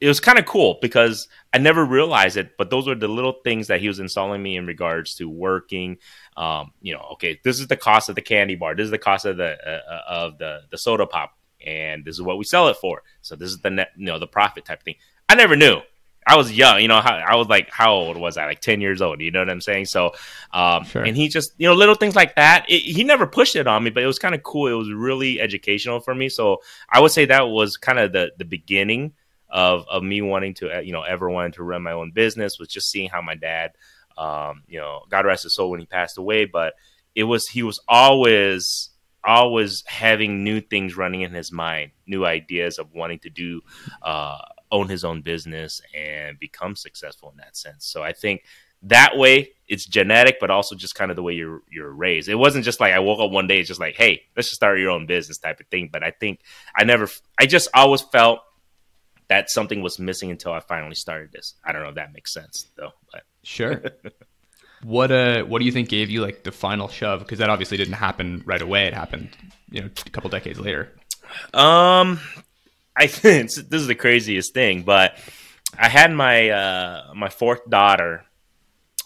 it 0.00 0.08
was 0.08 0.18
kind 0.18 0.38
of 0.38 0.46
cool 0.46 0.78
because 0.80 1.28
I 1.52 1.58
never 1.58 1.84
realized 1.84 2.36
it, 2.38 2.56
but 2.56 2.70
those 2.70 2.86
were 2.86 2.94
the 2.94 3.08
little 3.08 3.34
things 3.44 3.66
that 3.66 3.80
he 3.80 3.88
was 3.88 4.00
installing 4.00 4.42
me 4.42 4.56
in 4.56 4.66
regards 4.66 5.14
to 5.16 5.28
working. 5.28 5.98
Um, 6.36 6.72
you 6.80 6.94
know, 6.94 7.06
okay, 7.12 7.38
this 7.44 7.60
is 7.60 7.66
the 7.66 7.76
cost 7.76 8.08
of 8.08 8.14
the 8.14 8.22
candy 8.22 8.54
bar. 8.54 8.74
This 8.74 8.84
is 8.84 8.90
the 8.90 8.98
cost 8.98 9.26
of 9.26 9.36
the 9.36 9.58
uh, 9.66 9.92
uh 9.92 10.02
of 10.08 10.38
the 10.38 10.62
the 10.70 10.78
soda 10.78 11.06
pop, 11.06 11.36
and 11.64 12.04
this 12.04 12.14
is 12.14 12.22
what 12.22 12.38
we 12.38 12.44
sell 12.44 12.68
it 12.68 12.76
for. 12.78 13.02
So 13.20 13.36
this 13.36 13.50
is 13.50 13.58
the 13.58 13.70
net, 13.70 13.90
you 13.96 14.06
know, 14.06 14.18
the 14.18 14.26
profit 14.26 14.64
type 14.64 14.82
thing. 14.82 14.96
I 15.28 15.34
never 15.34 15.54
knew. 15.54 15.80
I 16.26 16.36
was 16.36 16.52
young, 16.52 16.80
you 16.80 16.88
know. 16.88 16.96
I 16.96 17.34
was 17.36 17.48
like, 17.48 17.70
how 17.70 17.92
old 17.92 18.16
was 18.16 18.36
I? 18.36 18.46
Like 18.46 18.60
ten 18.60 18.80
years 18.80 19.00
old. 19.00 19.20
You 19.20 19.30
know 19.30 19.40
what 19.40 19.50
I'm 19.50 19.60
saying? 19.60 19.86
So, 19.86 20.12
um, 20.52 20.84
sure. 20.84 21.02
and 21.02 21.16
he 21.16 21.28
just, 21.28 21.54
you 21.58 21.66
know, 21.66 21.74
little 21.74 21.94
things 21.94 22.14
like 22.14 22.36
that. 22.36 22.66
It, 22.68 22.80
he 22.80 23.04
never 23.04 23.26
pushed 23.26 23.56
it 23.56 23.66
on 23.66 23.82
me, 23.82 23.90
but 23.90 24.02
it 24.02 24.06
was 24.06 24.18
kind 24.18 24.34
of 24.34 24.42
cool. 24.42 24.68
It 24.68 24.74
was 24.74 24.92
really 24.92 25.40
educational 25.40 26.00
for 26.00 26.14
me. 26.14 26.28
So 26.28 26.62
I 26.88 27.00
would 27.00 27.10
say 27.10 27.24
that 27.26 27.48
was 27.48 27.76
kind 27.76 27.98
of 27.98 28.12
the 28.12 28.32
the 28.38 28.44
beginning 28.44 29.12
of 29.48 29.86
of 29.88 30.02
me 30.02 30.22
wanting 30.22 30.54
to, 30.54 30.82
you 30.84 30.92
know, 30.92 31.02
ever 31.02 31.28
wanting 31.30 31.52
to 31.52 31.62
run 31.62 31.82
my 31.82 31.92
own 31.92 32.10
business. 32.12 32.58
Was 32.58 32.68
just 32.68 32.90
seeing 32.90 33.08
how 33.08 33.22
my 33.22 33.34
dad, 33.34 33.72
um, 34.18 34.62
you 34.68 34.78
know, 34.78 35.00
God 35.08 35.26
rest 35.26 35.44
his 35.44 35.54
soul 35.54 35.70
when 35.70 35.80
he 35.80 35.86
passed 35.86 36.18
away, 36.18 36.44
but 36.44 36.74
it 37.14 37.24
was 37.24 37.48
he 37.48 37.62
was 37.62 37.80
always 37.88 38.90
always 39.24 39.84
having 39.86 40.44
new 40.44 40.60
things 40.60 40.96
running 40.96 41.22
in 41.22 41.32
his 41.32 41.52
mind, 41.52 41.92
new 42.06 42.24
ideas 42.24 42.78
of 42.78 42.92
wanting 42.94 43.18
to 43.20 43.30
do, 43.30 43.60
uh, 44.02 44.38
own 44.70 44.88
his 44.88 45.04
own 45.04 45.22
business 45.22 45.80
and 45.94 46.38
become 46.38 46.76
successful 46.76 47.30
in 47.30 47.36
that 47.38 47.56
sense. 47.56 47.86
So 47.86 48.02
I 48.02 48.12
think 48.12 48.44
that 48.82 49.16
way 49.16 49.50
it's 49.68 49.84
genetic, 49.84 50.38
but 50.40 50.50
also 50.50 50.74
just 50.74 50.94
kind 50.94 51.10
of 51.10 51.16
the 51.16 51.22
way 51.22 51.34
you're 51.34 51.62
you're 51.70 51.90
raised. 51.90 52.28
It 52.28 52.34
wasn't 52.34 52.64
just 52.64 52.80
like 52.80 52.92
I 52.92 52.98
woke 52.98 53.20
up 53.20 53.30
one 53.30 53.46
day, 53.46 53.60
it's 53.60 53.68
just 53.68 53.80
like, 53.80 53.94
hey, 53.94 54.22
let's 54.36 54.48
just 54.48 54.56
start 54.56 54.78
your 54.78 54.90
own 54.90 55.06
business 55.06 55.38
type 55.38 55.60
of 55.60 55.66
thing. 55.66 55.90
But 55.92 56.02
I 56.02 56.10
think 56.10 56.40
I 56.74 56.84
never, 56.84 57.08
I 57.38 57.46
just 57.46 57.68
always 57.74 58.00
felt 58.00 58.40
that 59.28 59.48
something 59.48 59.80
was 59.82 59.98
missing 59.98 60.30
until 60.30 60.52
I 60.52 60.60
finally 60.60 60.96
started 60.96 61.30
this. 61.32 61.54
I 61.64 61.72
don't 61.72 61.82
know 61.82 61.90
if 61.90 61.94
that 61.96 62.12
makes 62.12 62.32
sense 62.32 62.66
though. 62.76 62.92
But 63.12 63.22
sure. 63.42 63.82
what 64.82 65.12
uh, 65.12 65.42
what 65.44 65.58
do 65.58 65.66
you 65.66 65.72
think 65.72 65.88
gave 65.88 66.10
you 66.10 66.22
like 66.22 66.42
the 66.42 66.52
final 66.52 66.88
shove? 66.88 67.20
Because 67.20 67.38
that 67.38 67.50
obviously 67.50 67.76
didn't 67.76 67.94
happen 67.94 68.42
right 68.46 68.62
away. 68.62 68.86
It 68.86 68.94
happened, 68.94 69.28
you 69.70 69.82
know, 69.82 69.90
a 70.06 70.10
couple 70.10 70.30
decades 70.30 70.58
later. 70.58 70.92
Um, 71.54 72.18
I 73.00 73.06
this 73.06 73.56
is 73.56 73.86
the 73.86 73.94
craziest 73.94 74.52
thing, 74.52 74.82
but 74.82 75.16
I 75.78 75.88
had 75.88 76.12
my 76.12 76.50
uh 76.50 77.14
my 77.14 77.30
fourth 77.30 77.68
daughter 77.68 78.24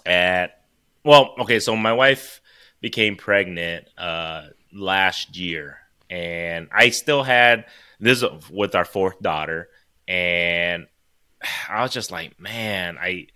at 0.04 0.60
well, 1.04 1.34
okay, 1.40 1.60
so 1.60 1.76
my 1.76 1.92
wife 1.92 2.40
became 2.80 3.16
pregnant 3.16 3.86
uh, 3.96 4.46
last 4.72 5.36
year, 5.36 5.78
and 6.10 6.68
I 6.74 6.88
still 6.90 7.22
had 7.22 7.66
this 8.00 8.24
with 8.50 8.74
our 8.74 8.84
fourth 8.84 9.20
daughter, 9.20 9.68
and 10.08 10.86
I 11.68 11.82
was 11.82 11.92
just 11.92 12.10
like, 12.10 12.40
man, 12.40 12.98
I 13.00 13.28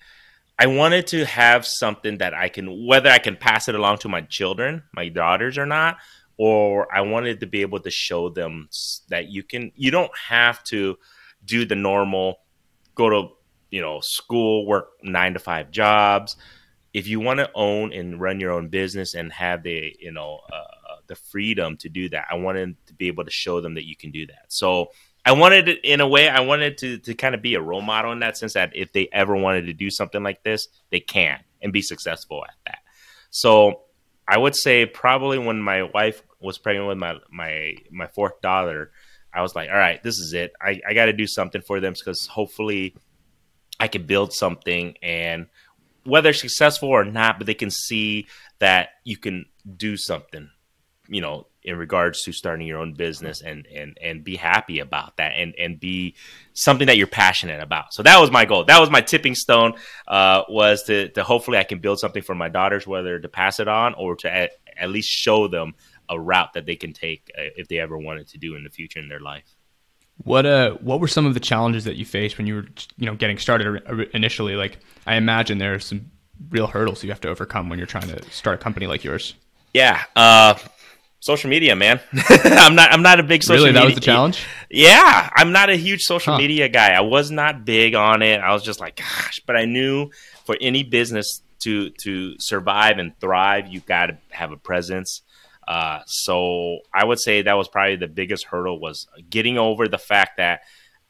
I 0.59 0.66
wanted 0.66 1.07
to 1.09 1.25
have 1.25 1.66
something 1.66 2.18
that 2.18 2.35
I 2.35 2.49
can 2.49 2.85
whether 2.85 3.11
I 3.11 3.18
can 3.18 3.37
pass 3.37 3.68
it 3.68 3.77
along 3.77 3.99
to 3.99 4.09
my 4.09 4.23
children, 4.23 4.83
my 4.92 5.09
daughters 5.09 5.57
or 5.57 5.66
not, 5.66 5.99
or 6.38 6.87
I 6.94 7.01
wanted 7.01 7.40
to 7.40 7.46
be 7.46 7.61
able 7.62 7.81
to 7.81 7.90
show 7.90 8.31
them 8.31 8.68
that 9.09 9.29
you 9.29 9.42
can 9.42 9.72
you 9.74 9.90
don't 9.90 10.16
have 10.16 10.62
to 10.64 10.96
do 11.44 11.66
the 11.66 11.74
normal 11.74 12.38
go 12.94 13.11
to 13.11 13.29
you 13.70 13.83
know 13.83 14.01
school 14.01 14.64
work 14.66 14.90
9 15.03 15.35
to 15.35 15.38
5 15.40 15.70
jobs. 15.70 16.37
If 16.94 17.07
you 17.07 17.20
want 17.20 17.38
to 17.40 17.51
own 17.55 17.92
and 17.92 18.18
run 18.18 18.40
your 18.40 18.53
own 18.53 18.68
business 18.68 19.14
and 19.14 19.33
have 19.33 19.62
the 19.64 19.94
you 19.98 20.12
know 20.12 20.40
uh, 20.51 20.57
uh, 20.57 20.96
the 21.09 21.16
freedom 21.16 21.77
to 21.79 21.88
do 21.88 22.09
that 22.09 22.27
i 22.31 22.35
wanted 22.35 22.77
to 22.87 22.94
be 22.94 23.09
able 23.09 23.24
to 23.24 23.31
show 23.31 23.61
them 23.61 23.74
that 23.74 23.87
you 23.87 23.96
can 23.96 24.11
do 24.11 24.27
that. 24.27 24.44
So 24.48 24.92
i 25.27 25.33
wanted 25.33 25.68
it 25.68 25.85
in 25.85 26.01
a 26.01 26.09
way 26.09 26.29
i 26.29 26.40
wanted 26.40 26.79
to 26.79 26.98
to 26.98 27.14
kind 27.14 27.35
of 27.35 27.42
be 27.42 27.55
a 27.55 27.61
role 27.61 27.83
model 27.83 28.12
in 28.12 28.20
that 28.20 28.37
sense 28.37 28.55
that 28.55 28.70
if 28.74 28.92
they 28.92 29.09
ever 29.12 29.35
wanted 29.37 29.66
to 29.66 29.72
do 29.72 29.90
something 29.90 30.22
like 30.22 30.44
this 30.44 30.68
they 30.90 31.01
can 31.01 31.40
and 31.61 31.72
be 31.72 31.83
successful 31.83 32.44
at 32.44 32.55
that. 32.66 32.79
So 33.31 33.83
i 34.29 34.38
would 34.38 34.55
say 34.55 34.87
probably 34.87 35.38
when 35.38 35.61
my 35.61 35.83
wife 35.83 36.22
was 36.40 36.59
pregnant 36.59 36.88
with 36.88 36.98
my 36.98 37.16
my 37.31 37.74
my 37.90 38.07
fourth 38.07 38.40
daughter 38.40 38.90
i 39.33 39.42
was 39.42 39.55
like 39.55 39.68
all 39.70 39.77
right 39.77 40.03
this 40.03 40.18
is 40.18 40.33
it 40.33 40.53
i, 40.61 40.81
I 40.88 40.94
got 40.94 41.07
to 41.07 41.12
do 41.12 41.27
something 41.27 41.62
for 41.62 41.81
them 41.81 41.94
because 41.94 42.27
hopefully 42.27 42.94
i 43.81 43.88
can 43.88 44.07
build 44.07 44.33
something 44.33 44.96
and 45.03 45.46
whether 46.09 46.33
successful 46.33 46.88
or 46.88 47.05
not, 47.05 47.38
but 47.38 47.46
they 47.46 47.55
can 47.55 47.70
see 47.70 48.27
that 48.59 48.90
you 49.05 49.16
can 49.16 49.46
do 49.77 49.96
something, 49.96 50.51
you 51.07 51.20
know, 51.20 51.46
in 51.62 51.77
regards 51.77 52.22
to 52.22 52.33
starting 52.33 52.66
your 52.66 52.79
own 52.79 52.94
business 52.94 53.42
and 53.42 53.66
and 53.66 53.98
and 54.01 54.24
be 54.24 54.37
happy 54.37 54.79
about 54.79 55.16
that 55.18 55.33
and 55.37 55.55
and 55.59 55.79
be 55.79 56.14
something 56.55 56.87
that 56.87 56.96
you're 56.96 57.07
passionate 57.07 57.62
about. 57.62 57.92
So 57.92 58.03
that 58.03 58.18
was 58.18 58.31
my 58.31 58.46
goal. 58.46 58.64
That 58.64 58.81
was 58.81 58.90
my 58.90 59.03
tipping 59.03 59.35
stone. 59.35 59.74
Uh, 60.07 60.44
was 60.48 60.85
to 60.85 61.09
to 61.11 61.22
hopefully 61.22 61.59
I 61.59 61.64
can 61.64 61.79
build 61.79 61.98
something 61.98 62.22
for 62.22 62.35
my 62.35 62.48
daughters, 62.48 62.87
whether 62.87 63.18
to 63.18 63.29
pass 63.29 63.61
it 63.61 63.68
on 63.68 63.94
or 63.94 64.16
to 64.16 64.35
at, 64.35 64.53
at 64.79 64.88
least 64.88 65.11
show 65.11 65.46
them 65.46 65.74
a 66.09 66.18
route 66.18 66.53
that 66.55 66.66
they 66.66 66.77
can 66.77 66.92
take 66.92 67.31
uh, 67.37 67.42
if 67.57 67.68
they 67.68 67.79
ever 67.79 67.97
wanted 67.99 68.29
to 68.29 68.38
do 68.38 68.55
in 68.55 68.64
the 68.64 68.71
future 68.71 69.01
in 69.01 69.09
their 69.09 69.21
life. 69.21 69.55
What 70.25 70.47
uh 70.47 70.73
what 70.81 71.01
were 71.01 71.09
some 71.09 71.27
of 71.27 71.35
the 71.35 71.40
challenges 71.40 71.85
that 71.85 71.97
you 71.97 72.05
faced 72.05 72.38
when 72.38 72.47
you 72.47 72.57
were 72.57 72.66
you 72.97 73.07
know 73.07 73.14
getting 73.14 73.38
started 73.38 74.09
initially? 74.14 74.57
Like 74.57 74.79
I 75.07 75.14
imagine 75.14 75.59
there 75.59 75.75
are 75.75 75.79
some 75.79 76.11
real 76.51 76.66
hurdles 76.66 77.03
you 77.05 77.11
have 77.11 77.21
to 77.21 77.29
overcome 77.29 77.68
when 77.68 77.79
you're 77.79 77.87
trying 77.87 78.09
to 78.09 78.23
start 78.31 78.61
a 78.61 78.62
company 78.62 78.87
like 78.87 79.05
yours. 79.05 79.35
Yeah, 79.73 80.03
uh, 80.16 80.55
social 81.21 81.51
media, 81.51 81.77
man. 81.77 82.01
I'm 82.29 82.75
not 82.75 82.92
I'm 82.92 83.03
not 83.03 83.21
a 83.21 83.23
big 83.23 83.42
social. 83.42 83.64
Really, 83.64 83.73
that 83.73 83.81
media. 83.81 83.87
was 83.87 83.94
the 83.94 84.01
challenge. 84.01 84.47
Yeah, 84.71 85.31
I'm 85.37 85.53
not 85.53 85.71
a 85.71 85.77
huge 85.77 86.03
social 86.03 86.35
huh. 86.35 86.38
media 86.38 86.68
guy. 86.68 86.92
I 86.92 87.01
was 87.01 87.31
not 87.31 87.64
big 87.64 87.94
on 87.94 88.23
it. 88.23 88.40
I 88.40 88.53
was 88.53 88.62
just 88.62 88.81
like, 88.81 88.97
gosh, 88.97 89.40
but 89.47 89.57
I 89.57 89.64
knew 89.64 90.11
for 90.44 90.57
any 90.61 90.83
business 90.83 91.42
to 91.61 91.90
to 91.90 92.38
survive 92.38 92.99
and 92.99 93.18
thrive, 93.21 93.68
you 93.68 93.81
got 93.81 94.07
to 94.07 94.18
have 94.31 94.53
a 94.53 94.57
presence. 94.57 95.23
Uh, 95.69 96.01
so 96.07 96.79
I 96.95 97.05
would 97.05 97.21
say 97.21 97.43
that 97.43 97.53
was 97.53 97.69
probably 97.69 97.97
the 97.97 98.09
biggest 98.09 98.47
hurdle 98.47 98.81
was 98.81 99.07
getting 99.29 99.59
over 99.59 99.87
the 99.87 99.99
fact 99.99 100.39
that 100.39 100.63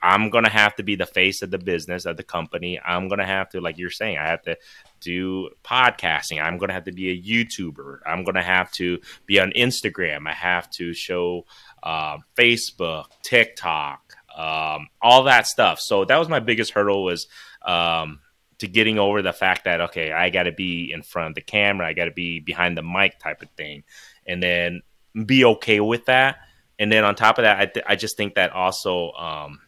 I'm 0.03 0.31
gonna 0.31 0.51
have 0.51 0.75
to 0.77 0.83
be 0.83 0.97
the 0.97 1.07
face 1.07 1.43
of 1.43 1.53
the 1.53 1.59
business 1.59 2.07
of 2.07 2.17
the 2.17 2.25
company. 2.25 2.81
I'm 2.85 3.07
gonna 3.07 3.25
have 3.25 3.51
to, 3.51 3.61
like 3.61 3.79
you're 3.79 3.91
saying, 3.91 4.19
I 4.19 4.27
have 4.27 4.43
to 4.43 4.57
do 5.01 5.51
podcasting. 5.65 6.43
I'm 6.43 6.59
gonna 6.59 6.73
have 6.73 6.85
to 6.85 6.93
be 6.93 7.11
a 7.11 7.23
YouTuber. 7.23 8.01
I'm 8.05 8.25
gonna 8.25 8.43
have 8.43 8.73
to 8.73 8.99
be 9.27 9.39
on 9.39 9.53
Instagram. 9.53 10.27
I 10.27 10.35
have 10.35 10.69
to 10.71 10.93
show 10.93 11.47
uh, 11.85 12.19
Facebook, 12.37 13.05
TikTok, 13.23 14.17
um, 14.37 14.89
all 15.01 15.23
that 15.25 15.47
stuff. 15.47 15.79
So 15.81 16.05
that 16.05 16.17
was 16.17 16.29
my 16.29 16.41
biggest 16.41 16.73
hurdle 16.73 17.05
was 17.05 17.29
um, 17.63 18.19
to 18.59 18.67
getting 18.67 18.99
over 18.99 19.23
the 19.23 19.33
fact 19.33 19.65
that 19.65 19.81
okay, 19.83 20.11
I 20.11 20.31
got 20.31 20.45
to 20.45 20.53
be 20.53 20.91
in 20.93 21.03
front 21.03 21.29
of 21.29 21.35
the 21.37 21.43
camera. 21.43 21.87
I 21.87 21.93
got 21.93 22.07
to 22.07 22.11
be 22.11 22.41
behind 22.41 22.77
the 22.77 22.83
mic 22.83 23.21
type 23.21 23.41
of 23.41 23.51
thing 23.51 23.85
and 24.29 24.43
then 24.43 24.83
be 25.27 25.45
okay 25.45 25.81
with 25.81 26.05
that. 26.07 26.37
And 26.79 26.93
then 26.93 27.05
on 27.05 27.17
top 27.17 27.39
of 27.39 27.43
that, 27.43 27.59
I, 27.59 27.67
th- 27.67 27.87
I 27.89 27.97
just 27.97 28.17
think 28.17 28.35
that 28.35 28.53
also 28.53 29.11
um, 29.13 29.61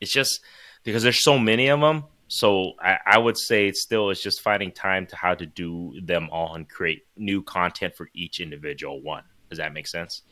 it's 0.00 0.12
just 0.12 0.40
because 0.84 1.02
there's 1.02 1.24
so 1.24 1.38
many 1.38 1.68
of 1.68 1.80
them. 1.80 2.04
So 2.28 2.72
I, 2.80 2.98
I 3.04 3.18
would 3.18 3.36
say 3.36 3.66
it's 3.66 3.82
still 3.82 4.10
it's 4.10 4.22
just 4.22 4.40
finding 4.40 4.70
time 4.70 5.06
to 5.08 5.16
how 5.16 5.34
to 5.34 5.46
do 5.46 5.98
them 6.02 6.28
all 6.30 6.54
and 6.54 6.68
create 6.68 7.02
new 7.16 7.42
content 7.42 7.96
for 7.96 8.08
each 8.14 8.40
individual 8.40 9.02
one. 9.02 9.24
Does 9.50 9.58
that 9.58 9.72
make 9.72 9.86
sense? 9.86 10.22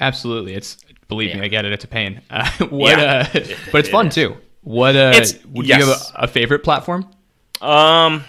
Absolutely. 0.00 0.54
It's 0.54 0.76
believe 1.08 1.30
yeah. 1.30 1.38
me, 1.38 1.44
I 1.44 1.48
get 1.48 1.64
it. 1.64 1.72
It's 1.72 1.84
a 1.84 1.88
pain. 1.88 2.20
Uh, 2.30 2.50
what? 2.66 2.98
Yeah. 2.98 3.28
Uh, 3.32 3.40
but 3.72 3.78
it's 3.78 3.88
fun 3.88 4.10
too. 4.10 4.36
What? 4.62 4.96
Uh, 4.96 5.24
would 5.52 5.66
yes. 5.66 5.80
you 5.80 5.86
have 5.86 6.12
a, 6.14 6.24
a 6.24 6.26
favorite 6.26 6.64
platform? 6.64 7.06
Um, 7.60 8.24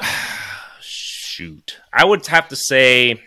shoot, 0.80 1.78
I 1.92 2.04
would 2.04 2.26
have 2.26 2.48
to 2.48 2.56
say 2.56 3.20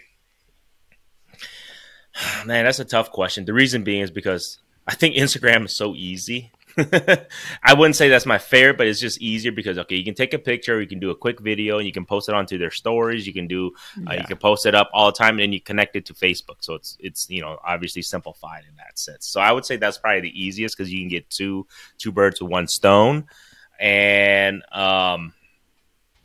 Man, 2.46 2.66
that's 2.66 2.80
a 2.80 2.86
tough 2.86 3.12
question. 3.12 3.46
The 3.46 3.54
reason 3.54 3.84
being 3.84 4.02
is 4.02 4.12
because 4.12 4.60
I 4.88 4.96
think 4.96 5.16
Instagram 5.16 5.66
is 5.66 5.76
so 5.76 5.96
easy. 5.96 6.52
I 7.64 7.74
wouldn't 7.74 7.96
say 7.96 8.08
that's 8.08 8.28
my 8.28 8.38
favorite, 8.38 8.78
but 8.78 8.86
it's 8.86 9.00
just 9.00 9.20
easier 9.20 9.52
because 9.52 9.80
okay, 9.80 9.96
you 9.96 10.04
can 10.04 10.14
take 10.14 10.36
a 10.36 10.40
picture, 10.40 10.80
you 10.80 10.88
can 10.88 11.00
do 11.00 11.10
a 11.10 11.16
quick 11.16 11.40
video, 11.40 11.80
and 11.80 11.88
you 11.88 11.92
can 11.92 12.06
post 12.06 12.30
it 12.30 12.36
onto 12.36 12.60
their 12.60 12.70
stories. 12.70 13.26
You 13.26 13.34
can 13.34 13.48
do, 13.48 13.72
uh, 13.98 14.14
yeah. 14.14 14.22
you 14.22 14.28
can 14.28 14.38
post 14.38 14.68
it 14.68 14.76
up 14.76 14.92
all 14.94 15.08
the 15.08 15.18
time, 15.18 15.32
and 15.32 15.40
then 15.40 15.54
you 15.54 15.60
connect 15.60 15.96
it 15.96 16.06
to 16.06 16.14
Facebook. 16.14 16.58
So 16.60 16.76
it's 16.76 16.96
it's 17.00 17.30
you 17.32 17.42
know 17.42 17.58
obviously 17.66 18.04
simplified 18.04 18.64
in 18.70 18.76
that 18.76 19.00
sense. 19.00 19.26
So 19.26 19.42
I 19.42 19.52
would 19.52 19.66
say 19.66 19.78
that's 19.78 19.98
probably 19.98 20.22
the 20.22 20.46
easiest 20.46 20.78
because 20.78 20.94
you 20.94 21.00
can 21.00 21.10
get 21.10 21.28
two 21.32 21.66
two 21.98 22.12
birds 22.12 22.40
with 22.40 22.52
one 22.52 22.68
stone, 22.68 23.26
and 23.80 24.62
um, 24.72 25.34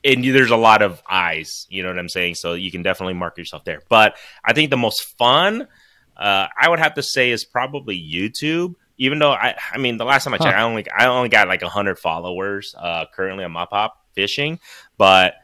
and 0.05 0.23
there's 0.23 0.51
a 0.51 0.57
lot 0.57 0.83
of 0.83 1.03
eyes. 1.09 1.67
You 1.71 1.83
know 1.83 1.89
what 1.89 1.99
I'm 1.99 2.11
saying? 2.11 2.35
So 2.35 2.53
you 2.53 2.71
can 2.71 2.83
definitely 2.83 3.15
mark 3.15 3.39
yourself 3.39 3.65
there. 3.65 3.81
But 3.89 4.17
I 4.45 4.53
think 4.53 4.69
the 4.69 4.77
most 4.77 5.17
fun 5.17 5.67
uh, 6.17 6.49
I 6.59 6.69
would 6.69 6.79
have 6.79 6.95
to 6.95 7.03
say 7.03 7.31
is 7.31 7.45
probably 7.45 7.97
YouTube. 7.97 8.75
Even 8.99 9.19
though 9.19 9.33
I, 9.33 9.57
I 9.73 9.79
mean, 9.79 9.97
the 9.97 10.05
last 10.05 10.25
time 10.25 10.35
I 10.35 10.39
checked, 10.39 10.55
huh. 10.55 10.61
I 10.61 10.63
only 10.63 10.91
I 10.91 11.07
only 11.07 11.29
got 11.29 11.49
like 11.49 11.63
hundred 11.63 11.99
followers 11.99 12.75
uh, 12.79 13.07
currently 13.13 13.45
on 13.45 13.51
my 13.53 13.65
Pop 13.65 14.07
Fishing, 14.15 14.61
but 14.97 15.35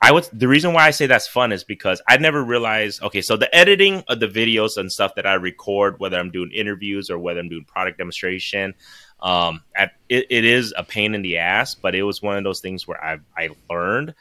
I 0.00 0.12
would 0.12 0.28
the 0.32 0.46
reason 0.46 0.72
why 0.74 0.86
I 0.86 0.90
say 0.90 1.06
that's 1.06 1.26
fun 1.26 1.50
is 1.52 1.64
because 1.64 2.00
I 2.06 2.18
never 2.18 2.42
realized 2.42 3.02
okay, 3.02 3.22
so 3.22 3.36
the 3.36 3.52
editing 3.54 4.04
of 4.08 4.20
the 4.20 4.28
videos 4.28 4.76
and 4.76 4.92
stuff 4.92 5.14
that 5.16 5.26
I 5.26 5.34
record, 5.34 5.98
whether 5.98 6.18
I'm 6.18 6.30
doing 6.30 6.50
interviews 6.52 7.10
or 7.10 7.18
whether 7.18 7.40
I'm 7.40 7.48
doing 7.48 7.64
product 7.64 7.98
demonstration, 7.98 8.74
um, 9.20 9.62
at, 9.74 9.92
it, 10.08 10.26
it 10.30 10.44
is 10.44 10.72
a 10.76 10.84
pain 10.84 11.14
in 11.14 11.22
the 11.22 11.38
ass, 11.38 11.74
but 11.74 11.94
it 11.94 12.02
was 12.04 12.22
one 12.22 12.36
of 12.36 12.44
those 12.44 12.60
things 12.60 12.86
where 12.86 13.02
I 13.02 13.18
I 13.36 13.50
learned 13.68 14.14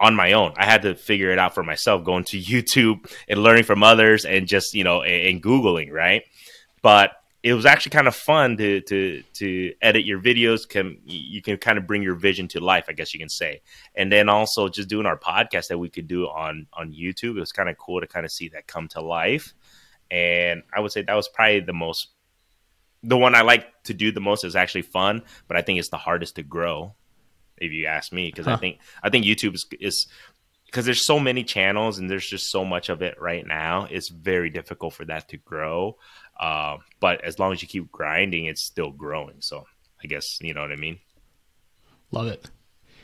on 0.00 0.14
my 0.14 0.32
own. 0.32 0.52
I 0.56 0.64
had 0.66 0.82
to 0.82 0.94
figure 0.94 1.30
it 1.30 1.38
out 1.38 1.54
for 1.54 1.62
myself, 1.62 2.04
going 2.04 2.24
to 2.24 2.40
YouTube 2.40 3.10
and 3.28 3.42
learning 3.42 3.64
from 3.64 3.82
others, 3.82 4.24
and 4.24 4.46
just 4.46 4.74
you 4.74 4.84
know, 4.84 5.02
and, 5.02 5.28
and 5.28 5.42
googling, 5.42 5.90
right? 5.90 6.22
But 6.82 7.12
it 7.42 7.54
was 7.54 7.64
actually 7.64 7.90
kind 7.90 8.08
of 8.08 8.16
fun 8.16 8.56
to 8.56 8.80
to 8.80 9.22
to 9.34 9.72
edit 9.80 10.04
your 10.04 10.20
videos. 10.20 10.68
Can 10.68 10.98
you 11.04 11.40
can 11.40 11.56
kind 11.58 11.78
of 11.78 11.86
bring 11.86 12.02
your 12.02 12.16
vision 12.16 12.48
to 12.48 12.60
life, 12.60 12.86
I 12.88 12.92
guess 12.92 13.14
you 13.14 13.20
can 13.20 13.28
say. 13.28 13.62
And 13.94 14.10
then 14.10 14.28
also 14.28 14.68
just 14.68 14.88
doing 14.88 15.06
our 15.06 15.18
podcast 15.18 15.68
that 15.68 15.78
we 15.78 15.88
could 15.88 16.08
do 16.08 16.26
on 16.26 16.66
on 16.72 16.92
YouTube. 16.92 17.36
It 17.36 17.40
was 17.40 17.52
kind 17.52 17.68
of 17.68 17.78
cool 17.78 18.00
to 18.00 18.06
kind 18.06 18.26
of 18.26 18.32
see 18.32 18.48
that 18.48 18.66
come 18.66 18.88
to 18.88 19.00
life. 19.00 19.54
And 20.10 20.62
I 20.74 20.80
would 20.80 20.92
say 20.92 21.02
that 21.02 21.14
was 21.14 21.28
probably 21.28 21.60
the 21.60 21.72
most 21.72 22.08
the 23.02 23.16
one 23.16 23.36
I 23.36 23.42
like 23.42 23.84
to 23.84 23.94
do 23.94 24.10
the 24.10 24.20
most 24.20 24.42
is 24.42 24.56
actually 24.56 24.82
fun, 24.82 25.22
but 25.46 25.56
I 25.56 25.62
think 25.62 25.78
it's 25.78 25.90
the 25.90 25.96
hardest 25.96 26.34
to 26.36 26.42
grow 26.42 26.96
if 27.58 27.72
you 27.72 27.86
ask 27.86 28.12
me, 28.12 28.26
because 28.30 28.46
huh. 28.46 28.52
I 28.52 28.56
think 28.56 28.78
I 29.02 29.10
think 29.10 29.24
YouTube 29.24 29.54
is, 29.54 29.66
is 29.80 30.06
because 30.66 30.84
there's 30.84 31.06
so 31.06 31.18
many 31.18 31.44
channels 31.44 31.98
and 31.98 32.10
there's 32.10 32.28
just 32.28 32.50
so 32.50 32.64
much 32.64 32.88
of 32.88 33.02
it 33.02 33.20
right 33.20 33.46
now. 33.46 33.86
It's 33.90 34.08
very 34.08 34.50
difficult 34.50 34.94
for 34.94 35.04
that 35.06 35.28
to 35.30 35.36
grow. 35.36 35.96
Uh, 36.38 36.78
but 37.00 37.24
as 37.24 37.38
long 37.38 37.52
as 37.52 37.62
you 37.62 37.68
keep 37.68 37.90
grinding, 37.90 38.46
it's 38.46 38.62
still 38.62 38.90
growing. 38.90 39.36
So 39.40 39.64
I 40.02 40.06
guess 40.06 40.38
you 40.40 40.54
know 40.54 40.60
what 40.60 40.72
I 40.72 40.76
mean. 40.76 40.98
Love 42.10 42.26
it. 42.28 42.50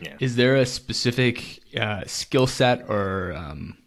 Yeah. 0.00 0.16
Is 0.20 0.36
there 0.36 0.56
a 0.56 0.66
specific 0.66 1.60
uh, 1.76 2.02
skill 2.06 2.46
set 2.46 2.88
or 2.88 3.32
um, 3.36 3.78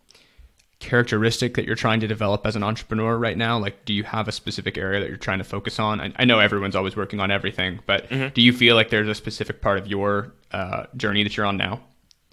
characteristic 0.85 1.55
that 1.55 1.65
you're 1.65 1.75
trying 1.75 1.99
to 1.99 2.07
develop 2.07 2.45
as 2.45 2.55
an 2.55 2.63
entrepreneur 2.63 3.17
right 3.17 3.37
now? 3.37 3.57
Like, 3.57 3.83
do 3.85 3.93
you 3.93 4.03
have 4.03 4.27
a 4.27 4.31
specific 4.31 4.77
area 4.77 5.01
that 5.01 5.09
you're 5.09 5.17
trying 5.17 5.39
to 5.39 5.43
focus 5.43 5.79
on? 5.79 5.99
I, 5.99 6.13
I 6.17 6.25
know 6.25 6.39
everyone's 6.39 6.75
always 6.75 6.95
working 6.95 7.19
on 7.19 7.31
everything, 7.31 7.79
but 7.85 8.09
mm-hmm. 8.09 8.33
do 8.33 8.41
you 8.41 8.53
feel 8.53 8.75
like 8.75 8.89
there's 8.89 9.09
a 9.09 9.15
specific 9.15 9.61
part 9.61 9.77
of 9.77 9.87
your 9.87 10.33
uh, 10.51 10.85
journey 10.95 11.23
that 11.23 11.35
you're 11.35 11.45
on 11.45 11.57
now? 11.57 11.81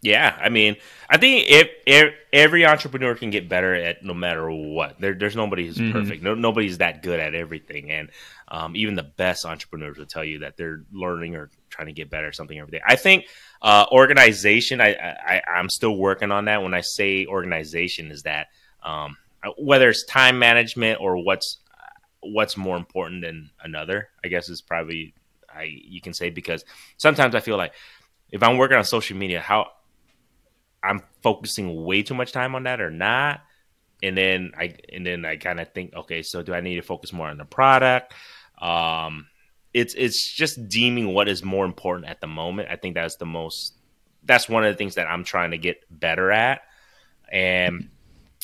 Yeah, 0.03 0.37
I 0.41 0.49
mean, 0.49 0.77
I 1.09 1.17
think 1.17 1.49
if, 1.49 1.69
if, 1.87 2.15
every 2.33 2.67
entrepreneur 2.67 3.15
can 3.15 3.31
get 3.31 3.49
better 3.49 3.73
at 3.73 4.05
no 4.05 4.15
matter 4.15 4.51
what. 4.51 5.01
There, 5.01 5.15
there's 5.15 5.37
nobody 5.37 5.67
who's 5.67 5.79
mm-hmm. 5.79 5.93
perfect. 5.93 6.23
No, 6.25 6.35
nobody's 6.35 6.79
that 6.79 7.03
good 7.05 7.21
at 7.21 7.37
everything, 7.37 7.91
and 7.91 8.11
um, 8.49 8.75
even 8.75 8.97
the 8.97 9.05
best 9.05 9.47
entrepreneurs 9.47 9.99
will 9.99 10.07
tell 10.07 10.25
you 10.25 10.41
that 10.41 10.57
they're 10.57 10.83
learning 10.93 11.37
or 11.37 11.51
trying 11.71 11.87
to 11.87 11.93
get 11.93 12.11
better 12.11 12.29
at 12.29 12.35
something 12.35 12.59
every 12.59 12.73
day. 12.73 12.81
I 12.85 12.97
think 12.97 13.27
uh, 13.63 13.87
organization. 13.91 14.81
I, 14.81 14.95
I 14.95 15.43
I'm 15.49 15.71
still 15.71 15.97
working 15.97 16.33
on 16.33 16.47
that. 16.47 16.63
When 16.63 16.75
I 16.75 16.81
say 16.83 17.27
organization, 17.27 18.11
is 18.11 18.25
that 18.25 18.49
um, 18.83 19.17
whether 19.57 19.89
it's 19.89 20.05
time 20.05 20.39
management 20.39 21.01
or 21.01 21.23
what's 21.23 21.59
what's 22.21 22.57
more 22.57 22.77
important 22.77 23.23
than 23.23 23.51
another. 23.63 24.09
I 24.25 24.29
guess 24.29 24.49
is 24.49 24.61
probably 24.61 25.15
I 25.49 25.65
you 25.65 26.01
can 26.01 26.13
say 26.13 26.31
because 26.31 26.65
sometimes 26.97 27.35
I 27.35 27.41
feel 27.41 27.57
like 27.57 27.73
if 28.31 28.43
I'm 28.43 28.57
working 28.57 28.77
on 28.77 28.85
social 28.85 29.17
media, 29.17 29.41
how 29.41 29.69
I'm 30.83 31.03
focusing 31.23 31.85
way 31.85 32.03
too 32.03 32.15
much 32.15 32.33
time 32.33 32.55
on 32.55 32.65
that 32.65 32.81
or 32.81 32.91
not. 32.91 33.43
And 34.03 34.17
then 34.17 34.53
I 34.59 34.75
and 34.93 35.07
then 35.07 35.25
I 35.25 35.37
kind 35.37 35.61
of 35.61 35.73
think, 35.73 35.95
okay, 35.95 36.23
so 36.23 36.43
do 36.43 36.55
I 36.55 36.61
need 36.61 36.77
to 36.77 36.83
focus 36.83 37.13
more 37.13 37.29
on 37.29 37.39
the 37.39 37.45
product? 37.45 38.15
Um, 38.61 39.27
it's 39.75 39.95
it's 39.95 40.31
just 40.33 40.69
deeming 40.69 41.15
what 41.15 41.29
is 41.29 41.43
more 41.43 41.65
important 41.65 42.09
at 42.09 42.21
the 42.21 42.27
moment. 42.27 42.69
I 42.71 42.77
think 42.77 42.95
that's 42.95 43.17
the 43.17 43.27
most 43.27 43.75
that's 44.25 44.49
one 44.49 44.65
of 44.65 44.73
the 44.73 44.77
things 44.77 44.95
that 44.97 45.07
I'm 45.07 45.25
trying 45.25 45.53
to 45.53 45.59
get 45.59 45.79
better 45.91 46.31
at. 46.31 46.63
And 47.31 47.89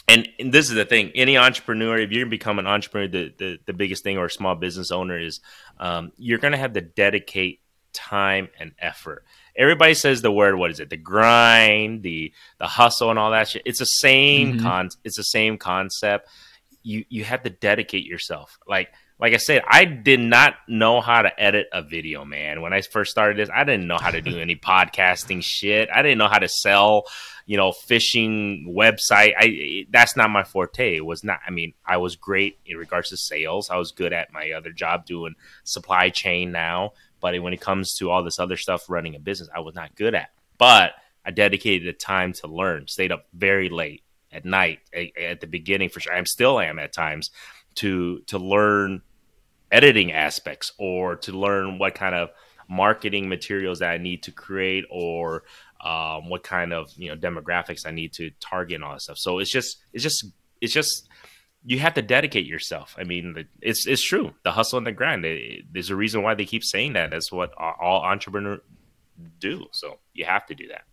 and, 0.09 0.27
and 0.39 0.53
this 0.53 0.71
is 0.71 0.75
the 0.75 0.87
thing: 0.87 1.13
any 1.15 1.37
entrepreneur, 1.37 1.99
if 1.99 2.11
you're 2.11 2.25
gonna 2.25 2.31
become 2.31 2.59
an 2.59 2.67
entrepreneur, 2.67 3.09
the 3.09 3.35
the, 3.37 3.59
the 3.67 3.73
biggest 3.73 4.03
thing 4.05 4.17
or 4.17 4.27
a 4.27 4.31
small 4.31 4.55
business 4.55 4.91
owner 4.91 5.19
is 5.19 5.41
um, 5.79 6.13
you're 6.17 6.39
gonna 6.39 6.57
have 6.57 6.73
to 6.73 6.81
dedicate 6.81 7.61
time 7.93 8.49
and 8.61 8.73
effort 8.79 9.25
everybody 9.57 9.95
says 9.95 10.23
the 10.23 10.31
word 10.31 10.57
what 10.57 10.71
is 10.71 10.79
it 10.79 10.91
the 10.91 10.97
grind 10.97 12.03
the 12.03 12.33
the 12.59 12.67
hustle 12.67 13.11
and 13.11 13.19
all 13.19 13.31
that 13.31 13.49
shit 13.49 13.63
it's 13.65 13.81
the 13.81 13.87
same 13.87 14.55
mm-hmm. 14.55 14.63
con 14.63 14.89
it's 15.05 15.17
the 15.17 15.23
same 15.23 15.59
concept 15.59 16.29
you 16.83 17.05
you 17.09 17.25
have 17.25 17.43
to 17.43 17.51
dedicate 17.51 18.05
yourself 18.05 18.59
like 18.69 18.89
like 19.21 19.35
I 19.35 19.39
said, 19.39 19.63
I 19.67 19.85
did 19.85 20.21
not 20.21 20.55
know 20.69 21.01
how 21.01 21.23
to 21.23 21.41
edit 21.41 21.67
a 21.73 21.83
video, 21.83 22.25
man. 22.25 22.63
When 22.63 22.73
I 22.73 22.83
first 22.83 23.11
started 23.11 23.37
this, 23.37 23.51
I 23.53 23.65
didn't 23.65 23.89
know 23.89 23.99
how 23.99 24.13
to 24.13 24.21
do 24.21 24.39
any 24.39 24.55
podcasting 24.55 25.43
shit. 25.43 25.89
I 25.93 26.03
didn't 26.03 26.19
know 26.19 26.29
how 26.29 26.39
to 26.39 26.49
sell, 26.49 27.05
you 27.45 27.57
know, 27.57 27.73
fishing 27.73 28.73
website. 28.77 29.33
I 29.37 29.87
that's 29.91 30.17
not 30.17 30.31
my 30.31 30.45
forte. 30.45 30.97
It 30.97 31.05
was 31.05 31.25
not. 31.25 31.41
I 31.45 31.51
mean, 31.51 31.75
I 31.85 31.97
was 31.97 32.15
great 32.15 32.59
in 32.65 32.77
regards 32.77 33.11
to 33.11 33.17
sales. 33.17 33.71
I 33.71 33.77
was 33.77 33.91
good 33.91 34.13
at 34.13 34.33
my 34.33 34.53
other 34.53 34.71
job 34.71 35.05
doing 35.05 35.35
supply 35.65 36.11
chain 36.11 36.53
now, 36.53 36.93
but 37.21 37.41
when 37.43 37.53
it 37.53 37.61
comes 37.61 37.95
to 37.95 38.11
all 38.11 38.23
this 38.23 38.39
other 38.39 38.57
stuff, 38.57 38.89
running 38.89 39.17
a 39.17 39.21
business, 39.21 39.49
I 39.53 39.61
was 39.61 39.75
not 39.75 39.97
good 39.97 40.15
at. 40.15 40.31
But 40.59 40.93
I 41.25 41.33
dedicated 41.33 41.89
the 41.89 41.93
time 41.93 42.35
to 42.35 42.47
learn. 42.47 42.87
Stayed 42.87 43.11
up 43.11 43.27
very 43.35 43.69
late 43.69 44.05
at 44.31 44.45
night 44.45 44.79
at 44.95 45.41
the 45.41 45.49
beginning 45.49 45.89
for 45.89 45.99
sure. 45.99 46.15
I 46.15 46.23
still 46.23 46.61
am 46.61 46.79
at 46.79 46.93
times 46.93 47.31
to 47.77 48.21
to 48.27 48.39
learn 48.39 49.03
editing 49.71 50.13
aspects 50.13 50.73
or 50.79 51.17
to 51.17 51.33
learn 51.33 51.79
what 51.79 51.95
kind 51.95 52.15
of 52.15 52.31
marketing 52.69 53.29
materials 53.29 53.79
that 53.79 53.91
I 53.91 53.99
need 53.99 54.23
to 54.25 54.33
create 54.33 54.85
or 54.91 55.45
um, 55.81 56.29
what 56.29 56.43
kind 56.43 56.73
of 56.73 56.93
you 56.97 57.09
know 57.09 57.17
demographics 57.17 57.87
I 57.87 57.91
need 57.91 58.13
to 58.15 58.31
target 58.41 58.77
and 58.77 58.85
all 58.85 58.93
that 58.93 59.03
stuff. 59.03 59.19
So 59.19 59.39
it's 59.39 59.51
just 59.51 59.79
it's 59.93 60.03
just 60.03 60.27
it's 60.61 60.73
just 60.73 61.09
you 61.65 61.79
have 61.81 61.95
to 61.95 62.03
dedicate 62.03 62.47
yourself. 62.47 62.97
I 62.99 63.05
mean, 63.05 63.47
it's 63.61 63.87
it's 63.87 64.03
true. 64.03 64.35
The 64.45 64.53
hustle 64.53 64.79
and 64.79 64.87
the 64.87 64.93
grind. 64.93 65.25
there's 65.25 65.91
a 65.91 65.97
reason 65.97 66.23
why 66.23 66.35
they 66.35 66.45
keep 66.45 66.65
saying 66.65 66.95
that. 66.95 67.11
That's 67.11 67.33
what 67.33 67.53
all 67.57 68.03
entrepreneurs 68.03 68.61
do. 69.41 69.67
So 69.73 69.99
you 70.15 70.25
have 70.25 70.47
to 70.47 70.55
do 70.55 70.69
that. 70.69 70.85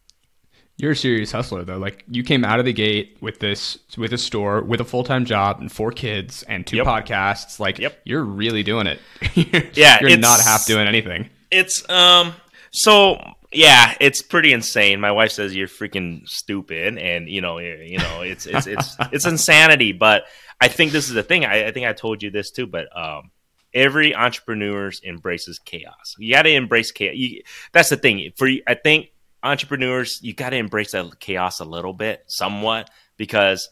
You're 0.77 0.91
a 0.91 0.95
serious 0.95 1.31
hustler 1.31 1.63
though. 1.63 1.77
Like 1.77 2.03
you 2.09 2.23
came 2.23 2.43
out 2.43 2.59
of 2.59 2.65
the 2.65 2.73
gate 2.73 3.17
with 3.21 3.39
this 3.39 3.79
with 3.97 4.11
a 4.11 4.17
store, 4.17 4.61
with 4.61 4.81
a 4.81 4.85
full 4.85 5.03
time 5.03 5.25
job 5.25 5.61
and 5.61 5.71
four 5.71 5.91
kids 5.91 6.43
and 6.43 6.67
two 6.67 6.77
yep. 6.77 6.85
podcasts. 6.85 7.59
Like 7.59 7.79
yep. 7.79 7.99
you're 8.03 8.23
really 8.23 8.63
doing 8.63 8.87
it. 8.87 8.99
yeah, 9.77 9.99
you're 10.01 10.17
not 10.17 10.41
half 10.41 10.65
doing 10.65 10.87
anything. 10.87 11.29
It's 11.49 11.87
um 11.89 12.33
so 12.71 13.17
yeah, 13.55 13.95
it's 14.01 14.21
pretty 14.21 14.51
insane. 14.51 14.99
My 14.99 15.11
wife 15.11 15.31
says 15.31 15.55
you're 15.55 15.67
freaking 15.67 16.27
stupid, 16.27 16.97
and 16.97 17.29
you 17.29 17.39
know, 17.39 17.59
you 17.59 17.97
know, 17.97 18.21
it's 18.21 18.45
it's 18.45 18.67
it's 18.67 18.97
it's 19.13 19.25
insanity. 19.25 19.93
But 19.93 20.25
I 20.59 20.67
think 20.67 20.91
this 20.91 21.07
is 21.07 21.13
the 21.13 21.23
thing. 21.23 21.45
I, 21.45 21.67
I 21.67 21.71
think 21.71 21.85
I 21.85 21.93
told 21.93 22.21
you 22.21 22.31
this 22.31 22.51
too, 22.51 22.67
but 22.67 22.87
um, 22.95 23.31
every 23.73 24.13
entrepreneur 24.13 24.91
embraces 25.03 25.59
chaos. 25.59 26.15
You 26.17 26.33
got 26.33 26.43
to 26.43 26.51
embrace 26.51 26.91
chaos. 26.91 27.15
You, 27.15 27.43
that's 27.71 27.89
the 27.89 27.97
thing. 27.97 28.31
For 28.35 28.49
I 28.67 28.73
think 28.75 29.11
entrepreneurs, 29.45 30.19
you 30.21 30.33
got 30.33 30.49
to 30.49 30.57
embrace 30.57 30.91
that 30.91 31.19
chaos 31.19 31.59
a 31.59 31.65
little 31.65 31.93
bit, 31.93 32.23
somewhat, 32.27 32.89
because 33.15 33.69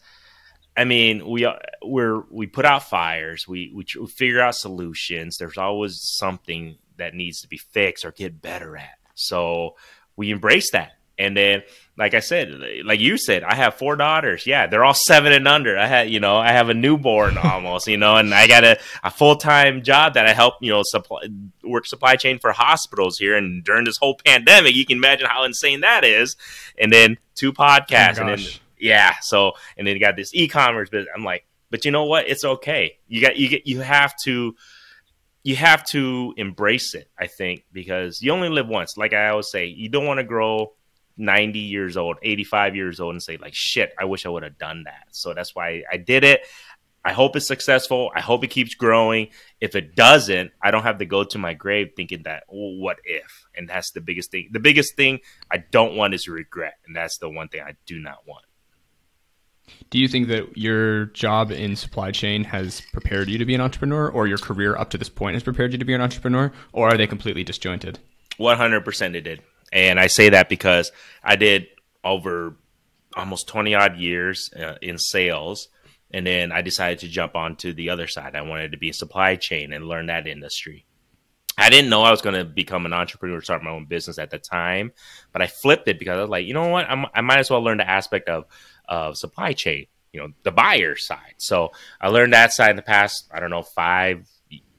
I 0.76 0.84
mean, 0.84 1.28
we 1.28 1.46
we're 1.82 2.22
we 2.30 2.46
put 2.46 2.64
out 2.64 2.88
fires, 2.88 3.46
we 3.46 3.72
we, 3.74 3.84
we 4.00 4.06
figure 4.06 4.40
out 4.40 4.54
solutions. 4.54 5.36
There's 5.36 5.58
always 5.58 6.00
something 6.00 6.78
that 6.96 7.14
needs 7.14 7.40
to 7.42 7.48
be 7.48 7.58
fixed 7.58 8.04
or 8.04 8.12
get 8.12 8.40
better 8.40 8.76
at. 8.76 8.98
So 9.14 9.76
we 10.16 10.30
embrace 10.30 10.70
that. 10.72 10.92
And 11.18 11.36
then, 11.36 11.62
like 11.96 12.14
I 12.14 12.20
said, 12.20 12.60
like 12.84 12.98
you 12.98 13.16
said, 13.16 13.44
I 13.44 13.54
have 13.54 13.74
four 13.74 13.94
daughters. 13.94 14.46
Yeah, 14.46 14.66
they're 14.66 14.84
all 14.84 14.94
seven 14.94 15.32
and 15.32 15.46
under. 15.46 15.78
I 15.78 15.86
had, 15.86 16.10
you 16.10 16.18
know, 16.18 16.36
I 16.36 16.50
have 16.50 16.68
a 16.68 16.74
newborn 16.74 17.38
almost, 17.42 17.86
you 17.86 17.96
know, 17.96 18.16
and 18.16 18.34
I 18.34 18.48
got 18.48 18.64
a, 18.64 18.80
a 19.04 19.10
full 19.10 19.36
time 19.36 19.82
job 19.82 20.14
that 20.14 20.26
I 20.26 20.32
help, 20.32 20.54
you 20.60 20.72
know, 20.72 20.82
supply 20.82 21.28
work 21.62 21.86
supply 21.86 22.16
chain 22.16 22.40
for 22.40 22.52
hospitals 22.52 23.18
here. 23.18 23.36
And 23.36 23.62
during 23.62 23.84
this 23.84 23.96
whole 23.96 24.18
pandemic, 24.24 24.74
you 24.74 24.84
can 24.84 24.96
imagine 24.98 25.28
how 25.28 25.44
insane 25.44 25.82
that 25.82 26.04
is. 26.04 26.36
And 26.78 26.92
then 26.92 27.16
two 27.36 27.52
podcasts, 27.52 28.18
oh 28.18 28.26
and 28.26 28.38
then 28.40 28.46
yeah, 28.78 29.14
so 29.22 29.52
and 29.78 29.86
then 29.86 29.94
you 29.94 30.00
got 30.00 30.16
this 30.16 30.34
e 30.34 30.48
commerce 30.48 30.90
business. 30.90 31.12
I'm 31.14 31.24
like, 31.24 31.46
but 31.70 31.84
you 31.84 31.92
know 31.92 32.04
what? 32.04 32.28
It's 32.28 32.44
okay. 32.44 32.98
You 33.06 33.20
got 33.20 33.36
you 33.36 33.48
get 33.48 33.68
you 33.68 33.80
have 33.80 34.14
to 34.24 34.56
you 35.44 35.54
have 35.54 35.84
to 35.84 36.34
embrace 36.36 36.94
it. 36.94 37.08
I 37.16 37.28
think 37.28 37.64
because 37.72 38.20
you 38.20 38.32
only 38.32 38.48
live 38.48 38.66
once. 38.66 38.96
Like 38.96 39.12
I 39.12 39.28
always 39.28 39.48
say, 39.48 39.66
you 39.66 39.88
don't 39.88 40.06
want 40.06 40.18
to 40.18 40.24
grow 40.24 40.72
90 41.16 41.58
years 41.58 41.96
old, 41.96 42.16
85 42.22 42.76
years 42.76 43.00
old, 43.00 43.14
and 43.14 43.22
say, 43.22 43.36
like, 43.36 43.54
shit, 43.54 43.92
I 43.98 44.04
wish 44.04 44.26
I 44.26 44.28
would 44.28 44.42
have 44.42 44.58
done 44.58 44.84
that. 44.84 45.06
So 45.12 45.34
that's 45.34 45.54
why 45.54 45.82
I 45.90 45.96
did 45.96 46.24
it. 46.24 46.40
I 47.04 47.12
hope 47.12 47.36
it's 47.36 47.46
successful. 47.46 48.10
I 48.14 48.20
hope 48.20 48.44
it 48.44 48.48
keeps 48.48 48.74
growing. 48.74 49.28
If 49.60 49.76
it 49.76 49.94
doesn't, 49.94 50.52
I 50.62 50.70
don't 50.70 50.84
have 50.84 50.98
to 50.98 51.04
go 51.04 51.22
to 51.22 51.38
my 51.38 51.52
grave 51.52 51.90
thinking 51.94 52.22
that, 52.22 52.44
well, 52.48 52.76
what 52.76 52.96
if? 53.04 53.46
And 53.54 53.68
that's 53.68 53.90
the 53.90 54.00
biggest 54.00 54.30
thing. 54.30 54.48
The 54.52 54.60
biggest 54.60 54.96
thing 54.96 55.20
I 55.50 55.58
don't 55.58 55.96
want 55.96 56.14
is 56.14 56.26
regret. 56.28 56.78
And 56.86 56.96
that's 56.96 57.18
the 57.18 57.28
one 57.28 57.48
thing 57.48 57.60
I 57.60 57.74
do 57.84 57.98
not 57.98 58.26
want. 58.26 58.46
Do 59.90 59.98
you 59.98 60.08
think 60.08 60.28
that 60.28 60.56
your 60.56 61.06
job 61.06 61.50
in 61.50 61.76
supply 61.76 62.10
chain 62.10 62.44
has 62.44 62.80
prepared 62.92 63.28
you 63.28 63.38
to 63.38 63.44
be 63.44 63.54
an 63.54 63.60
entrepreneur, 63.60 64.08
or 64.08 64.26
your 64.26 64.38
career 64.38 64.76
up 64.76 64.90
to 64.90 64.98
this 64.98 65.08
point 65.08 65.34
has 65.34 65.42
prepared 65.42 65.72
you 65.72 65.78
to 65.78 65.84
be 65.84 65.94
an 65.94 66.00
entrepreneur, 66.00 66.52
or 66.72 66.88
are 66.88 66.96
they 66.96 67.06
completely 67.06 67.44
disjointed? 67.44 67.98
100% 68.38 69.14
it 69.14 69.20
did. 69.22 69.42
And 69.74 69.98
I 69.98 70.06
say 70.06 70.30
that 70.30 70.48
because 70.48 70.92
I 71.22 71.36
did 71.36 71.66
over 72.04 72.56
almost 73.16 73.48
20 73.48 73.74
odd 73.74 73.96
years 73.98 74.50
uh, 74.56 74.76
in 74.80 74.98
sales. 74.98 75.68
And 76.12 76.24
then 76.26 76.52
I 76.52 76.62
decided 76.62 77.00
to 77.00 77.08
jump 77.08 77.34
onto 77.34 77.74
the 77.74 77.90
other 77.90 78.06
side. 78.06 78.36
I 78.36 78.42
wanted 78.42 78.70
to 78.70 78.78
be 78.78 78.92
supply 78.92 79.34
chain 79.34 79.72
and 79.72 79.88
learn 79.88 80.06
that 80.06 80.28
industry. 80.28 80.86
I 81.58 81.70
didn't 81.70 81.90
know 81.90 82.02
I 82.02 82.10
was 82.10 82.22
going 82.22 82.36
to 82.36 82.44
become 82.44 82.86
an 82.86 82.92
entrepreneur, 82.92 83.40
start 83.40 83.62
my 83.62 83.70
own 83.70 83.86
business 83.86 84.18
at 84.18 84.30
the 84.30 84.38
time, 84.38 84.92
but 85.32 85.42
I 85.42 85.46
flipped 85.46 85.88
it 85.88 85.98
because 85.98 86.18
I 86.18 86.20
was 86.20 86.30
like, 86.30 86.46
you 86.46 86.54
know 86.54 86.68
what? 86.68 86.88
I'm, 86.88 87.06
i 87.14 87.20
might 87.20 87.38
as 87.38 87.50
well 87.50 87.62
learn 87.62 87.78
the 87.78 87.88
aspect 87.88 88.28
of, 88.28 88.46
of 88.88 89.16
supply 89.16 89.52
chain, 89.52 89.86
you 90.12 90.20
know, 90.20 90.28
the 90.42 90.50
buyer 90.50 90.96
side. 90.96 91.34
So 91.38 91.70
I 92.00 92.08
learned 92.08 92.32
that 92.32 92.52
side 92.52 92.70
in 92.70 92.76
the 92.76 92.82
past, 92.82 93.28
I 93.32 93.38
don't 93.38 93.50
know, 93.50 93.62
five, 93.62 94.28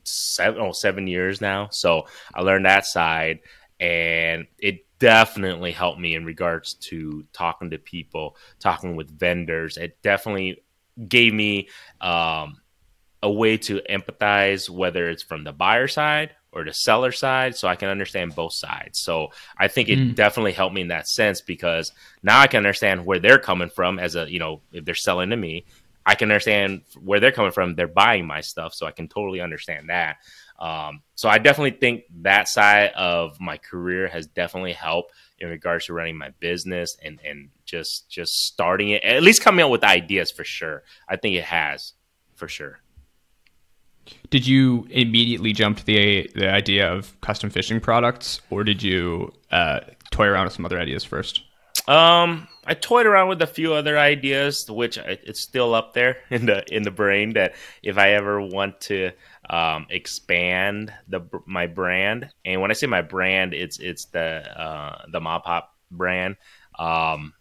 seven, 0.03 0.61
oh, 0.61 0.73
seven 0.73 1.07
years 1.07 1.39
now. 1.39 1.69
So 1.71 2.07
I 2.33 2.41
learned 2.41 2.65
that 2.65 2.85
side 2.85 3.39
and 3.79 4.47
it 4.57 4.84
definitely 4.99 5.71
helped 5.71 5.99
me 5.99 6.15
in 6.15 6.25
regards 6.25 6.73
to 6.75 7.25
talking 7.33 7.69
to 7.71 7.77
people, 7.77 8.35
talking 8.59 8.95
with 8.95 9.17
vendors. 9.17 9.77
It 9.77 10.01
definitely 10.01 10.63
gave 11.07 11.33
me 11.33 11.69
um, 12.01 12.61
a 13.21 13.31
way 13.31 13.57
to 13.57 13.81
empathize, 13.89 14.69
whether 14.69 15.09
it's 15.09 15.23
from 15.23 15.43
the 15.43 15.51
buyer 15.51 15.87
side 15.87 16.31
or 16.51 16.63
the 16.63 16.73
seller 16.73 17.11
side 17.11 17.55
so 17.55 17.67
I 17.67 17.75
can 17.75 17.89
understand 17.89 18.33
both 18.35 18.53
sides. 18.53 18.99
So 18.99 19.29
I 19.57 19.67
think 19.67 19.89
it 19.89 19.99
mm. 19.99 20.15
definitely 20.15 20.53
helped 20.53 20.73
me 20.73 20.81
in 20.81 20.87
that 20.87 21.07
sense 21.07 21.41
because 21.41 21.91
now 22.23 22.39
I 22.39 22.47
can 22.47 22.59
understand 22.59 23.05
where 23.05 23.19
they're 23.19 23.39
coming 23.39 23.69
from 23.69 23.99
as 23.99 24.15
a, 24.15 24.31
you 24.31 24.39
know, 24.39 24.61
if 24.71 24.85
they're 24.85 24.95
selling 24.95 25.31
to 25.31 25.37
me, 25.37 25.65
I 26.05 26.15
can 26.15 26.29
understand 26.29 26.83
where 27.01 27.19
they're 27.19 27.31
coming 27.31 27.51
from. 27.51 27.75
They're 27.75 27.87
buying 27.87 28.25
my 28.25 28.41
stuff. 28.41 28.73
So 28.73 28.85
I 28.85 28.91
can 28.91 29.07
totally 29.07 29.41
understand 29.41 29.89
that. 29.89 30.17
Um, 30.59 31.01
so 31.15 31.27
I 31.27 31.37
definitely 31.37 31.77
think 31.79 32.03
that 32.21 32.47
side 32.47 32.91
of 32.95 33.39
my 33.39 33.57
career 33.57 34.07
has 34.07 34.27
definitely 34.27 34.73
helped 34.73 35.13
in 35.37 35.49
regards 35.49 35.87
to 35.87 35.93
running 35.93 36.17
my 36.17 36.29
business 36.39 36.95
and, 37.03 37.19
and 37.25 37.49
just, 37.65 38.09
just 38.09 38.45
starting 38.45 38.89
it, 38.89 39.03
at 39.03 39.21
least 39.21 39.41
coming 39.41 39.65
up 39.65 39.71
with 39.71 39.83
ideas 39.83 40.31
for 40.31 40.43
sure. 40.45 40.83
I 41.09 41.17
think 41.17 41.35
it 41.35 41.43
has 41.43 41.93
for 42.35 42.47
sure. 42.47 42.79
Did 44.29 44.45
you 44.45 44.87
immediately 44.89 45.51
jump 45.53 45.77
to 45.79 45.85
the 45.85 46.29
the 46.35 46.47
idea 46.47 46.91
of 46.91 47.19
custom 47.21 47.49
fishing 47.49 47.79
products, 47.79 48.41
or 48.49 48.63
did 48.63 48.83
you 48.83 49.33
uh, 49.51 49.79
toy 50.11 50.27
around 50.27 50.45
with 50.45 50.53
some 50.53 50.65
other 50.65 50.79
ideas 50.79 51.03
first? 51.03 51.41
Um, 51.87 52.47
I 52.65 52.73
toyed 52.73 53.05
around 53.05 53.29
with 53.29 53.41
a 53.41 53.47
few 53.47 53.73
other 53.73 53.97
ideas, 53.97 54.69
which 54.69 54.97
it's 54.97 55.39
still 55.39 55.75
up 55.75 55.93
there 55.93 56.17
in 56.29 56.45
the 56.47 56.63
in 56.73 56.83
the 56.83 56.91
brain. 56.91 57.33
That 57.33 57.55
if 57.83 57.97
I 57.97 58.13
ever 58.13 58.41
want 58.41 58.81
to 58.81 59.11
um, 59.49 59.87
expand 59.89 60.93
the 61.07 61.21
my 61.45 61.67
brand, 61.67 62.29
and 62.43 62.61
when 62.61 62.71
I 62.71 62.73
say 62.73 62.87
my 62.87 63.01
brand, 63.01 63.53
it's 63.53 63.79
it's 63.79 64.05
the 64.05 64.43
uh, 64.59 65.05
the 65.11 65.19
Mop 65.19 65.45
Pop 65.45 65.75
brand. 65.91 66.37
Um, 66.77 67.33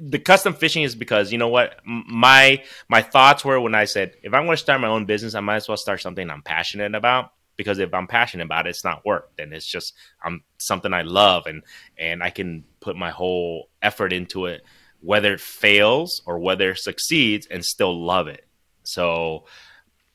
the 0.00 0.20
custom 0.20 0.54
fishing 0.54 0.84
is 0.84 0.94
because 0.94 1.32
you 1.32 1.38
know 1.38 1.48
what 1.48 1.80
my 1.84 2.62
my 2.88 3.02
thoughts 3.02 3.44
were 3.44 3.60
when 3.60 3.74
I 3.74 3.86
said 3.86 4.14
if 4.22 4.32
I'm 4.32 4.44
going 4.44 4.56
to 4.56 4.62
start 4.62 4.80
my 4.80 4.88
own 4.88 5.06
business, 5.06 5.34
I 5.34 5.40
might 5.40 5.56
as 5.56 5.68
well 5.68 5.76
start 5.76 6.00
something 6.00 6.30
I'm 6.30 6.42
passionate 6.42 6.94
about 6.94 7.33
because 7.56 7.78
if 7.78 7.92
I'm 7.94 8.06
passionate 8.06 8.44
about 8.44 8.66
it, 8.66 8.70
it's 8.70 8.84
not 8.84 9.04
work. 9.04 9.30
Then 9.36 9.52
it's 9.52 9.66
just 9.66 9.94
I'm 10.22 10.42
something 10.58 10.92
I 10.92 11.02
love 11.02 11.46
and 11.46 11.62
and 11.98 12.22
I 12.22 12.30
can 12.30 12.64
put 12.80 12.96
my 12.96 13.10
whole 13.10 13.68
effort 13.82 14.12
into 14.12 14.46
it, 14.46 14.62
whether 15.00 15.32
it 15.32 15.40
fails 15.40 16.22
or 16.26 16.38
whether 16.38 16.70
it 16.70 16.78
succeeds, 16.78 17.46
and 17.46 17.64
still 17.64 18.04
love 18.04 18.28
it. 18.28 18.46
So 18.82 19.44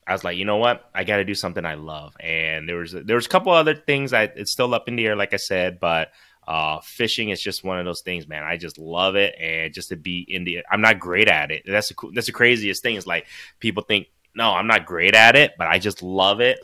I 0.05 0.13
was 0.13 0.23
like, 0.23 0.37
you 0.37 0.45
know 0.45 0.57
what, 0.57 0.89
I 0.93 1.03
got 1.03 1.17
to 1.17 1.23
do 1.23 1.35
something 1.35 1.65
I 1.65 1.75
love. 1.75 2.15
And 2.19 2.67
there 2.67 2.77
was 2.77 2.91
there 2.91 3.15
was 3.15 3.25
a 3.25 3.29
couple 3.29 3.51
other 3.51 3.75
things 3.75 4.13
I 4.13 4.23
it's 4.23 4.51
still 4.51 4.73
up 4.73 4.87
in 4.87 4.95
the 4.95 5.05
air, 5.05 5.15
like 5.15 5.33
I 5.33 5.37
said, 5.37 5.79
but 5.79 6.09
uh, 6.49 6.79
fishing 6.81 7.29
is 7.29 7.39
just 7.39 7.63
one 7.63 7.77
of 7.77 7.85
those 7.85 8.01
things, 8.01 8.27
man. 8.27 8.43
I 8.43 8.57
just 8.57 8.79
love 8.79 9.15
it, 9.15 9.35
and 9.39 9.71
just 9.71 9.89
to 9.89 9.95
be 9.95 10.25
in 10.27 10.45
the, 10.45 10.61
I'm 10.69 10.81
not 10.81 10.99
great 10.99 11.27
at 11.27 11.51
it. 11.51 11.61
That's 11.63 11.89
the 11.89 11.95
that's 12.15 12.25
the 12.25 12.33
craziest 12.33 12.81
thing. 12.81 12.95
Is 12.95 13.05
like 13.05 13.27
people 13.59 13.83
think, 13.83 14.07
no, 14.33 14.49
I'm 14.51 14.65
not 14.65 14.87
great 14.87 15.13
at 15.13 15.35
it, 15.35 15.53
but 15.59 15.67
I 15.67 15.77
just 15.77 16.01
love 16.01 16.41
it, 16.41 16.57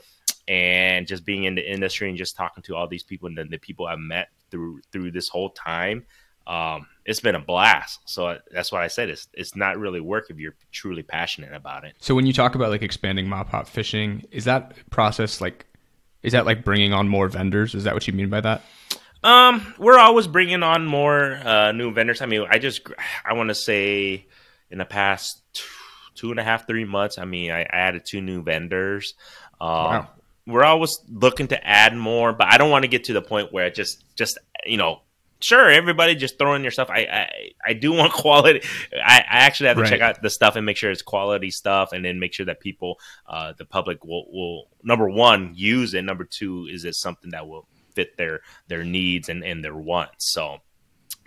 and 0.47 1.07
just 1.07 1.25
being 1.25 1.45
in 1.45 1.55
the 1.55 1.71
industry 1.71 2.09
and 2.09 2.17
just 2.17 2.35
talking 2.35 2.63
to 2.63 2.75
all 2.75 2.87
these 2.87 3.03
people 3.03 3.27
and 3.27 3.37
then 3.37 3.49
the 3.49 3.57
people 3.57 3.87
I've 3.87 3.99
met 3.99 4.29
through 4.51 4.81
through 4.91 5.11
this 5.11 5.27
whole 5.27 5.49
time, 5.49 6.05
um, 6.47 6.87
it's 7.05 7.19
been 7.19 7.35
a 7.35 7.39
blast. 7.39 8.01
So 8.05 8.37
that's 8.51 8.71
why 8.71 8.83
I 8.83 8.87
said 8.87 9.09
it's 9.09 9.27
it's 9.33 9.55
not 9.55 9.77
really 9.77 9.99
work 9.99 10.29
if 10.29 10.37
you're 10.37 10.55
truly 10.71 11.03
passionate 11.03 11.53
about 11.53 11.85
it. 11.85 11.95
So 11.99 12.13
when 12.15 12.25
you 12.25 12.33
talk 12.33 12.55
about 12.55 12.69
like 12.69 12.81
expanding 12.81 13.27
mop 13.27 13.49
pop 13.49 13.67
fishing, 13.67 14.25
is 14.31 14.45
that 14.45 14.73
process 14.89 15.41
like? 15.41 15.65
Is 16.23 16.33
that 16.33 16.47
like 16.47 16.65
bringing 16.65 16.91
on 16.91 17.07
more 17.07 17.27
vendors? 17.27 17.75
Is 17.75 17.83
that 17.83 17.93
what 17.93 18.07
you 18.07 18.13
mean 18.13 18.29
by 18.29 18.41
that? 18.41 18.63
Um, 19.23 19.73
we're 19.77 19.97
always 19.97 20.27
bringing 20.27 20.63
on 20.63 20.85
more 20.85 21.33
uh, 21.43 21.71
new 21.71 21.91
vendors. 21.91 22.21
I 22.21 22.25
mean, 22.25 22.45
I 22.49 22.59
just 22.59 22.81
I 23.23 23.33
want 23.33 23.49
to 23.49 23.55
say 23.55 24.27
in 24.71 24.77
the 24.77 24.85
past 24.85 25.41
two 26.15 26.31
and 26.31 26.39
a 26.39 26.43
half, 26.43 26.67
three 26.67 26.85
months. 26.85 27.17
I 27.17 27.25
mean, 27.25 27.51
I, 27.51 27.61
I 27.61 27.67
added 27.71 28.05
two 28.05 28.21
new 28.21 28.41
vendors. 28.41 29.13
Um, 29.59 29.69
wow. 29.69 30.09
We're 30.47 30.63
always 30.63 30.99
looking 31.09 31.47
to 31.47 31.67
add 31.67 31.95
more, 31.95 32.33
but 32.33 32.47
I 32.47 32.57
don't 32.57 32.69
want 32.69 32.83
to 32.83 32.87
get 32.87 33.05
to 33.05 33.13
the 33.13 33.21
point 33.21 33.51
where 33.51 33.65
it 33.65 33.75
just 33.75 34.03
just 34.15 34.37
you 34.65 34.77
know 34.77 35.01
sure 35.41 35.69
everybody 35.69 36.15
just 36.15 36.39
throw 36.39 36.55
in 36.55 36.63
your 36.63 36.71
stuff 36.71 36.89
i 36.89 36.99
i, 37.01 37.51
I 37.67 37.73
do 37.73 37.91
want 37.91 38.13
quality 38.23 38.61
I, 38.93 39.19
I 39.19 39.23
actually 39.29 39.67
have 39.67 39.75
to 39.75 39.83
right. 39.83 39.89
check 39.89 40.01
out 40.01 40.21
the 40.21 40.29
stuff 40.29 40.55
and 40.55 40.65
make 40.65 40.77
sure 40.77 40.89
it's 40.89 41.01
quality 41.01 41.51
stuff 41.51 41.91
and 41.91 42.03
then 42.05 42.19
make 42.19 42.33
sure 42.33 42.45
that 42.45 42.61
people 42.61 42.99
uh 43.27 43.51
the 43.57 43.65
public 43.65 44.05
will 44.05 44.25
will 44.31 44.69
number 44.81 45.09
one 45.09 45.51
use 45.53 45.93
it 45.93 46.03
number 46.03 46.23
two 46.23 46.67
is 46.71 46.85
it 46.85 46.95
something 46.95 47.31
that 47.31 47.47
will 47.47 47.67
fit 47.95 48.17
their 48.17 48.41
their 48.67 48.83
needs 48.83 49.29
and, 49.29 49.43
and 49.43 49.63
their 49.63 49.75
wants. 49.75 50.31
So, 50.31 50.59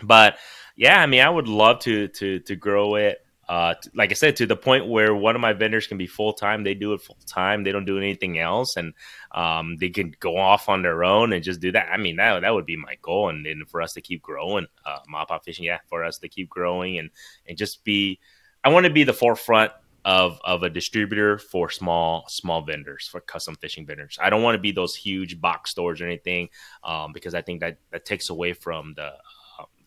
but 0.03 0.37
yeah, 0.77 1.01
I 1.01 1.07
mean, 1.07 1.23
I 1.23 1.31
would 1.31 1.49
love 1.49 1.81
to 1.81 2.09
to 2.09 2.39
to 2.41 2.55
grow 2.55 2.95
it. 2.95 3.19
Uh, 3.49 3.75
like 3.95 4.11
I 4.11 4.15
said, 4.15 4.37
to 4.37 4.47
the 4.47 4.57
point 4.57 4.89
where 4.89 5.15
one 5.15 5.35
of 5.35 5.41
my 5.41 5.55
vendors 5.55 5.87
can 5.87 5.97
be 5.97 6.07
full 6.07 6.35
time. 6.35 6.65
They 6.65 6.75
do 6.75 6.93
it 6.93 7.01
full 7.01 7.17
time. 7.27 7.65
They 7.65 7.73
don't 7.73 7.87
do 7.87 7.97
anything 7.97 8.39
else, 8.39 8.77
and 8.77 8.93
um, 9.33 9.77
they 9.77 9.89
can 9.89 10.15
go 10.21 10.37
off 10.37 10.69
on 10.69 10.83
their 10.83 11.03
own 11.03 11.33
and 11.33 11.43
just 11.43 11.61
do 11.61 11.73
that. 11.73 11.89
I 11.91 11.97
mean, 11.97 12.17
that 12.17 12.41
that 12.41 12.55
would 12.55 12.67
be 12.67 12.77
my 12.77 12.97
goal, 13.01 13.31
and, 13.31 13.47
and 13.47 13.69
for 13.69 13.81
us 13.81 13.95
to 13.95 14.01
keep 14.01 14.23
growing, 14.23 14.67
uh, 14.85 14.99
mop 15.09 15.29
pop 15.29 15.45
fishing. 15.45 15.65
Yeah, 15.65 15.79
for 15.89 16.05
us 16.05 16.19
to 16.19 16.29
keep 16.29 16.49
growing 16.49 16.99
and 16.99 17.11
and 17.47 17.57
just 17.57 17.85
be. 17.85 18.21
I 18.65 18.71
want 18.71 18.87
to 18.87 18.93
be 18.93 19.05
the 19.05 19.13
forefront 19.13 19.73
of 20.05 20.41
of 20.43 20.63
a 20.63 20.71
distributor 20.71 21.39
for 21.39 21.69
small 21.69 22.25
small 22.29 22.63
vendors 22.63 23.07
for 23.07 23.21
custom 23.21 23.55
fishing 23.57 23.85
vendors. 23.87 24.19
I 24.21 24.31
don't 24.31 24.43
want 24.43 24.55
to 24.55 24.61
be 24.61 24.73
those 24.73 24.95
huge 24.95 25.41
box 25.41 25.71
stores 25.71 26.01
or 26.01 26.07
anything 26.07 26.49
um, 26.83 27.13
because 27.13 27.35
I 27.35 27.43
think 27.43 27.61
that 27.61 27.79
that 27.91 28.05
takes 28.05 28.31
away 28.31 28.53
from 28.53 28.95
the 28.95 29.13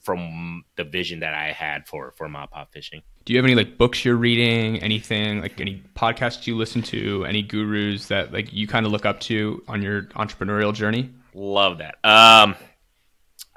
from 0.01 0.63
the 0.75 0.83
vision 0.83 1.19
that 1.21 1.33
I 1.33 1.51
had 1.51 1.87
for 1.87 2.13
for 2.17 2.29
pop 2.29 2.71
fishing. 2.73 3.01
Do 3.25 3.33
you 3.33 3.39
have 3.39 3.45
any 3.45 3.55
like 3.55 3.77
books 3.77 4.03
you're 4.03 4.15
reading? 4.15 4.81
Anything 4.81 5.41
like 5.41 5.59
any 5.61 5.83
podcasts 5.95 6.47
you 6.47 6.57
listen 6.57 6.81
to? 6.83 7.25
Any 7.25 7.41
gurus 7.41 8.07
that 8.07 8.33
like 8.33 8.51
you 8.51 8.67
kind 8.67 8.85
of 8.85 8.91
look 8.91 9.05
up 9.05 9.19
to 9.21 9.63
on 9.67 9.81
your 9.81 10.03
entrepreneurial 10.15 10.73
journey? 10.73 11.11
Love 11.33 11.77
that. 11.77 11.95
Um, 12.03 12.55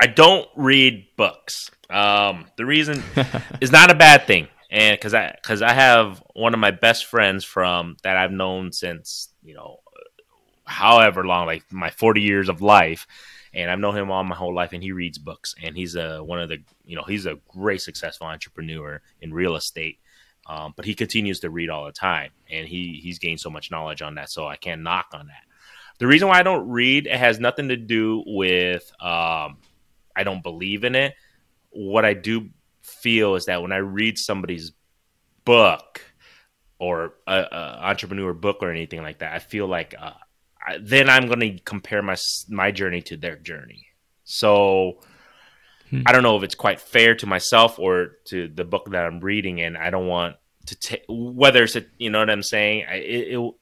I 0.00 0.06
don't 0.06 0.48
read 0.56 1.06
books. 1.16 1.70
Um, 1.90 2.46
the 2.56 2.64
reason 2.64 3.02
is 3.60 3.72
not 3.72 3.90
a 3.90 3.94
bad 3.94 4.26
thing 4.26 4.48
and 4.74 4.98
because 4.98 5.14
I 5.14 5.32
because 5.40 5.62
I 5.62 5.72
have 5.72 6.22
one 6.34 6.52
of 6.52 6.60
my 6.60 6.72
best 6.72 7.06
friends 7.06 7.44
from 7.44 7.96
that 8.02 8.16
I've 8.16 8.32
known 8.32 8.72
since 8.72 9.32
you 9.42 9.54
know 9.54 9.78
however 10.64 11.24
long 11.24 11.46
like 11.46 11.62
my 11.72 11.90
40 11.90 12.20
years 12.20 12.48
of 12.48 12.60
life 12.60 13.06
and 13.54 13.70
I've 13.70 13.78
known 13.78 13.96
him 13.96 14.10
all 14.10 14.24
my 14.24 14.34
whole 14.34 14.54
life 14.54 14.72
and 14.72 14.82
he 14.82 14.92
reads 14.92 15.18
books 15.18 15.54
and 15.62 15.76
he's 15.76 15.94
a 15.94 16.22
one 16.22 16.40
of 16.40 16.48
the 16.48 16.58
you 16.84 16.96
know 16.96 17.04
he's 17.04 17.26
a 17.26 17.38
great 17.48 17.80
successful 17.80 18.26
entrepreneur 18.26 19.00
in 19.20 19.32
real 19.32 19.56
estate 19.56 19.98
um, 20.46 20.74
but 20.76 20.84
he 20.84 20.94
continues 20.94 21.40
to 21.40 21.50
read 21.50 21.70
all 21.70 21.86
the 21.86 21.92
time 21.92 22.30
and 22.50 22.68
he 22.68 23.00
he's 23.02 23.18
gained 23.18 23.40
so 23.40 23.50
much 23.50 23.70
knowledge 23.70 24.02
on 24.02 24.16
that 24.16 24.30
so 24.30 24.46
I 24.46 24.56
can't 24.56 24.82
knock 24.82 25.06
on 25.12 25.26
that. 25.28 25.44
The 25.98 26.06
reason 26.06 26.28
why 26.28 26.40
I 26.40 26.42
don't 26.42 26.68
read 26.68 27.06
it 27.06 27.16
has 27.16 27.38
nothing 27.38 27.68
to 27.68 27.76
do 27.76 28.22
with 28.26 28.90
um, 29.00 29.58
I 30.14 30.24
don't 30.24 30.42
believe 30.42 30.84
in 30.84 30.94
it. 30.94 31.14
What 31.70 32.04
I 32.04 32.14
do 32.14 32.50
feel 32.82 33.36
is 33.36 33.46
that 33.46 33.62
when 33.62 33.72
I 33.72 33.78
read 33.78 34.18
somebody's 34.18 34.72
book 35.44 36.02
or 36.78 37.14
a, 37.26 37.36
a 37.36 37.78
entrepreneur 37.82 38.34
book 38.34 38.58
or 38.60 38.70
anything 38.70 39.02
like 39.02 39.18
that, 39.18 39.32
I 39.32 39.38
feel 39.38 39.66
like 39.66 39.94
uh, 39.98 40.12
then 40.80 41.08
I'm 41.08 41.26
going 41.26 41.40
to 41.40 41.58
compare 41.64 42.02
my 42.02 42.16
my 42.48 42.70
journey 42.70 43.02
to 43.02 43.16
their 43.16 43.36
journey. 43.36 43.86
So 44.24 44.98
hmm. 45.90 46.02
I 46.06 46.12
don't 46.12 46.22
know 46.22 46.36
if 46.36 46.42
it's 46.42 46.54
quite 46.54 46.80
fair 46.80 47.14
to 47.16 47.26
myself 47.26 47.78
or 47.78 48.18
to 48.26 48.48
the 48.48 48.64
book 48.64 48.90
that 48.90 49.04
I'm 49.04 49.20
reading, 49.20 49.60
and 49.60 49.76
I 49.76 49.90
don't 49.90 50.06
want 50.06 50.36
to 50.66 50.76
take 50.76 51.04
whether 51.08 51.64
it's 51.64 51.76
a, 51.76 51.84
you 51.98 52.10
know 52.10 52.20
what 52.20 52.30
I'm 52.30 52.42
saying. 52.42 52.86
I, 52.88 52.94
it, 52.94 53.38
it, 53.38 53.54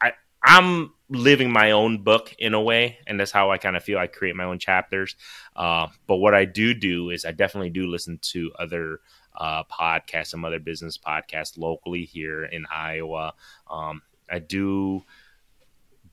I 0.00 0.12
I'm 0.42 0.92
living 1.10 1.50
my 1.50 1.72
own 1.72 2.02
book 2.02 2.34
in 2.38 2.54
a 2.54 2.60
way, 2.60 2.98
and 3.06 3.18
that's 3.18 3.32
how 3.32 3.50
I 3.50 3.58
kind 3.58 3.76
of 3.76 3.82
feel. 3.82 3.98
I 3.98 4.06
create 4.06 4.36
my 4.36 4.44
own 4.44 4.58
chapters. 4.58 5.16
Uh, 5.56 5.88
but 6.06 6.16
what 6.16 6.34
I 6.34 6.44
do 6.44 6.74
do 6.74 7.10
is 7.10 7.24
I 7.24 7.32
definitely 7.32 7.70
do 7.70 7.86
listen 7.86 8.18
to 8.32 8.52
other 8.58 9.00
uh, 9.36 9.64
podcasts, 9.64 10.28
some 10.28 10.44
other 10.44 10.60
business 10.60 10.98
podcasts 10.98 11.58
locally 11.58 12.04
here 12.04 12.44
in 12.44 12.66
Iowa. 12.72 13.34
Um, 13.70 14.02
I 14.30 14.38
do 14.38 15.02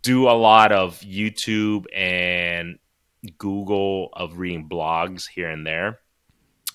do 0.06 0.30
a 0.30 0.38
lot 0.38 0.72
of 0.72 1.00
YouTube 1.00 1.86
and 1.94 2.78
Google 3.40 4.10
of 4.14 4.38
reading 4.38 4.70
blogs 4.70 5.28
here 5.28 5.50
and 5.50 5.66
there. 5.66 6.00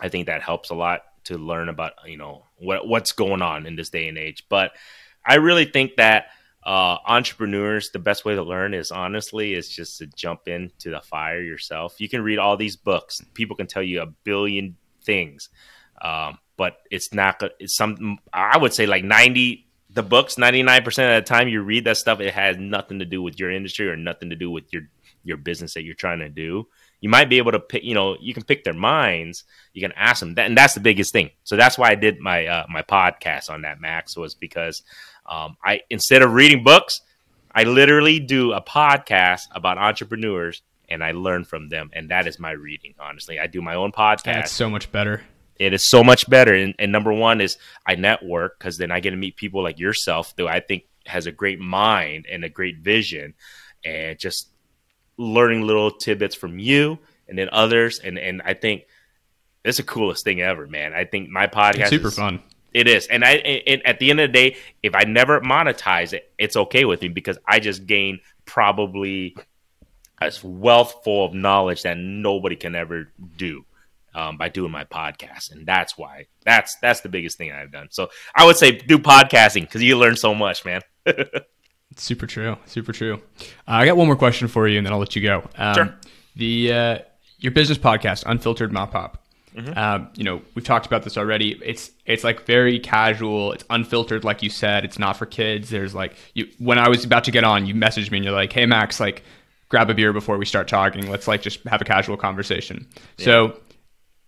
I 0.01 0.09
think 0.09 0.27
that 0.27 0.43
helps 0.43 0.71
a 0.71 0.75
lot 0.75 1.03
to 1.25 1.39
learn 1.39 1.69
about 1.69 1.93
you 2.07 2.17
know 2.17 2.45
what 2.59 2.89
what's 2.89 3.13
going 3.13 3.41
on 3.41 3.67
in 3.67 3.77
this 3.77 3.91
day 3.91 4.09
and 4.09 4.19
age. 4.19 4.47
But 4.49 4.73
I 5.25 5.37
really 5.37 5.65
think 5.65 5.97
that 5.97 6.27
uh, 6.65 6.97
entrepreneurs, 7.07 7.91
the 7.91 8.01
best 8.01 8.25
way 8.25 8.35
to 8.35 8.43
learn 8.43 8.75
is 8.75 8.91
honestly 8.91 9.55
is 9.55 9.69
just 9.69 9.99
to 9.99 10.07
jump 10.09 10.49
into 10.49 10.91
the 10.91 11.01
fire 11.01 11.41
yourself. 11.41 12.01
You 12.01 12.09
can 12.09 12.23
read 12.23 12.39
all 12.39 12.57
these 12.57 12.77
books. 12.77 13.23
People 13.35 13.55
can 13.55 13.69
tell 13.69 13.83
you 13.83 14.03
a 14.03 14.07
billion 14.25 14.77
things, 15.05 15.51
um, 16.03 16.39
but 16.57 16.79
it's 16.91 17.15
not. 17.15 17.41
It's 17.61 17.77
some. 17.77 18.19
I 18.33 18.59
would 18.59 18.75
say 18.75 18.87
like 18.87 19.05
ninety. 19.05 19.70
The 19.93 20.03
books, 20.03 20.39
ninety 20.39 20.63
nine 20.63 20.83
percent 20.83 21.13
of 21.13 21.25
the 21.25 21.29
time 21.29 21.49
you 21.49 21.63
read 21.63 21.85
that 21.85 21.97
stuff, 21.97 22.21
it 22.21 22.33
has 22.35 22.57
nothing 22.59 23.01
to 23.01 23.05
do 23.05 23.23
with 23.23 23.39
your 23.41 23.51
industry 23.51 23.89
or 23.89 23.97
nothing 23.97 24.31
to 24.31 24.37
do 24.37 24.51
with 24.51 24.73
your 24.73 24.83
your 25.25 25.37
business 25.37 25.75
that 25.75 25.83
you're 25.83 25.95
trying 25.95 26.21
to 26.21 26.29
do. 26.29 26.67
You 27.01 27.09
might 27.09 27.29
be 27.29 27.39
able 27.39 27.53
to 27.53 27.61
pick. 27.61 27.83
You 27.83 27.95
know, 27.95 28.17
you 28.21 28.35
can 28.35 28.45
pick 28.45 28.65
their 28.65 28.75
minds. 28.75 29.45
You 29.73 29.81
can 29.81 29.93
ask 29.93 30.21
them, 30.21 30.35
that, 30.35 30.47
and 30.47 30.57
that's 30.57 30.75
the 30.75 30.81
biggest 30.81 31.13
thing. 31.13 31.31
So 31.45 31.57
that's 31.57 31.79
why 31.79 31.91
I 31.91 31.95
did 31.95 32.21
my 32.21 32.47
uh, 32.47 32.67
my 32.69 32.83
podcast 32.83 33.51
on 33.51 33.63
that. 33.63 33.81
Max 33.81 34.17
was 34.17 34.35
because 34.35 34.83
um, 35.27 35.57
I 35.65 35.81
instead 35.91 36.23
of 36.23 36.33
reading 36.35 36.63
books, 36.63 37.01
I 37.53 37.65
literally 37.65 38.21
do 38.21 38.53
a 38.53 38.63
podcast 38.63 39.43
about 39.53 39.79
entrepreneurs 39.79 40.63
and 40.89 41.03
I 41.03 41.13
learn 41.13 41.45
from 41.45 41.69
them. 41.69 41.91
And 41.93 42.11
that 42.11 42.27
is 42.27 42.39
my 42.39 42.51
reading, 42.51 42.95
honestly. 42.99 43.39
I 43.39 43.47
do 43.47 43.63
my 43.63 43.75
own 43.75 43.93
podcast. 43.93 44.25
That's 44.25 44.53
so 44.53 44.69
much 44.69 44.91
better. 44.93 45.23
It 45.61 45.75
is 45.75 45.89
so 45.89 46.03
much 46.03 46.29
better. 46.29 46.55
And, 46.55 46.75
and 46.79 46.91
number 46.91 47.13
one 47.13 47.41
is 47.41 47.59
I 47.87 47.95
network 47.95 48.59
because 48.59 48.79
then 48.79 48.91
I 48.91 49.01
get 49.01 49.11
to 49.11 49.17
meet 49.17 49.37
people 49.37 49.63
like 49.63 49.79
yourself, 49.79 50.33
who 50.37 50.49
I 50.49 50.61
think 50.61 50.85
has 51.07 51.27
a 51.27 51.33
great 51.33 51.61
mind 51.61 52.27
and 52.31 52.45
a 52.45 52.49
great 52.49 52.79
vision. 52.79 53.35
And 53.85 54.19
just 54.19 54.49
learning 55.19 55.63
little 55.63 55.91
tidbits 55.91 56.35
from 56.35 56.59
you 56.59 56.99
and 57.29 57.39
then 57.39 57.51
others. 57.53 58.01
And, 58.01 58.19
and 58.19 58.41
I 58.43 58.55
think 58.55 58.85
it's 59.65 59.77
the 59.77 59.83
coolest 59.83 60.25
thing 60.25 60.41
ever, 60.41 60.67
man. 60.67 60.95
I 60.95 61.05
think 61.05 61.29
my 61.29 61.47
podcast 61.47 61.81
It's 61.81 61.91
super 61.91 62.09
is, 62.09 62.17
fun. 62.17 62.43
it 62.73 62.89
is, 62.89 63.07
and 63.09 63.23
I 63.25 63.33
and 63.33 63.87
at 63.87 63.99
the 63.99 64.11
end 64.11 64.21
of 64.21 64.29
the 64.29 64.33
day, 64.33 64.57
if 64.83 64.95
I 64.95 65.05
never 65.05 65.41
monetize 65.41 66.15
it, 66.15 66.33
it's 66.39 66.57
okay 66.57 66.85
with 66.87 67.03
me 67.03 67.09
because 67.09 67.39
I 67.47 67.61
just 67.61 67.87
gain 67.87 68.21
probably 68.47 69.37
a 70.21 70.33
wealth 70.43 71.03
full 71.05 71.27
of 71.27 71.35
knowledge 71.35 71.83
that 71.83 71.99
nobody 71.99 72.57
can 72.57 72.75
ever 72.75 73.13
do 73.37 73.65
um, 74.15 74.37
by 74.37 74.49
doing 74.49 74.71
my 74.73 74.85
podcast, 74.85 75.53
and 75.53 75.67
that's 75.67 75.97
why 75.97 76.27
that's 76.45 76.77
that's 76.77 77.01
the 77.01 77.09
biggest 77.09 77.39
thing 77.39 77.53
I've 77.53 77.73
done. 77.73 77.89
So 77.91 78.09
I 78.35 78.45
would 78.45 78.57
say 78.57 78.73
do 78.73 78.99
podcasting 78.99 79.63
because 79.63 79.83
you 79.83 79.97
learn 79.97 80.17
so 80.17 80.35
much, 80.35 80.65
man. 80.65 80.83
Super 81.97 82.27
true. 82.27 82.57
Super 82.67 82.93
true. 82.93 83.21
Uh, 83.41 83.45
I 83.67 83.87
got 83.87 83.97
one 83.97 84.07
more 84.07 84.17
question 84.17 84.49
for 84.49 84.69
you, 84.69 84.79
and 84.79 84.87
then 84.87 84.93
I'll 84.93 85.01
let 85.01 85.17
you 85.17 85.23
go. 85.23 85.49
Um, 85.57 85.75
Sure. 85.75 85.95
The 86.37 86.73
uh, 86.73 86.99
your 87.39 87.53
business 87.53 87.79
podcast, 87.79 88.25
Unfiltered 88.27 88.73
Mop 88.73 88.93
Pop. 88.93 89.25
Mm-hmm. 89.55 89.77
Um, 89.77 90.09
you 90.15 90.23
know, 90.23 90.43
we've 90.55 90.65
talked 90.65 90.87
about 90.87 91.03
this 91.03 91.19
already. 91.19 91.61
It's 91.65 91.91
it's 92.07 92.23
like 92.23 92.47
very 92.47 92.79
casual. 92.79 93.53
It's 93.53 93.65
unfiltered, 93.69 94.23
like 94.23 94.43
you 94.43 94.51
said. 94.51 94.85
It's 94.85 94.99
not 94.99 95.17
for 95.17 95.27
kids. 95.27 95.71
There's 95.71 95.95
like 95.95 96.15
you. 96.35 96.49
When 96.59 96.79
I 96.79 96.89
was 96.89 97.05
about 97.05 97.25
to 97.25 97.33
get 97.33 97.43
on, 97.43 97.67
you 97.67 97.75
messaged 97.75 98.11
me 98.13 98.19
and 98.19 98.25
you're 98.25 98.35
like, 98.35 98.53
"Hey 98.53 98.67
Max, 98.67 99.01
like, 99.01 99.25
grab 99.69 99.91
a 99.91 99.95
beer 99.95 100.13
before 100.13 100.39
we 100.39 100.45
start 100.45 100.69
talking. 100.69 101.11
Let's 101.11 101.27
like 101.27 101.43
just 101.43 101.65
have 101.67 101.81
a 101.81 101.85
casual 101.85 102.17
conversation." 102.17 102.87
So. 103.19 103.59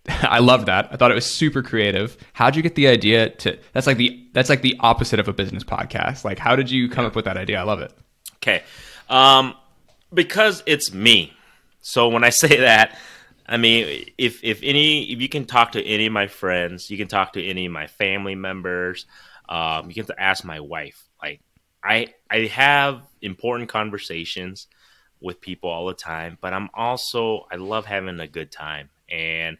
I 0.09 0.41
love 0.41 0.67
that. 0.67 0.89
I 0.91 0.97
thought 0.97 1.11
it 1.11 1.15
was 1.15 1.27
super 1.27 1.63
creative. 1.63 2.17
How'd 2.33 2.57
you 2.57 2.63
get 2.63 2.75
the 2.75 2.89
idea 2.89 3.31
to? 3.31 3.59
That's 3.73 3.87
like 3.87 3.99
the 3.99 4.27
that's 4.33 4.49
like 4.49 4.63
the 4.63 4.77
opposite 4.81 5.21
of 5.21 5.29
a 5.29 5.33
business 5.33 5.63
podcast. 5.63 6.25
Like, 6.25 6.39
how 6.39 6.57
did 6.57 6.71
you 6.71 6.89
come 6.89 7.05
up 7.05 7.15
with 7.15 7.25
that 7.27 7.37
idea? 7.37 7.61
I 7.61 7.63
love 7.63 7.81
it. 7.81 7.93
Okay. 8.37 8.63
Um, 9.09 9.55
because 10.13 10.63
it's 10.67 10.93
me. 10.93 11.33
So 11.81 12.09
when 12.09 12.25
I 12.25 12.31
say 12.31 12.61
that, 12.61 12.99
I 13.47 13.57
mean 13.57 14.07
if 14.19 14.43
if 14.43 14.61
any 14.63 15.05
if 15.13 15.21
you 15.21 15.29
can 15.29 15.45
talk 15.45 15.73
to 15.73 15.85
any 15.85 16.07
of 16.07 16.13
my 16.13 16.27
friends, 16.27 16.91
you 16.91 16.97
can 16.97 17.09
talk 17.09 17.35
to 17.35 17.45
any 17.45 17.67
of 17.67 17.73
my 17.73 17.87
family 17.87 18.35
members, 18.35 19.07
um, 19.49 19.89
you 19.89 20.03
can 20.03 20.07
ask 20.19 20.45
my 20.45 20.59
wife. 20.59 21.05
Like 21.23 21.41
I 21.85 22.09
I 22.29 22.47
have 22.47 23.03
important 23.21 23.69
conversations 23.69 24.67
with 25.21 25.41
people 25.41 25.71
all 25.71 25.87
the 25.87 25.95
time, 25.95 26.39
but 26.41 26.53
I'm 26.53 26.71
also 26.75 27.47
I 27.53 27.57
love 27.57 27.87
having 27.87 28.19
a 28.19 28.27
good 28.27 28.51
time 28.51 28.91
and 29.09 29.59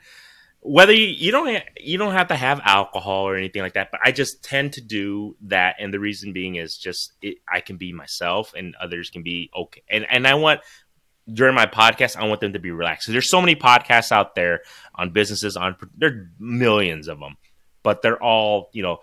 whether 0.65 0.93
you, 0.93 1.07
you 1.07 1.33
don't 1.33 1.49
ha- 1.49 1.67
you 1.81 1.99
don't 1.99 2.13
have 2.13 2.29
to 2.29 2.37
have 2.37 2.61
alcohol 2.65 3.27
or 3.27 3.35
anything 3.37 3.63
like 3.63 3.75
that 3.75 3.91
but 3.91 4.01
i 4.05 4.13
just 4.13 4.43
tend 4.45 4.73
to 4.75 4.81
do 4.81 5.35
that. 5.43 5.75
And 5.81 5.93
the 5.93 5.99
reason 5.99 6.33
being 6.33 6.55
is 6.55 6.77
just 6.77 7.13
it, 7.21 7.39
i 7.53 7.61
can 7.61 7.77
be 7.77 7.93
myself 7.93 8.53
and 8.57 8.75
others 8.81 9.11
can 9.11 9.23
be 9.23 9.51
okay. 9.57 9.83
And 9.91 10.07
and 10.09 10.27
i 10.27 10.35
want 10.35 10.61
during 11.33 11.55
my 11.55 11.67
podcast 11.67 12.17
i 12.17 12.25
want 12.27 12.41
them 12.41 12.53
to 12.53 12.59
be 12.61 12.71
relaxed. 12.71 13.07
'Cause 13.07 13.13
there's 13.13 13.31
so 13.31 13.41
many 13.41 13.57
podcasts 13.57 14.13
out 14.13 14.35
there 14.35 14.61
on 14.95 15.11
businesses 15.11 15.57
on 15.57 15.77
there 15.97 16.09
are 16.11 16.31
millions 16.39 17.09
of 17.09 17.19
them 17.19 17.37
but 17.83 18.01
they're 18.03 18.23
all 18.23 18.71
you 18.73 18.83
know 18.83 18.99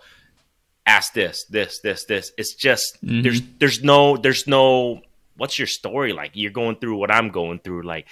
ask 0.86 1.12
this 1.12 1.44
this 1.50 1.80
this 1.80 2.04
this. 2.06 2.32
It's 2.38 2.54
just 2.54 2.96
Mhm. 3.04 3.22
there's 3.22 3.42
there's 3.58 3.82
no 3.82 4.16
there's 4.16 4.46
no 4.46 5.02
what's 5.36 5.58
your 5.58 5.66
story 5.68 6.12
like? 6.12 6.30
You're 6.34 6.50
going 6.50 6.76
through 6.76 6.96
what 6.96 7.10
i'm 7.10 7.28
going 7.30 7.58
through. 7.60 7.82
Like 7.82 8.06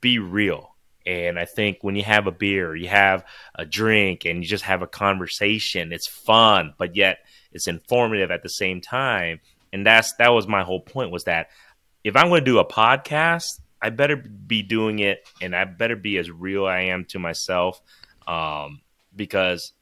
be 0.00 0.18
real 0.18 0.74
and 1.08 1.38
I 1.38 1.46
think 1.46 1.78
when 1.80 1.96
you 1.96 2.04
have 2.04 2.26
a 2.26 2.30
beer, 2.30 2.76
you 2.76 2.88
have 2.88 3.24
a 3.54 3.64
drink, 3.64 4.26
and 4.26 4.42
you 4.42 4.48
just 4.48 4.64
have 4.64 4.82
a 4.82 4.86
conversation, 4.86 5.90
it's 5.90 6.06
fun, 6.06 6.74
but 6.76 6.96
yet 6.96 7.20
it's 7.50 7.66
informative 7.66 8.30
at 8.30 8.42
the 8.42 8.50
same 8.50 8.82
time. 8.82 9.40
And 9.72 9.86
that's 9.86 10.12
that 10.16 10.28
was 10.28 10.46
my 10.46 10.62
whole 10.62 10.80
point 10.80 11.10
was 11.10 11.24
that 11.24 11.48
if 12.04 12.14
I'm 12.14 12.28
going 12.28 12.44
to 12.44 12.50
do 12.50 12.58
a 12.58 12.64
podcast, 12.64 13.60
I 13.80 13.88
better 13.88 14.16
be 14.16 14.62
doing 14.62 14.98
it, 14.98 15.26
and 15.40 15.56
I 15.56 15.64
better 15.64 15.96
be 15.96 16.18
as 16.18 16.30
real 16.30 16.66
I 16.66 16.80
am 16.80 17.06
to 17.06 17.18
myself, 17.18 17.80
um, 18.26 18.82
because 19.16 19.72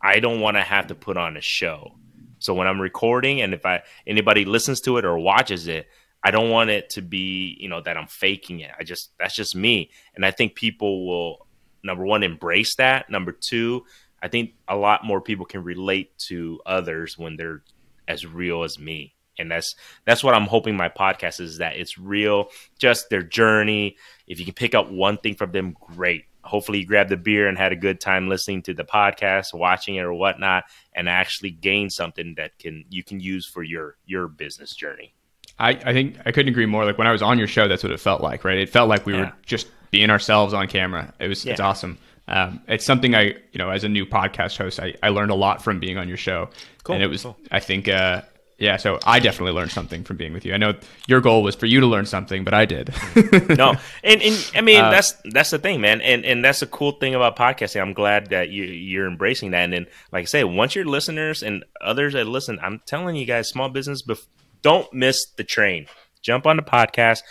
I 0.00 0.20
don't 0.20 0.40
want 0.40 0.56
to 0.56 0.62
have 0.62 0.86
to 0.86 0.94
put 0.94 1.18
on 1.18 1.36
a 1.36 1.42
show. 1.42 1.96
So 2.38 2.54
when 2.54 2.66
I'm 2.66 2.80
recording, 2.80 3.42
and 3.42 3.52
if 3.52 3.66
I 3.66 3.82
anybody 4.06 4.46
listens 4.46 4.80
to 4.82 4.96
it 4.96 5.04
or 5.04 5.18
watches 5.18 5.68
it, 5.68 5.86
I 6.24 6.30
don't 6.30 6.50
want 6.50 6.70
it 6.70 6.90
to 6.90 7.02
be, 7.02 7.56
you 7.60 7.68
know, 7.68 7.80
that 7.80 7.96
I'm 7.96 8.06
faking 8.06 8.60
it. 8.60 8.70
I 8.78 8.84
just 8.84 9.10
that's 9.18 9.34
just 9.34 9.56
me. 9.56 9.90
And 10.14 10.24
I 10.24 10.30
think 10.30 10.54
people 10.54 11.06
will 11.06 11.46
number 11.82 12.04
one 12.04 12.22
embrace 12.22 12.76
that. 12.76 13.10
Number 13.10 13.32
two, 13.32 13.84
I 14.22 14.28
think 14.28 14.54
a 14.68 14.76
lot 14.76 15.04
more 15.04 15.20
people 15.20 15.44
can 15.44 15.64
relate 15.64 16.16
to 16.28 16.60
others 16.64 17.18
when 17.18 17.36
they're 17.36 17.62
as 18.06 18.24
real 18.24 18.62
as 18.62 18.78
me. 18.78 19.14
And 19.38 19.50
that's 19.50 19.74
that's 20.04 20.22
what 20.22 20.34
I'm 20.34 20.46
hoping 20.46 20.76
my 20.76 20.88
podcast 20.88 21.40
is 21.40 21.58
that 21.58 21.76
it's 21.76 21.98
real, 21.98 22.50
just 22.78 23.10
their 23.10 23.22
journey. 23.22 23.96
If 24.26 24.38
you 24.38 24.44
can 24.44 24.54
pick 24.54 24.74
up 24.74 24.90
one 24.90 25.18
thing 25.18 25.34
from 25.34 25.50
them, 25.50 25.76
great. 25.80 26.26
Hopefully 26.44 26.80
you 26.80 26.86
grabbed 26.86 27.10
the 27.10 27.16
beer 27.16 27.48
and 27.48 27.56
had 27.56 27.72
a 27.72 27.76
good 27.76 28.00
time 28.00 28.28
listening 28.28 28.62
to 28.62 28.74
the 28.74 28.84
podcast, 28.84 29.54
watching 29.54 29.94
it 29.94 30.02
or 30.02 30.12
whatnot, 30.12 30.64
and 30.94 31.08
actually 31.08 31.50
gain 31.50 31.88
something 31.88 32.34
that 32.36 32.58
can 32.58 32.84
you 32.90 33.02
can 33.02 33.18
use 33.18 33.46
for 33.46 33.62
your 33.62 33.96
your 34.04 34.28
business 34.28 34.74
journey. 34.74 35.14
I, 35.58 35.70
I 35.70 35.92
think 35.92 36.16
I 36.26 36.32
couldn't 36.32 36.48
agree 36.50 36.66
more. 36.66 36.84
Like 36.84 36.98
when 36.98 37.06
I 37.06 37.12
was 37.12 37.22
on 37.22 37.38
your 37.38 37.46
show, 37.48 37.68
that's 37.68 37.82
what 37.82 37.92
it 37.92 38.00
felt 38.00 38.20
like, 38.20 38.44
right? 38.44 38.58
It 38.58 38.68
felt 38.68 38.88
like 38.88 39.06
we 39.06 39.14
Yeah. 39.14 39.20
were 39.20 39.32
just 39.46 39.68
being 39.90 40.10
ourselves 40.10 40.54
on 40.54 40.66
camera. 40.68 41.12
It 41.20 41.28
was 41.28 41.44
it's 41.46 41.60
awesome. 41.60 41.98
Um, 42.28 42.60
it's 42.68 42.84
something 42.84 43.14
I, 43.14 43.22
you 43.52 43.58
know, 43.58 43.70
as 43.70 43.84
a 43.84 43.88
new 43.88 44.06
podcast 44.06 44.56
host, 44.56 44.80
I, 44.80 44.94
I 45.02 45.08
learned 45.10 45.30
a 45.32 45.34
lot 45.34 45.62
from 45.62 45.80
being 45.80 45.98
on 45.98 46.08
your 46.08 46.16
show. 46.16 46.48
Cool, 46.84 46.94
And 46.94 47.04
it 47.04 47.08
was, 47.08 47.22
cool. 47.24 47.36
I 47.50 47.58
think, 47.60 47.88
uh, 47.88 48.22
yeah. 48.58 48.76
So 48.76 49.00
I 49.04 49.18
definitely 49.18 49.52
learned 49.52 49.72
something 49.72 50.04
from 50.04 50.16
being 50.18 50.32
with 50.32 50.44
you. 50.46 50.54
I 50.54 50.56
know 50.56 50.74
your 51.08 51.20
goal 51.20 51.42
was 51.42 51.56
for 51.56 51.66
you 51.66 51.80
to 51.80 51.86
learn 51.86 52.06
something, 52.06 52.44
but 52.44 52.54
I 52.54 52.64
did. 52.64 52.94
no, 53.58 53.74
and 54.04 54.22
and 54.22 54.50
I 54.54 54.60
mean 54.60 54.80
Uh, 54.80 54.90
that's 54.90 55.14
that's 55.32 55.50
the 55.50 55.58
thing, 55.58 55.80
man, 55.80 56.00
and 56.00 56.24
and 56.24 56.44
that's 56.44 56.60
the 56.60 56.66
cool 56.68 56.92
thing 56.92 57.14
about 57.16 57.34
podcasting. 57.36 57.80
I'm 57.82 57.92
glad 57.92 58.30
that 58.30 58.50
you 58.50 58.62
you're 58.64 59.08
embracing 59.08 59.50
that, 59.50 59.64
and 59.64 59.72
then 59.72 59.86
like 60.12 60.22
I 60.22 60.26
say, 60.26 60.44
once 60.44 60.76
your 60.76 60.84
listeners 60.84 61.42
and 61.42 61.64
others 61.80 62.12
that 62.12 62.28
listen, 62.28 62.60
I'm 62.62 62.80
telling 62.86 63.16
you 63.16 63.26
guys, 63.26 63.48
small 63.48 63.68
business, 63.68 64.00
bef- 64.02 64.26
don't 64.62 64.92
miss 64.92 65.26
the 65.36 65.44
train. 65.44 65.86
Jump 66.22 66.46
on 66.46 66.56
the 66.56 66.62
podcast, 66.62 67.22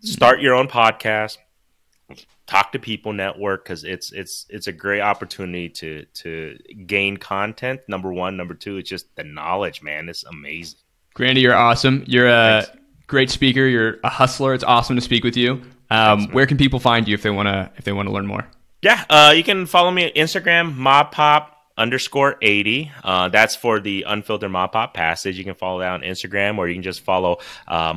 start 0.00 0.40
your 0.40 0.54
own 0.54 0.68
podcast, 0.68 1.38
talk 2.46 2.72
to 2.72 2.78
people, 2.78 3.12
network, 3.12 3.64
because 3.64 3.84
it's 3.84 4.12
it's 4.12 4.46
it's 4.48 4.66
a 4.68 4.72
great 4.72 5.00
opportunity 5.00 5.68
to 5.68 6.04
to 6.14 6.56
gain 6.86 7.16
content. 7.16 7.80
Number 7.88 8.12
one, 8.12 8.36
number 8.36 8.54
two, 8.54 8.76
it's 8.76 8.88
just 8.88 9.14
the 9.16 9.24
knowledge, 9.24 9.82
man. 9.82 10.08
It's 10.08 10.24
amazing. 10.24 10.78
Grandy, 11.14 11.40
you're 11.40 11.54
awesome. 11.54 12.04
You're 12.06 12.28
a 12.28 12.62
Thanks. 12.62 12.82
great 13.08 13.30
speaker. 13.30 13.66
You're 13.66 13.98
a 14.04 14.08
hustler. 14.08 14.54
It's 14.54 14.64
awesome 14.64 14.94
to 14.94 15.02
speak 15.02 15.24
with 15.24 15.36
you. 15.36 15.62
Um, 15.90 16.20
Thanks, 16.20 16.34
where 16.34 16.46
can 16.46 16.58
people 16.58 16.78
find 16.78 17.08
you 17.08 17.14
if 17.14 17.22
they 17.22 17.30
want 17.30 17.48
to 17.48 17.70
if 17.76 17.84
they 17.84 17.92
want 17.92 18.08
to 18.08 18.12
learn 18.12 18.26
more? 18.26 18.46
Yeah, 18.82 19.04
uh, 19.10 19.32
you 19.36 19.42
can 19.42 19.66
follow 19.66 19.90
me 19.90 20.04
on 20.04 20.10
Instagram, 20.10 20.76
moppop 20.76 21.48
underscore 21.78 22.36
80. 22.42 22.92
Uh, 23.02 23.28
that's 23.28 23.56
for 23.56 23.80
the 23.80 24.04
unfiltered 24.06 24.50
mop 24.50 24.72
pop 24.72 24.92
passage. 24.92 25.38
You 25.38 25.44
can 25.44 25.54
follow 25.54 25.80
that 25.80 25.92
on 25.92 26.02
Instagram, 26.02 26.58
or 26.58 26.68
you 26.68 26.74
can 26.74 26.82
just 26.82 27.00
follow 27.00 27.38
uh, 27.66 27.94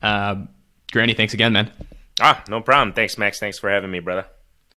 Um, 0.02 0.48
Grandy, 0.92 1.14
thanks 1.14 1.34
again, 1.34 1.52
man. 1.52 1.70
Ah, 2.20 2.42
no 2.48 2.60
problem. 2.60 2.92
Thanks, 2.92 3.18
Max. 3.18 3.40
Thanks 3.40 3.58
for 3.58 3.70
having 3.70 3.90
me, 3.90 4.00
brother. 4.00 4.26